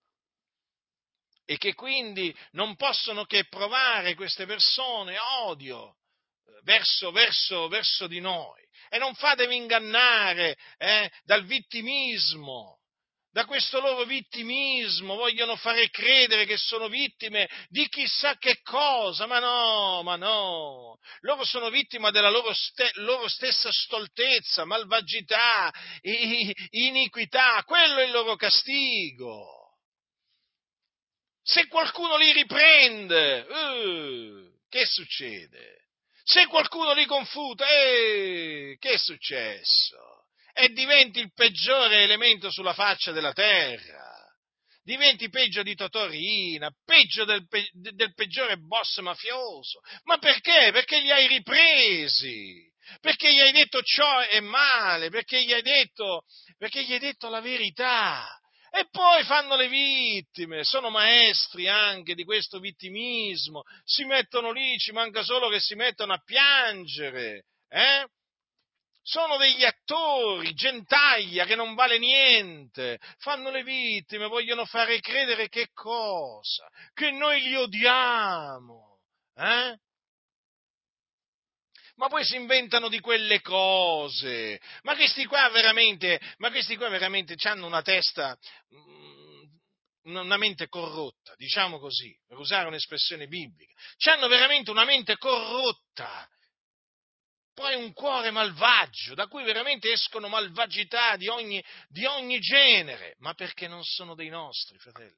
e 1.44 1.58
che 1.58 1.74
quindi 1.74 2.36
non 2.52 2.76
possono 2.76 3.26
che 3.26 3.48
provare 3.48 4.14
queste 4.14 4.46
persone 4.46 5.18
odio 5.18 5.96
eh, 6.46 6.60
verso, 6.64 7.12
verso, 7.12 7.68
verso 7.68 8.06
di 8.06 8.20
noi. 8.20 8.62
E 8.90 9.00
non 9.00 9.16
fatevi 9.16 9.56
ingannare 9.56 10.56
eh, 10.78 11.12
dal 11.24 11.46
vittimismo 11.46 12.77
da 13.38 13.46
questo 13.46 13.80
loro 13.80 14.04
vittimismo, 14.06 15.14
vogliono 15.14 15.56
fare 15.58 15.92
credere 15.92 16.46
che 16.46 16.58
sono 16.58 16.88
vittime 16.88 17.48
di 17.70 17.88
chissà 17.88 18.36
che 18.38 18.62
cosa, 18.64 19.28
ma 19.28 19.38
no, 19.38 20.02
ma 20.02 20.16
no, 20.16 20.98
loro 21.20 21.46
sono 21.46 21.70
vittime 21.70 22.10
della 22.10 22.32
loro, 22.32 22.52
ste- 22.52 22.90
loro 22.96 23.28
stessa 23.28 23.72
stoltezza, 23.72 24.66
malvagità, 24.66 25.72
iniquità, 26.72 27.62
quello 27.64 28.00
è 28.00 28.06
il 28.06 28.12
loro 28.12 28.36
castigo. 28.36 29.46
Se 31.44 31.68
qualcuno 31.68 32.18
li 32.18 32.32
riprende, 32.32 33.46
uh, 33.48 34.52
che 34.68 34.84
succede? 34.88 35.90
Se 36.24 36.48
qualcuno 36.48 36.92
li 36.94 37.06
confuta, 37.06 37.70
eh, 37.70 38.78
che 38.80 38.94
è 38.94 38.98
successo? 38.98 40.17
E 40.60 40.70
diventi 40.70 41.20
il 41.20 41.32
peggiore 41.34 42.02
elemento 42.02 42.50
sulla 42.50 42.74
faccia 42.74 43.12
della 43.12 43.32
terra. 43.32 44.16
Diventi 44.82 45.30
peggio 45.30 45.62
di 45.62 45.76
Totorina, 45.76 46.72
peggio 46.84 47.26
del, 47.26 47.46
del 47.74 48.14
peggiore 48.16 48.58
boss 48.58 48.98
mafioso. 49.00 49.82
Ma 50.06 50.18
perché? 50.18 50.72
Perché 50.72 51.00
li 51.00 51.12
hai 51.12 51.28
ripresi 51.28 52.66
perché 53.02 53.34
gli 53.34 53.40
hai 53.40 53.52
detto 53.52 53.82
ciò 53.82 54.20
è 54.20 54.40
male, 54.40 55.10
perché 55.10 55.44
gli 55.44 55.52
hai 55.52 55.62
detto, 55.62 56.24
gli 56.58 56.94
hai 56.94 57.00
detto 57.00 57.28
la 57.28 57.42
verità. 57.42 58.26
E 58.72 58.88
poi 58.90 59.26
fanno 59.26 59.58
le 59.58 59.68
vittime, 59.68 60.64
sono 60.64 60.90
maestri 60.90 61.68
anche 61.68 62.16
di 62.16 62.24
questo 62.24 62.60
vittimismo, 62.60 63.64
si 63.84 64.06
mettono 64.06 64.52
lì, 64.52 64.78
ci 64.78 64.94
manca 64.94 65.22
solo 65.22 65.50
che 65.50 65.60
si 65.60 65.76
mettano 65.76 66.14
a 66.14 66.22
piangere, 66.24 67.46
eh? 67.68 68.08
Sono 69.08 69.38
degli 69.38 69.64
attori, 69.64 70.54
gentaglia 70.54 71.46
che 71.46 71.56
non 71.56 71.76
vale 71.76 71.98
niente, 71.98 73.00
fanno 73.20 73.50
le 73.50 73.64
vittime, 73.64 74.28
vogliono 74.28 74.66
fare 74.66 75.00
credere 75.00 75.48
che 75.48 75.70
cosa? 75.72 76.68
Che 76.94 77.12
noi 77.12 77.42
li 77.42 77.56
odiamo, 77.56 79.00
eh? 79.36 79.80
Ma 81.96 82.10
poi 82.10 82.26
si 82.26 82.36
inventano 82.36 82.90
di 82.90 83.00
quelle 83.00 83.40
cose, 83.40 84.60
ma 84.84 84.94
questi 84.96 85.26
qua 85.26 85.48
veramente, 85.52 86.20
ma 86.40 86.52
questi 86.52 86.76
qua 86.76 86.90
veramente 86.90 87.36
hanno 87.48 87.66
una 87.66 87.82
testa, 87.82 88.38
mm, 88.76 90.16
una 90.16 90.36
mente 90.38 90.68
corrotta, 90.68 91.34
diciamo 91.38 91.80
così, 91.80 92.14
per 92.28 92.38
usare 92.40 92.68
un'espressione 92.68 93.28
biblica, 93.28 93.74
hanno 94.12 94.28
veramente 94.28 94.70
una 94.70 94.84
mente 94.84 95.18
corrotta, 95.18 96.28
poi 97.58 97.74
un 97.74 97.92
cuore 97.92 98.30
malvagio, 98.30 99.16
da 99.16 99.26
cui 99.26 99.44
veramente 99.44 99.92
escono 99.92 100.28
malvagità 100.28 101.16
di 101.16 101.28
ogni, 101.28 101.64
di 101.88 102.06
ogni 102.06 102.38
genere, 102.40 103.16
ma 103.18 103.34
perché 103.34 103.68
non 103.68 103.84
sono 103.84 104.14
dei 104.14 104.30
nostri, 104.30 104.78
fratelli. 104.78 105.18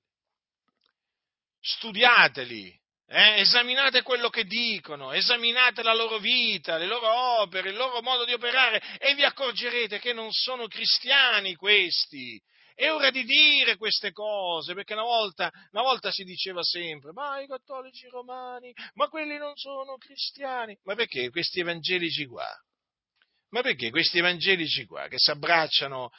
Studiateli, 1.59 2.73
eh? 3.07 3.41
esaminate 3.41 4.03
quello 4.03 4.29
che 4.29 4.45
dicono, 4.45 5.11
esaminate 5.11 5.83
la 5.83 5.93
loro 5.93 6.17
vita, 6.17 6.77
le 6.77 6.85
loro 6.85 7.41
opere, 7.41 7.71
il 7.71 7.75
loro 7.75 8.01
modo 8.01 8.23
di 8.23 8.31
operare 8.31 8.81
e 8.99 9.15
vi 9.15 9.25
accorgerete 9.25 9.99
che 9.99 10.13
non 10.13 10.31
sono 10.31 10.67
cristiani 10.67 11.55
questi, 11.55 12.41
è 12.79 12.89
ora 12.93 13.11
di 13.11 13.25
dire 13.25 13.75
queste 13.75 14.13
cose, 14.13 14.73
perché 14.73 14.93
una 14.93 15.03
volta, 15.03 15.51
una 15.71 15.81
volta, 15.81 16.11
si 16.11 16.23
diceva 16.23 16.63
sempre, 16.63 17.11
ma 17.11 17.41
i 17.41 17.45
cattolici 17.45 18.07
romani, 18.07 18.73
ma 18.93 19.09
quelli 19.09 19.37
non 19.37 19.53
sono 19.57 19.97
cristiani. 19.97 20.79
Ma 20.83 20.95
perché 20.95 21.29
questi 21.29 21.59
evangelici 21.59 22.25
qua? 22.25 22.47
Ma 23.49 23.61
perché 23.61 23.89
questi 23.89 24.19
evangelici 24.19 24.85
qua 24.85 25.09
che 25.09 25.17
si 25.17 25.29
abbracciano, 25.29 26.09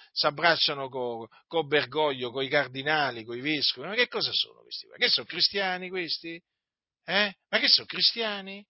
con 0.91 1.27
co 1.47 1.65
Bergoglio, 1.65 2.31
con 2.31 2.43
i 2.43 2.49
cardinali, 2.51 3.25
con 3.25 3.39
i 3.39 3.41
vescovi, 3.41 3.89
ma 3.89 3.95
che 3.95 4.09
cosa 4.09 4.31
sono 4.31 4.61
questi 4.61 4.87
qua? 4.87 4.97
Che 4.97 5.09
sono 5.09 5.27
cristiani 5.27 5.89
questi? 5.89 6.39
Eh? 7.07 7.35
Ma 7.49 7.59
che 7.59 7.69
sono 7.69 7.87
cristiani? 7.87 8.63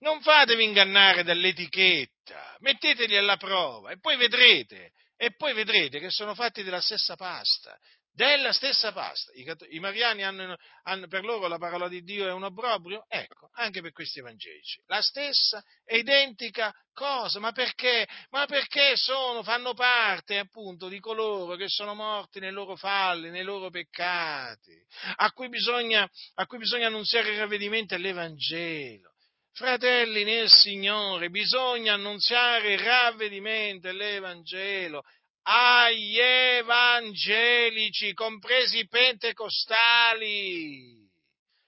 Non 0.00 0.20
fatevi 0.20 0.62
ingannare 0.62 1.22
dall'etichetta, 1.22 2.56
metteteli 2.58 3.16
alla 3.16 3.38
prova 3.38 3.92
e 3.92 3.98
poi 3.98 4.18
vedrete 4.18 4.92
e 5.22 5.36
poi 5.36 5.54
vedrete 5.54 6.00
che 6.00 6.10
sono 6.10 6.34
fatti 6.34 6.64
della 6.64 6.80
stessa 6.80 7.14
pasta, 7.14 7.78
della 8.10 8.52
stessa 8.52 8.90
pasta. 8.90 9.30
I, 9.34 9.46
i 9.76 9.78
mariani 9.78 10.24
hanno, 10.24 10.56
hanno, 10.82 11.06
per 11.06 11.22
loro 11.22 11.46
la 11.46 11.58
parola 11.58 11.86
di 11.86 12.02
Dio 12.02 12.26
è 12.26 12.32
un 12.32 12.42
obbrobrio? 12.42 13.04
Ecco, 13.06 13.48
anche 13.52 13.80
per 13.80 13.92
questi 13.92 14.18
evangelici. 14.18 14.82
La 14.86 15.00
stessa 15.00 15.62
identica 15.86 16.74
cosa. 16.92 17.38
Ma 17.38 17.52
perché? 17.52 18.04
Ma 18.30 18.46
perché 18.46 18.96
sono, 18.96 19.44
fanno 19.44 19.74
parte 19.74 20.38
appunto 20.38 20.88
di 20.88 20.98
coloro 20.98 21.54
che 21.54 21.68
sono 21.68 21.94
morti 21.94 22.40
nei 22.40 22.50
loro 22.50 22.74
falli, 22.74 23.30
nei 23.30 23.44
loro 23.44 23.70
peccati, 23.70 24.76
a 25.18 25.30
cui 25.30 25.48
bisogna, 25.48 26.04
a 26.34 26.46
cui 26.46 26.58
bisogna 26.58 26.88
annunziare 26.88 27.30
il 27.30 27.38
ravvedimento 27.38 27.94
e 27.94 27.98
l'Evangelo. 27.98 29.11
Fratelli 29.54 30.24
nel 30.24 30.48
Signore, 30.48 31.28
bisogna 31.28 31.92
annunziare 31.92 32.82
ravvedimento 32.82 33.92
l'Evangelo 33.92 35.02
agli 35.42 36.18
evangelici, 36.18 38.14
compresi 38.14 38.78
i 38.78 38.88
pentecostali. 38.88 41.06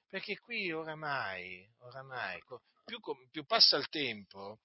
Perché 0.08 0.38
qui 0.38 0.72
oramai, 0.72 1.62
oramai 1.80 2.40
più, 2.86 2.98
più 3.30 3.44
passa 3.44 3.76
il 3.76 3.88
tempo, 3.88 4.60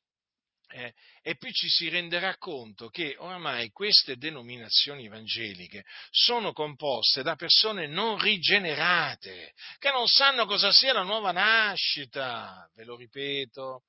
eh, 0.72 0.94
e 1.22 1.36
più 1.36 1.50
ci 1.52 1.68
si 1.68 1.90
renderà 1.90 2.38
conto 2.38 2.90
che 2.90 3.16
oramai 3.18 3.70
queste 3.72 4.18
denominazioni 4.18 5.06
evangeliche 5.06 5.84
sono 6.12 6.54
composte 6.54 7.24
da 7.24 7.36
persone 7.36 7.88
non 7.88 8.20
rigenerate, 8.20 9.54
che 9.80 9.92
non 9.92 10.08
sanno 10.08 10.46
cosa 10.46 10.72
sia 10.72 10.94
la 10.94 11.04
nuova 11.04 11.32
nascita, 11.32 12.70
ve 12.76 12.84
lo 12.84 12.96
ripeto, 12.96 13.84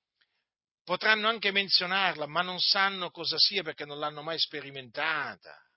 potranno 0.85 1.29
anche 1.29 1.53
menzionarla, 1.53 2.27
ma 2.27 2.43
non 2.43 2.59
sanno 2.59 3.11
cosa 3.11 3.37
sia 3.39 3.63
perché 3.63 3.85
non 3.85 3.99
l'hanno 3.99 4.23
mai 4.23 4.39
sperimentata. 4.39 5.70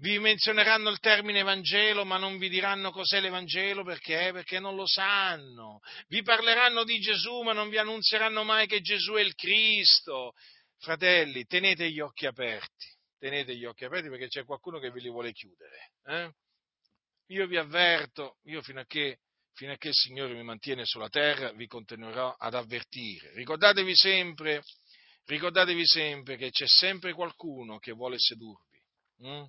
Vi 0.00 0.18
menzioneranno 0.18 0.88
il 0.88 0.98
termine 0.98 1.42
Vangelo, 1.42 2.06
ma 2.06 2.16
non 2.16 2.38
vi 2.38 2.48
diranno 2.48 2.90
cos'è 2.90 3.20
l'Evangelo 3.20 3.84
perché? 3.84 4.30
Perché 4.32 4.58
non 4.58 4.74
lo 4.74 4.86
sanno. 4.86 5.80
Vi 6.08 6.22
parleranno 6.22 6.84
di 6.84 6.98
Gesù, 7.00 7.42
ma 7.42 7.52
non 7.52 7.68
vi 7.68 7.76
annunzieranno 7.76 8.42
mai 8.42 8.66
che 8.66 8.80
Gesù 8.80 9.12
è 9.12 9.20
il 9.20 9.34
Cristo. 9.34 10.32
Fratelli, 10.78 11.44
tenete 11.44 11.90
gli 11.90 12.00
occhi 12.00 12.24
aperti, 12.24 12.86
tenete 13.18 13.54
gli 13.54 13.66
occhi 13.66 13.84
aperti 13.84 14.08
perché 14.08 14.28
c'è 14.28 14.44
qualcuno 14.46 14.78
che 14.78 14.90
ve 14.90 15.00
li 15.00 15.10
vuole 15.10 15.32
chiudere. 15.32 15.90
Eh? 16.04 16.32
Io 17.34 17.46
vi 17.46 17.58
avverto, 17.58 18.38
io 18.44 18.62
fino 18.62 18.80
a 18.80 18.86
che 18.86 19.18
fino 19.52 19.72
a 19.72 19.76
che 19.76 19.88
il 19.88 19.94
Signore 19.94 20.32
mi 20.32 20.42
mantiene 20.42 20.86
sulla 20.86 21.10
terra, 21.10 21.52
vi 21.52 21.66
continuerò 21.66 22.34
ad 22.38 22.54
avvertire. 22.54 23.34
Ricordatevi 23.34 23.94
sempre, 23.94 24.62
ricordatevi 25.26 25.86
sempre 25.86 26.36
che 26.36 26.48
c'è 26.48 26.66
sempre 26.66 27.12
qualcuno 27.12 27.78
che 27.78 27.92
vuole 27.92 28.16
sedurvi, 28.18 28.82
hm? 29.18 29.44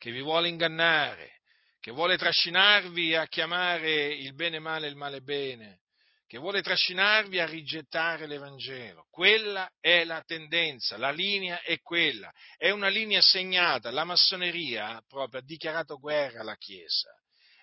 Che 0.00 0.10
vi 0.10 0.22
vuole 0.22 0.48
ingannare, 0.48 1.40
che 1.78 1.90
vuole 1.90 2.16
trascinarvi 2.16 3.14
a 3.14 3.26
chiamare 3.26 4.06
il 4.06 4.32
bene 4.34 4.58
male 4.58 4.86
e 4.86 4.88
il 4.88 4.96
male 4.96 5.20
bene, 5.20 5.80
che 6.26 6.38
vuole 6.38 6.62
trascinarvi 6.62 7.38
a 7.38 7.44
rigettare 7.44 8.26
l'Evangelo. 8.26 9.06
Quella 9.10 9.70
è 9.78 10.04
la 10.04 10.22
tendenza, 10.24 10.96
la 10.96 11.10
linea 11.10 11.60
è 11.60 11.78
quella, 11.80 12.32
è 12.56 12.70
una 12.70 12.88
linea 12.88 13.20
segnata, 13.20 13.90
la 13.90 14.04
massoneria 14.04 15.04
proprio 15.06 15.40
ha 15.40 15.44
dichiarato 15.44 15.98
guerra 15.98 16.40
alla 16.40 16.56
Chiesa 16.56 17.14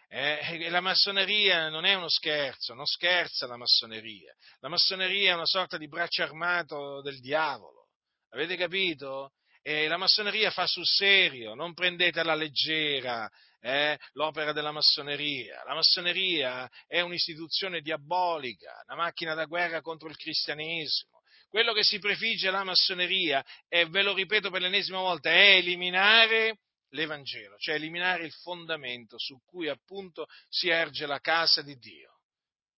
eh, 0.09 0.69
la 0.69 0.79
massoneria 0.79 1.67
non 1.69 1.83
è 1.83 1.93
uno 1.93 2.07
scherzo, 2.07 2.73
non 2.73 2.85
scherza 2.85 3.45
la 3.45 3.57
massoneria. 3.57 4.33
La 4.59 4.69
massoneria 4.69 5.31
è 5.31 5.35
una 5.35 5.45
sorta 5.45 5.77
di 5.77 5.87
braccio 5.87 6.23
armato 6.23 7.01
del 7.01 7.19
diavolo. 7.19 7.87
Avete 8.29 8.55
capito? 8.55 9.33
E 9.67 9.89
la 9.89 9.97
massoneria 9.97 10.49
fa 10.49 10.65
sul 10.65 10.85
serio, 10.85 11.53
non 11.53 11.73
prendete 11.73 12.21
alla 12.21 12.35
leggera 12.35 13.29
eh, 13.59 13.99
l'opera 14.13 14.53
della 14.53 14.71
massoneria. 14.71 15.61
La 15.65 15.73
massoneria 15.73 16.71
è 16.87 17.01
un'istituzione 17.01 17.81
diabolica, 17.81 18.81
una 18.87 18.95
macchina 18.95 19.33
da 19.33 19.43
guerra 19.43 19.81
contro 19.81 20.07
il 20.07 20.15
cristianesimo. 20.15 21.19
Quello 21.49 21.73
che 21.73 21.83
si 21.83 21.99
prefigge 21.99 22.49
la 22.49 22.63
massoneria, 22.63 23.43
e 23.67 23.85
ve 23.87 24.03
lo 24.03 24.13
ripeto 24.13 24.49
per 24.49 24.61
l'ennesima 24.61 24.99
volta, 24.99 25.31
è 25.31 25.57
eliminare 25.57 26.59
l'Evangelo, 26.91 27.57
cioè 27.57 27.75
eliminare 27.75 28.23
il 28.23 28.31
fondamento 28.31 29.19
su 29.19 29.37
cui 29.43 29.67
appunto 29.67 30.27
si 30.47 30.69
erge 30.69 31.05
la 31.05 31.19
casa 31.19 31.61
di 31.61 31.75
Dio, 31.75 32.21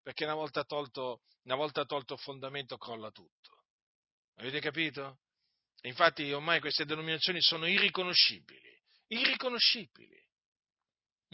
perché 0.01 0.23
una 0.23 0.33
volta 0.33 0.63
tolto, 0.63 1.21
una 1.43 1.55
volta 1.55 1.85
tolto 1.85 2.15
il 2.15 2.19
fondamento 2.19 2.77
crolla 2.77 3.11
tutto. 3.11 3.61
Avete 4.37 4.59
capito? 4.59 5.19
Infatti 5.84 6.32
ormai 6.32 6.59
queste 6.59 6.86
denominazioni 6.86 7.41
sono 7.41 7.67
irriconoscibili, 7.67 8.77
irriconoscibili. 9.07 10.17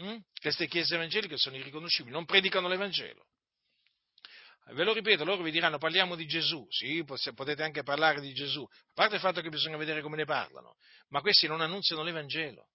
Mm? 0.02 0.18
Queste 0.40 0.66
chiese 0.66 0.94
evangeliche 0.94 1.36
sono 1.38 1.56
irriconoscibili, 1.56 2.14
non 2.14 2.24
predicano 2.24 2.68
l'Evangelo. 2.68 3.26
Ve 4.70 4.82
lo 4.82 4.92
ripeto, 4.92 5.24
loro 5.24 5.44
vi 5.44 5.52
diranno 5.52 5.78
parliamo 5.78 6.16
di 6.16 6.26
Gesù, 6.26 6.66
sì, 6.70 7.04
potete 7.04 7.62
anche 7.62 7.84
parlare 7.84 8.20
di 8.20 8.32
Gesù, 8.32 8.62
a 8.62 8.90
parte 8.94 9.14
il 9.14 9.20
fatto 9.20 9.40
che 9.40 9.48
bisogna 9.48 9.76
vedere 9.76 10.02
come 10.02 10.16
ne 10.16 10.24
parlano, 10.24 10.74
ma 11.10 11.20
questi 11.20 11.46
non 11.46 11.60
annunziano 11.60 12.02
l'Evangelo. 12.02 12.68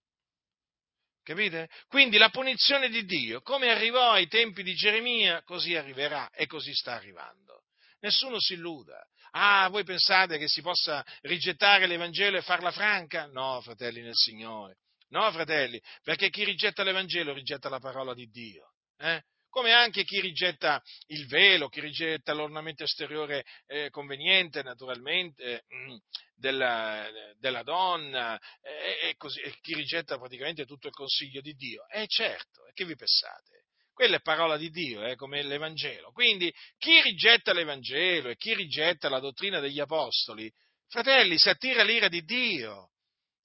Capite? 1.22 1.70
Quindi 1.88 2.18
la 2.18 2.30
punizione 2.30 2.90
di 2.90 3.04
Dio, 3.06 3.42
come 3.42 3.70
arrivò 3.70 4.12
ai 4.12 4.28
tempi 4.28 4.64
di 4.64 4.74
Geremia, 4.74 5.44
così 5.44 5.76
arriverà 5.76 6.30
e 6.32 6.48
così 6.48 6.74
sta 6.74 6.94
arrivando. 6.94 7.66
Nessuno 8.00 8.40
si 8.40 8.54
illuda. 8.54 9.06
Ah, 9.32 9.70
voi 9.70 9.84
pensate 9.84 10.38
che 10.38 10.48
si 10.48 10.62
possa 10.62 11.06
rigettare 11.22 11.88
l'Evangelo 11.88 12.38
e 12.38 12.42
farla 12.42 12.72
franca? 12.72 13.28
No, 13.28 13.62
fratelli 13.62 14.02
nel 14.02 14.16
Signore. 14.16 14.78
No, 15.10 15.30
fratelli, 15.32 15.82
perché 16.04 16.30
chi 16.30 16.44
rigetta 16.44 16.84
l'Evangelo 16.84 17.34
rigetta 17.34 17.70
la 17.70 17.80
parola 17.80 18.14
di 18.14 18.30
Dio. 18.30 18.74
Eh? 18.98 19.24
come 19.52 19.74
anche 19.74 20.04
chi 20.04 20.20
rigetta 20.22 20.82
il 21.08 21.28
velo, 21.28 21.68
chi 21.68 21.82
rigetta 21.82 22.34
l'ornamento 22.34 22.84
esteriore 22.84 23.46
eh, 23.68 23.90
conveniente, 23.90 24.64
naturalmente, 24.64 25.66
mm, 25.76 25.96
della, 26.34 27.08
della 27.38 27.62
donna, 27.62 28.40
eh, 28.62 29.10
e, 29.10 29.16
così, 29.18 29.42
e 29.42 29.54
chi 29.62 29.76
rigetta 29.76 30.18
praticamente 30.18 30.66
tutto 30.66 30.88
il 30.88 30.94
consiglio 30.94 31.42
di 31.42 31.54
Dio. 31.54 31.86
Eh, 31.90 32.08
certo, 32.08 32.66
e 32.66 32.72
che 32.74 32.86
vi 32.86 32.96
pensate? 32.96 33.61
Quella 34.02 34.16
è 34.16 34.22
parola 34.22 34.58
di 34.58 34.72
Dio, 34.72 35.06
eh, 35.06 35.16
come 35.16 35.44
l'Evangelo. 35.44 36.12
Quindi 36.12 36.52
chi 36.80 37.04
rigetta 37.04 37.54
l'Evangelo 37.54 38.30
e 38.30 38.36
chi 38.36 38.56
rigetta 38.56 39.10
la 39.10 39.20
dottrina 39.20 39.60
degli 39.60 39.80
Apostoli, 39.80 40.52
fratelli, 40.88 41.38
si 41.38 41.50
attira 41.50 41.84
l'ira 41.84 42.08
di 42.08 42.24
Dio. 42.24 42.94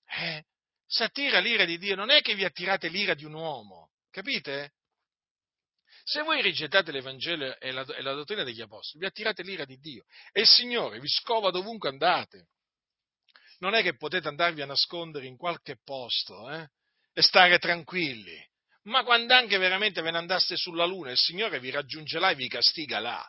Eh? 0.07 0.45
Si 0.87 1.03
attira 1.03 1.41
l'ira 1.41 1.67
di 1.67 1.77
Dio, 1.77 1.95
non 1.95 2.09
è 2.09 2.23
che 2.23 2.35
vi 2.35 2.43
attirate 2.43 2.89
l'ira 2.89 3.13
di 3.13 3.27
un 3.27 3.35
uomo, 3.35 3.91
capite? 4.11 4.73
Se 6.05 6.23
voi 6.23 6.41
rigettate 6.41 6.91
l'Evangelo 6.91 7.59
e 7.59 7.71
la, 7.71 7.85
e 7.95 8.01
la 8.01 8.15
dottrina 8.15 8.43
degli 8.43 8.63
Apostoli, 8.63 9.01
vi 9.01 9.11
attirate 9.11 9.43
l'ira 9.43 9.67
di 9.67 9.77
Dio 9.77 10.07
e 10.33 10.41
il 10.41 10.47
Signore 10.47 11.01
vi 11.01 11.09
scova 11.09 11.51
dovunque 11.51 11.91
andate. 11.91 12.49
Non 13.59 13.75
è 13.75 13.83
che 13.83 13.95
potete 13.95 14.29
andarvi 14.29 14.63
a 14.63 14.67
nascondere 14.67 15.27
in 15.27 15.37
qualche 15.37 15.77
posto 15.85 16.51
eh, 16.51 16.67
e 17.13 17.21
stare 17.21 17.59
tranquilli, 17.59 18.43
ma 18.87 19.03
quando 19.05 19.34
anche 19.34 19.59
veramente 19.59 20.01
ve 20.03 20.11
ne 20.11 20.18
andaste 20.18 20.57
sulla 20.57 20.84
luna, 20.84 21.11
il 21.11 21.18
Signore 21.18 21.61
vi 21.61 21.70
raggiunge 21.70 22.18
là 22.18 22.30
e 22.30 22.34
vi 22.34 22.49
castiga 22.49 22.99
là. 22.99 23.24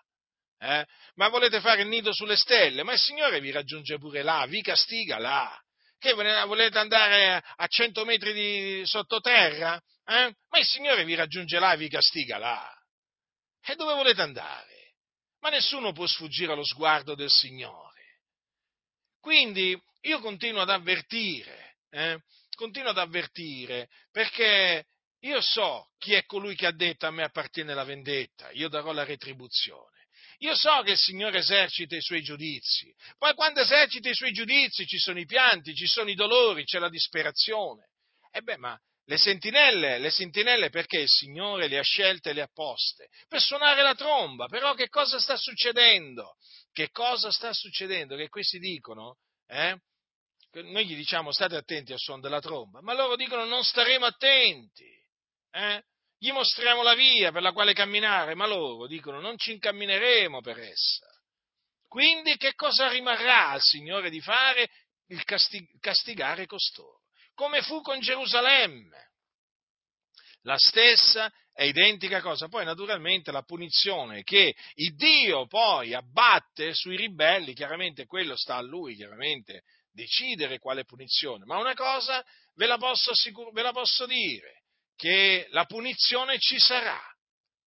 Eh? 0.59 0.85
Ma 1.15 1.29
volete 1.29 1.59
fare 1.61 1.81
il 1.81 1.87
nido 1.87 2.13
sulle 2.13 2.35
stelle? 2.35 2.83
Ma 2.83 2.93
il 2.93 2.99
Signore 2.99 3.39
vi 3.39 3.51
raggiunge 3.51 3.97
pure 3.97 4.23
là, 4.23 4.45
vi 4.47 4.61
castiga 4.61 5.17
là. 5.17 5.59
Che 5.99 6.13
volete 6.13 6.77
andare 6.77 7.43
a 7.55 7.67
100 7.67 8.05
metri 8.05 8.33
di 8.33 8.85
sottoterra? 8.85 9.81
Eh? 10.05 10.33
Ma 10.49 10.59
il 10.59 10.65
Signore 10.65 11.03
vi 11.05 11.15
raggiunge 11.15 11.59
là 11.59 11.73
e 11.73 11.77
vi 11.77 11.89
castiga 11.89 12.37
là. 12.37 12.71
E 13.63 13.75
dove 13.75 13.93
volete 13.93 14.21
andare? 14.21 14.93
Ma 15.39 15.49
nessuno 15.49 15.91
può 15.91 16.05
sfuggire 16.05 16.51
allo 16.51 16.65
sguardo 16.65 17.15
del 17.15 17.31
Signore. 17.31 18.19
Quindi 19.19 19.79
io 20.01 20.19
continuo 20.19 20.61
ad 20.61 20.69
avvertire, 20.69 21.77
eh? 21.89 22.19
continuo 22.55 22.91
ad 22.91 22.97
avvertire, 22.97 23.89
perché 24.11 24.85
io 25.21 25.41
so 25.41 25.89
chi 25.97 26.13
è 26.13 26.25
colui 26.25 26.55
che 26.55 26.67
ha 26.67 26.71
detto 26.71 27.07
a 27.07 27.11
me 27.11 27.23
appartiene 27.23 27.73
la 27.73 27.83
vendetta, 27.83 28.51
io 28.51 28.69
darò 28.69 28.91
la 28.91 29.03
retribuzione. 29.03 29.95
Io 30.39 30.55
so 30.55 30.81
che 30.83 30.91
il 30.91 30.97
Signore 30.97 31.39
esercita 31.39 31.95
i 31.95 32.01
suoi 32.01 32.21
giudizi, 32.21 32.93
poi 33.17 33.33
quando 33.33 33.61
esercita 33.61 34.09
i 34.09 34.13
suoi 34.13 34.31
giudizi 34.31 34.85
ci 34.85 34.99
sono 34.99 35.19
i 35.19 35.25
pianti, 35.25 35.73
ci 35.73 35.87
sono 35.87 36.09
i 36.11 36.15
dolori, 36.15 36.63
c'è 36.63 36.77
la 36.77 36.89
disperazione. 36.89 37.89
E 38.31 38.41
beh, 38.41 38.57
ma 38.57 38.79
le 39.05 39.17
sentinelle, 39.17 39.97
le 39.97 40.11
sentinelle 40.11 40.69
perché 40.69 40.99
il 40.99 41.09
Signore 41.09 41.67
le 41.67 41.79
ha 41.79 41.83
scelte 41.83 42.29
e 42.29 42.33
le 42.33 42.41
ha 42.41 42.49
poste? 42.53 43.07
Per 43.27 43.41
suonare 43.41 43.81
la 43.81 43.95
tromba, 43.95 44.47
però 44.47 44.75
che 44.75 44.89
cosa 44.89 45.19
sta 45.19 45.37
succedendo? 45.37 46.35
Che 46.71 46.91
cosa 46.91 47.31
sta 47.31 47.51
succedendo? 47.53 48.15
Che 48.15 48.29
questi 48.29 48.59
dicono, 48.59 49.17
eh? 49.47 49.75
Noi 50.51 50.85
gli 50.85 50.95
diciamo 50.95 51.31
state 51.31 51.55
attenti 51.55 51.93
al 51.93 51.99
suono 51.99 52.21
della 52.21 52.41
tromba, 52.41 52.81
ma 52.81 52.93
loro 52.93 53.15
dicono 53.15 53.45
non 53.45 53.63
staremo 53.63 54.05
attenti, 54.05 54.85
eh? 55.57 55.83
gli 56.19 56.31
mostriamo 56.31 56.81
la 56.81 56.95
via 56.95 57.31
per 57.31 57.41
la 57.41 57.51
quale 57.51 57.73
camminare, 57.73 58.35
ma 58.35 58.47
loro 58.47 58.87
dicono 58.87 59.19
non 59.19 59.37
ci 59.37 59.51
incammineremo 59.53 60.41
per 60.41 60.59
essa. 60.59 61.05
Quindi 61.87 62.37
che 62.37 62.53
cosa 62.53 62.89
rimarrà 62.89 63.49
al 63.49 63.61
Signore 63.61 64.09
di 64.09 64.19
fare? 64.19 64.69
Il 65.09 65.23
castigare 65.79 66.45
costoro, 66.45 67.03
come 67.33 67.61
fu 67.61 67.81
con 67.81 67.99
Gerusalemme. 67.99 69.05
La 70.41 70.57
stessa 70.57 71.31
è 71.53 71.63
identica 71.63 72.21
cosa. 72.21 72.49
Poi 72.49 72.65
naturalmente 72.65 73.31
la 73.31 73.41
punizione 73.41 74.23
che 74.23 74.53
il 74.75 74.95
Dio 74.95 75.47
poi 75.47 75.93
abbatte 75.93 76.73
sui 76.73 76.97
ribelli, 76.97 77.53
chiaramente 77.53 78.05
quello 78.05 78.35
sta 78.35 78.57
a 78.57 78.61
lui, 78.61 78.95
chiaramente, 78.95 79.63
decidere 79.91 80.59
quale 80.59 80.83
punizione. 80.83 81.45
Ma 81.45 81.57
una 81.57 81.73
cosa 81.73 82.23
ve 82.55 82.67
la 82.67 82.77
posso, 82.77 83.11
assicur- 83.11 83.53
ve 83.53 83.61
la 83.61 83.71
posso 83.71 84.05
dire, 84.05 84.56
che 84.97 85.47
la 85.51 85.65
punizione 85.65 86.37
ci 86.39 86.59
sarà, 86.59 86.99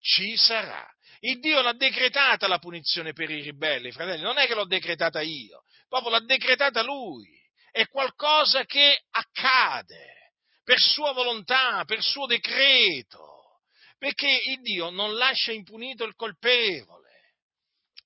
ci 0.00 0.36
sarà. 0.36 0.86
Il 1.20 1.38
Dio 1.38 1.62
l'ha 1.62 1.72
decretata 1.72 2.48
la 2.48 2.58
punizione 2.58 3.12
per 3.12 3.30
i 3.30 3.40
ribelli, 3.40 3.92
fratelli, 3.92 4.22
non 4.22 4.38
è 4.38 4.46
che 4.46 4.54
l'ho 4.54 4.66
decretata 4.66 5.20
io, 5.20 5.64
proprio 5.88 6.10
l'ha 6.10 6.20
decretata 6.20 6.82
Lui. 6.82 7.38
è 7.72 7.86
qualcosa 7.86 8.64
che 8.64 9.04
accade 9.10 10.32
per 10.64 10.80
sua 10.80 11.12
volontà, 11.12 11.84
per 11.84 12.02
suo 12.02 12.26
decreto, 12.26 13.60
perché 13.96 14.28
il 14.28 14.60
Dio 14.60 14.90
non 14.90 15.14
lascia 15.14 15.52
impunito 15.52 16.04
il 16.04 16.14
colpevole. 16.16 17.34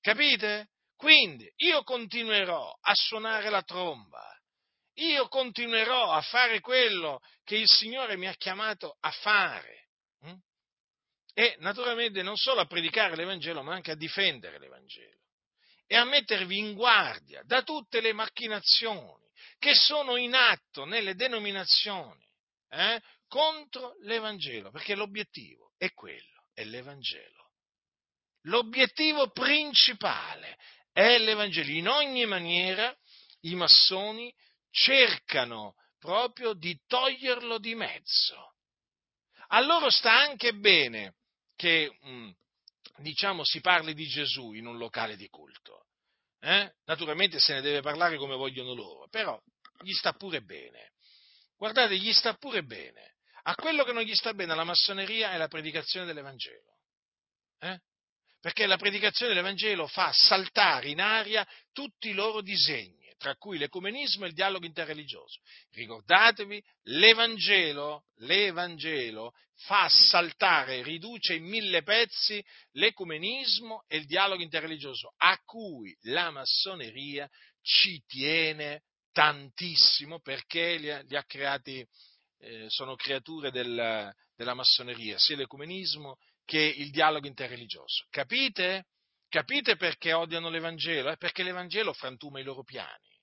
Capite? 0.01 0.69
Quindi 0.95 1.51
io 1.57 1.83
continuerò 1.83 2.71
a 2.79 2.93
suonare 2.93 3.49
la 3.49 3.63
tromba, 3.63 4.34
io 4.95 5.27
continuerò 5.27 6.11
a 6.11 6.21
fare 6.21 6.59
quello 6.59 7.21
che 7.43 7.57
il 7.57 7.67
Signore 7.67 8.17
mi 8.17 8.27
ha 8.27 8.33
chiamato 8.35 8.97
a 8.99 9.11
fare. 9.11 9.87
Hm? 10.21 10.35
E 11.33 11.55
naturalmente 11.59 12.21
non 12.21 12.37
solo 12.37 12.61
a 12.61 12.65
predicare 12.65 13.15
l'Evangelo, 13.15 13.61
ma 13.61 13.73
anche 13.73 13.91
a 13.91 13.95
difendere 13.95 14.59
l'Evangelo 14.59 15.23
e 15.87 15.95
a 15.95 16.03
mettervi 16.03 16.57
in 16.57 16.73
guardia 16.73 17.43
da 17.43 17.61
tutte 17.61 18.01
le 18.01 18.13
macchinazioni 18.13 19.23
che 19.59 19.75
sono 19.75 20.17
in 20.17 20.33
atto 20.33 20.85
nelle 20.85 21.15
denominazioni 21.15 22.25
eh, 22.69 23.01
contro 23.27 23.95
l'Evangelo, 24.01 24.71
perché 24.71 24.95
l'obiettivo 24.95 25.73
è 25.77 25.91
quello, 25.93 26.49
è 26.53 26.63
l'Evangelo. 26.63 27.51
L'obiettivo 28.43 29.31
principale 29.31 30.57
è 30.91 31.17
l'Evangelo. 31.17 31.71
In 31.71 31.87
ogni 31.87 32.25
maniera 32.25 32.95
i 33.41 33.55
massoni 33.55 34.33
cercano 34.75 35.75
proprio 35.97 36.53
di 36.53 36.77
toglierlo 36.85 37.57
di 37.57 37.75
mezzo. 37.75 38.55
A 39.47 39.61
loro 39.61 39.89
sta 39.89 40.11
anche 40.11 40.53
bene 40.53 41.15
che, 41.55 41.97
mm, 42.05 42.29
diciamo, 42.97 43.45
si 43.45 43.61
parli 43.61 43.93
di 43.93 44.05
Gesù 44.05 44.51
in 44.51 44.67
un 44.67 44.77
locale 44.77 45.15
di 45.15 45.29
culto. 45.29 45.85
Eh? 46.41 46.73
Naturalmente 46.85 47.39
se 47.39 47.53
ne 47.53 47.61
deve 47.61 47.81
parlare 47.81 48.17
come 48.17 48.35
vogliono 48.35 48.73
loro, 48.73 49.07
però 49.09 49.41
gli 49.81 49.93
sta 49.93 50.11
pure 50.13 50.41
bene. 50.41 50.91
Guardate, 51.57 51.97
gli 51.97 52.11
sta 52.11 52.33
pure 52.33 52.63
bene. 52.63 53.15
A 53.43 53.55
quello 53.55 53.83
che 53.83 53.93
non 53.93 54.03
gli 54.03 54.13
sta 54.13 54.33
bene 54.33 54.51
alla 54.51 54.63
massoneria 54.63 55.31
è 55.31 55.37
la 55.37 55.47
predicazione 55.47 56.05
dell'Evangelo. 56.05 56.79
Eh? 57.59 57.79
Perché 58.41 58.65
la 58.65 58.77
predicazione 58.77 59.33
dell'Evangelo 59.33 59.87
fa 59.87 60.11
saltare 60.11 60.89
in 60.89 60.99
aria 60.99 61.47
tutti 61.71 62.09
i 62.09 62.13
loro 62.13 62.41
disegni 62.41 63.04
tra 63.17 63.35
cui 63.35 63.57
l'ecumenismo 63.57 64.25
e 64.25 64.29
il 64.29 64.33
dialogo 64.33 64.65
interreligioso. 64.65 65.39
Ricordatevi, 65.71 66.61
l'Evangelo, 66.83 68.05
l'Evangelo 68.17 69.33
fa 69.55 69.87
saltare, 69.89 70.83
riduce 70.83 71.35
in 71.35 71.45
mille 71.45 71.81
pezzi 71.83 72.43
l'ecumenismo 72.71 73.83
e 73.87 73.97
il 73.97 74.05
dialogo 74.05 74.41
interreligioso, 74.41 75.13
a 75.17 75.37
cui 75.43 75.95
la 76.03 76.29
massoneria 76.31 77.29
ci 77.61 78.03
tiene 78.05 78.83
tantissimo 79.11 80.19
perché 80.19 80.75
li 80.77 80.91
ha, 80.91 81.01
li 81.01 81.15
ha 81.15 81.23
creati, 81.23 81.87
eh, 82.39 82.65
sono 82.69 82.95
creature 82.95 83.49
del, 83.49 84.13
della 84.35 84.53
massoneria, 84.53 85.17
sia 85.17 85.37
l'ecumenismo 85.37 86.17
che 86.43 86.59
il 86.59 86.91
dialogo 86.91 87.25
interreligioso. 87.25 88.05
Capite? 88.09 88.85
Capite 89.35 89.75
perché 89.75 90.13
odiano 90.13 90.47
l'Evangelo? 90.47 91.09
È 91.09 91.17
perché 91.17 91.43
l'Evangelo 91.43 91.91
frantuma 91.91 92.39
i 92.39 92.43
loro 92.43 92.63
piani. 92.63 93.19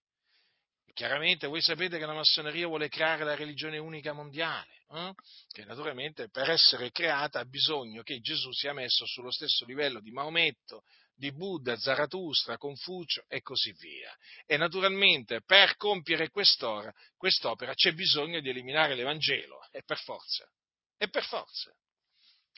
Chiaramente 0.92 1.46
voi 1.46 1.62
sapete 1.62 1.96
che 1.96 2.04
la 2.04 2.12
massoneria 2.12 2.66
vuole 2.66 2.90
creare 2.90 3.24
la 3.24 3.34
religione 3.34 3.78
unica 3.78 4.12
mondiale, 4.12 4.84
eh? 4.90 5.14
che 5.48 5.64
naturalmente 5.64 6.28
per 6.28 6.50
essere 6.50 6.90
creata 6.90 7.38
ha 7.40 7.46
bisogno 7.46 8.02
che 8.02 8.20
Gesù 8.20 8.52
sia 8.52 8.74
messo 8.74 9.06
sullo 9.06 9.30
stesso 9.30 9.64
livello 9.64 10.00
di 10.00 10.10
Maometto, 10.10 10.82
di 11.14 11.32
Buddha, 11.32 11.78
Zarathustra, 11.78 12.58
Confucio 12.58 13.24
e 13.26 13.40
così 13.40 13.72
via. 13.80 14.14
E 14.44 14.58
naturalmente 14.58 15.40
per 15.40 15.76
compiere 15.76 16.28
quest'opera, 16.28 16.92
quest'opera 17.16 17.72
c'è 17.72 17.94
bisogno 17.94 18.40
di 18.40 18.50
eliminare 18.50 18.94
l'Evangelo, 18.94 19.66
e 19.70 19.82
per 19.82 19.98
forza, 19.98 20.46
e 20.98 21.08
per 21.08 21.24
forza. 21.24 21.74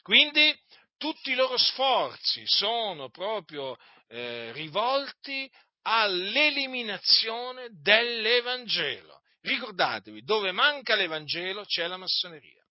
Quindi 0.02 0.52
tutti 0.96 1.30
i 1.30 1.34
loro 1.34 1.56
sforzi 1.56 2.42
sono 2.46 3.10
proprio 3.10 3.76
eh, 4.08 4.52
rivolti 4.52 5.50
all'eliminazione 5.82 7.68
dell'Evangelo. 7.70 9.20
Ricordatevi, 9.40 10.22
dove 10.22 10.52
manca 10.52 10.94
l'Evangelo 10.94 11.64
c'è 11.64 11.86
la 11.86 11.96
massoneria. 11.96 12.62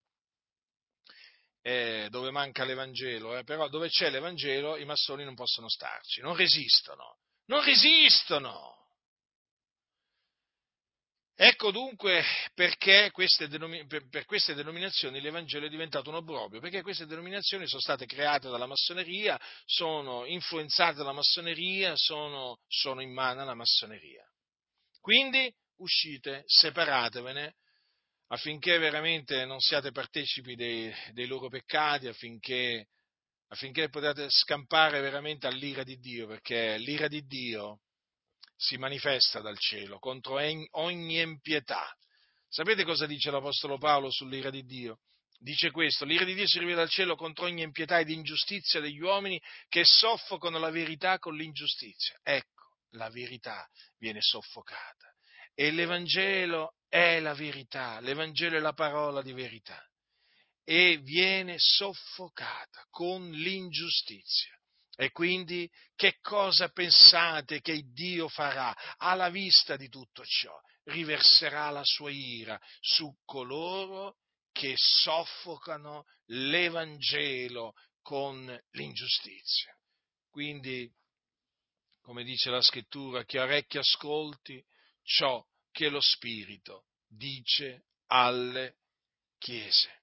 Eh, 1.62 2.08
dove 2.10 2.32
manca 2.32 2.66
l'Evangelo, 2.66 3.38
eh, 3.38 3.44
però 3.44 3.70
dove 3.70 3.88
c'è 3.88 4.10
l'Evangelo 4.10 4.76
i 4.76 4.86
massoni 4.86 5.24
non 5.24 5.36
possono 5.36 5.70
starci, 5.70 6.20
non 6.20 6.36
resistono, 6.36 7.20
non 7.46 7.64
resistono. 7.64 8.83
Ecco 11.36 11.72
dunque 11.72 12.24
perché 12.54 13.10
queste 13.12 13.48
denomi- 13.48 13.86
per, 13.88 14.26
queste 14.26 14.54
denominazioni 14.54 15.20
l'Evangelo 15.20 15.66
è 15.66 15.70
diventato 15.70 16.10
un 16.10 16.16
obbrobrio, 16.18 16.60
perché 16.60 16.84
queste 16.84 17.08
denominazioni 17.08 17.68
sono 17.68 17.82
state 17.82 18.06
create 18.06 18.50
dalla 18.50 18.68
massoneria, 18.68 19.40
sono 19.66 20.26
influenzate 20.26 20.98
dalla 20.98 21.12
massoneria, 21.12 21.96
sono, 21.96 22.60
sono 22.68 23.02
in 23.02 23.12
mano 23.12 23.42
alla 23.42 23.56
massoneria. 23.56 24.24
Quindi 25.02 25.52
uscite, 25.78 26.44
separatevene, 26.46 27.56
affinché 28.28 28.78
veramente 28.78 29.44
non 29.46 29.60
siate 29.60 29.92
partecipi 29.92 30.56
dei, 30.56 30.94
dei 31.14 31.26
loro 31.26 31.50
peccati, 31.50 32.08
affinché, 32.08 32.90
affinché 33.48 33.90
potete 33.90 34.28
scampare 34.30 35.02
veramente 35.02 35.48
all'ira 35.48 35.84
di 35.84 35.98
Dio, 35.98 36.28
perché 36.28 36.78
l'ira 36.78 37.08
di 37.08 37.26
Dio 37.26 37.80
si 38.64 38.78
manifesta 38.78 39.42
dal 39.42 39.60
cielo 39.60 40.00
contro 40.00 40.40
ogni 40.72 41.20
impietà. 41.20 41.86
Sapete 42.48 42.86
cosa 42.86 43.06
dice 43.06 43.30
l'Apostolo 43.30 43.78
Paolo 43.78 44.10
sull'ira 44.10 44.50
di 44.50 44.64
Dio? 44.64 45.00
Dice 45.38 45.70
questo, 45.72 46.06
l'ira 46.06 46.24
di 46.24 46.34
Dio 46.34 46.48
si 46.48 46.60
rivela 46.60 46.78
dal 46.78 46.90
cielo 46.90 47.18
contro 47.18 47.44
ogni 47.44 47.62
impietà 47.62 48.00
ed 48.00 48.10
ingiustizia 48.10 48.80
degli 48.80 49.02
uomini 49.02 49.42
che 49.68 49.82
soffocano 49.84 50.60
la 50.60 50.70
verità 50.70 51.20
con 51.20 51.36
l'ingiustizia. 51.36 52.18
Ecco, 52.24 52.78
la 52.92 53.10
verità 53.10 53.68
viene 53.98 54.22
soffocata. 54.22 55.14
E 55.54 55.72
l'Evangelo 55.72 56.76
è 56.88 57.20
la 57.20 57.34
verità, 57.34 58.00
l'Evangelo 58.00 58.56
è 58.56 58.62
la 58.62 58.72
parola 58.72 59.22
di 59.22 59.34
verità. 59.34 59.86
E 60.64 61.00
viene 61.04 61.56
soffocata 61.58 62.88
con 62.90 63.30
l'ingiustizia. 63.30 64.58
E 64.96 65.12
quindi 65.12 65.70
che 65.96 66.20
cosa 66.22 66.70
pensate 66.70 67.62
che 67.62 67.82
Dio 67.92 68.28
farà 68.28 68.76
alla 68.98 69.30
vista 69.30 69.76
di 69.76 69.90
tutto 69.90 70.24
ciò? 70.24 70.56
Riverserà 70.84 71.70
la 71.72 71.84
sua 71.84 72.12
ira 72.12 72.60
su 72.80 73.12
coloro 73.26 74.18
che 74.52 74.74
soffocano 74.76 76.06
l'Evangelo 76.26 77.74
con 78.02 78.46
l'ingiustizia. 78.72 79.76
Quindi, 80.30 80.92
come 82.02 82.24
dice 82.24 82.50
la 82.50 82.62
scrittura, 82.62 83.24
chi 83.24 83.38
ha 83.38 83.44
orecchi 83.44 83.78
ascolti 83.80 84.64
ciò 85.04 85.44
che 85.72 85.90
lo 85.90 86.02
Spirito 86.02 86.86
dice 87.08 87.86
alle 88.08 88.78
chiese. 89.40 90.03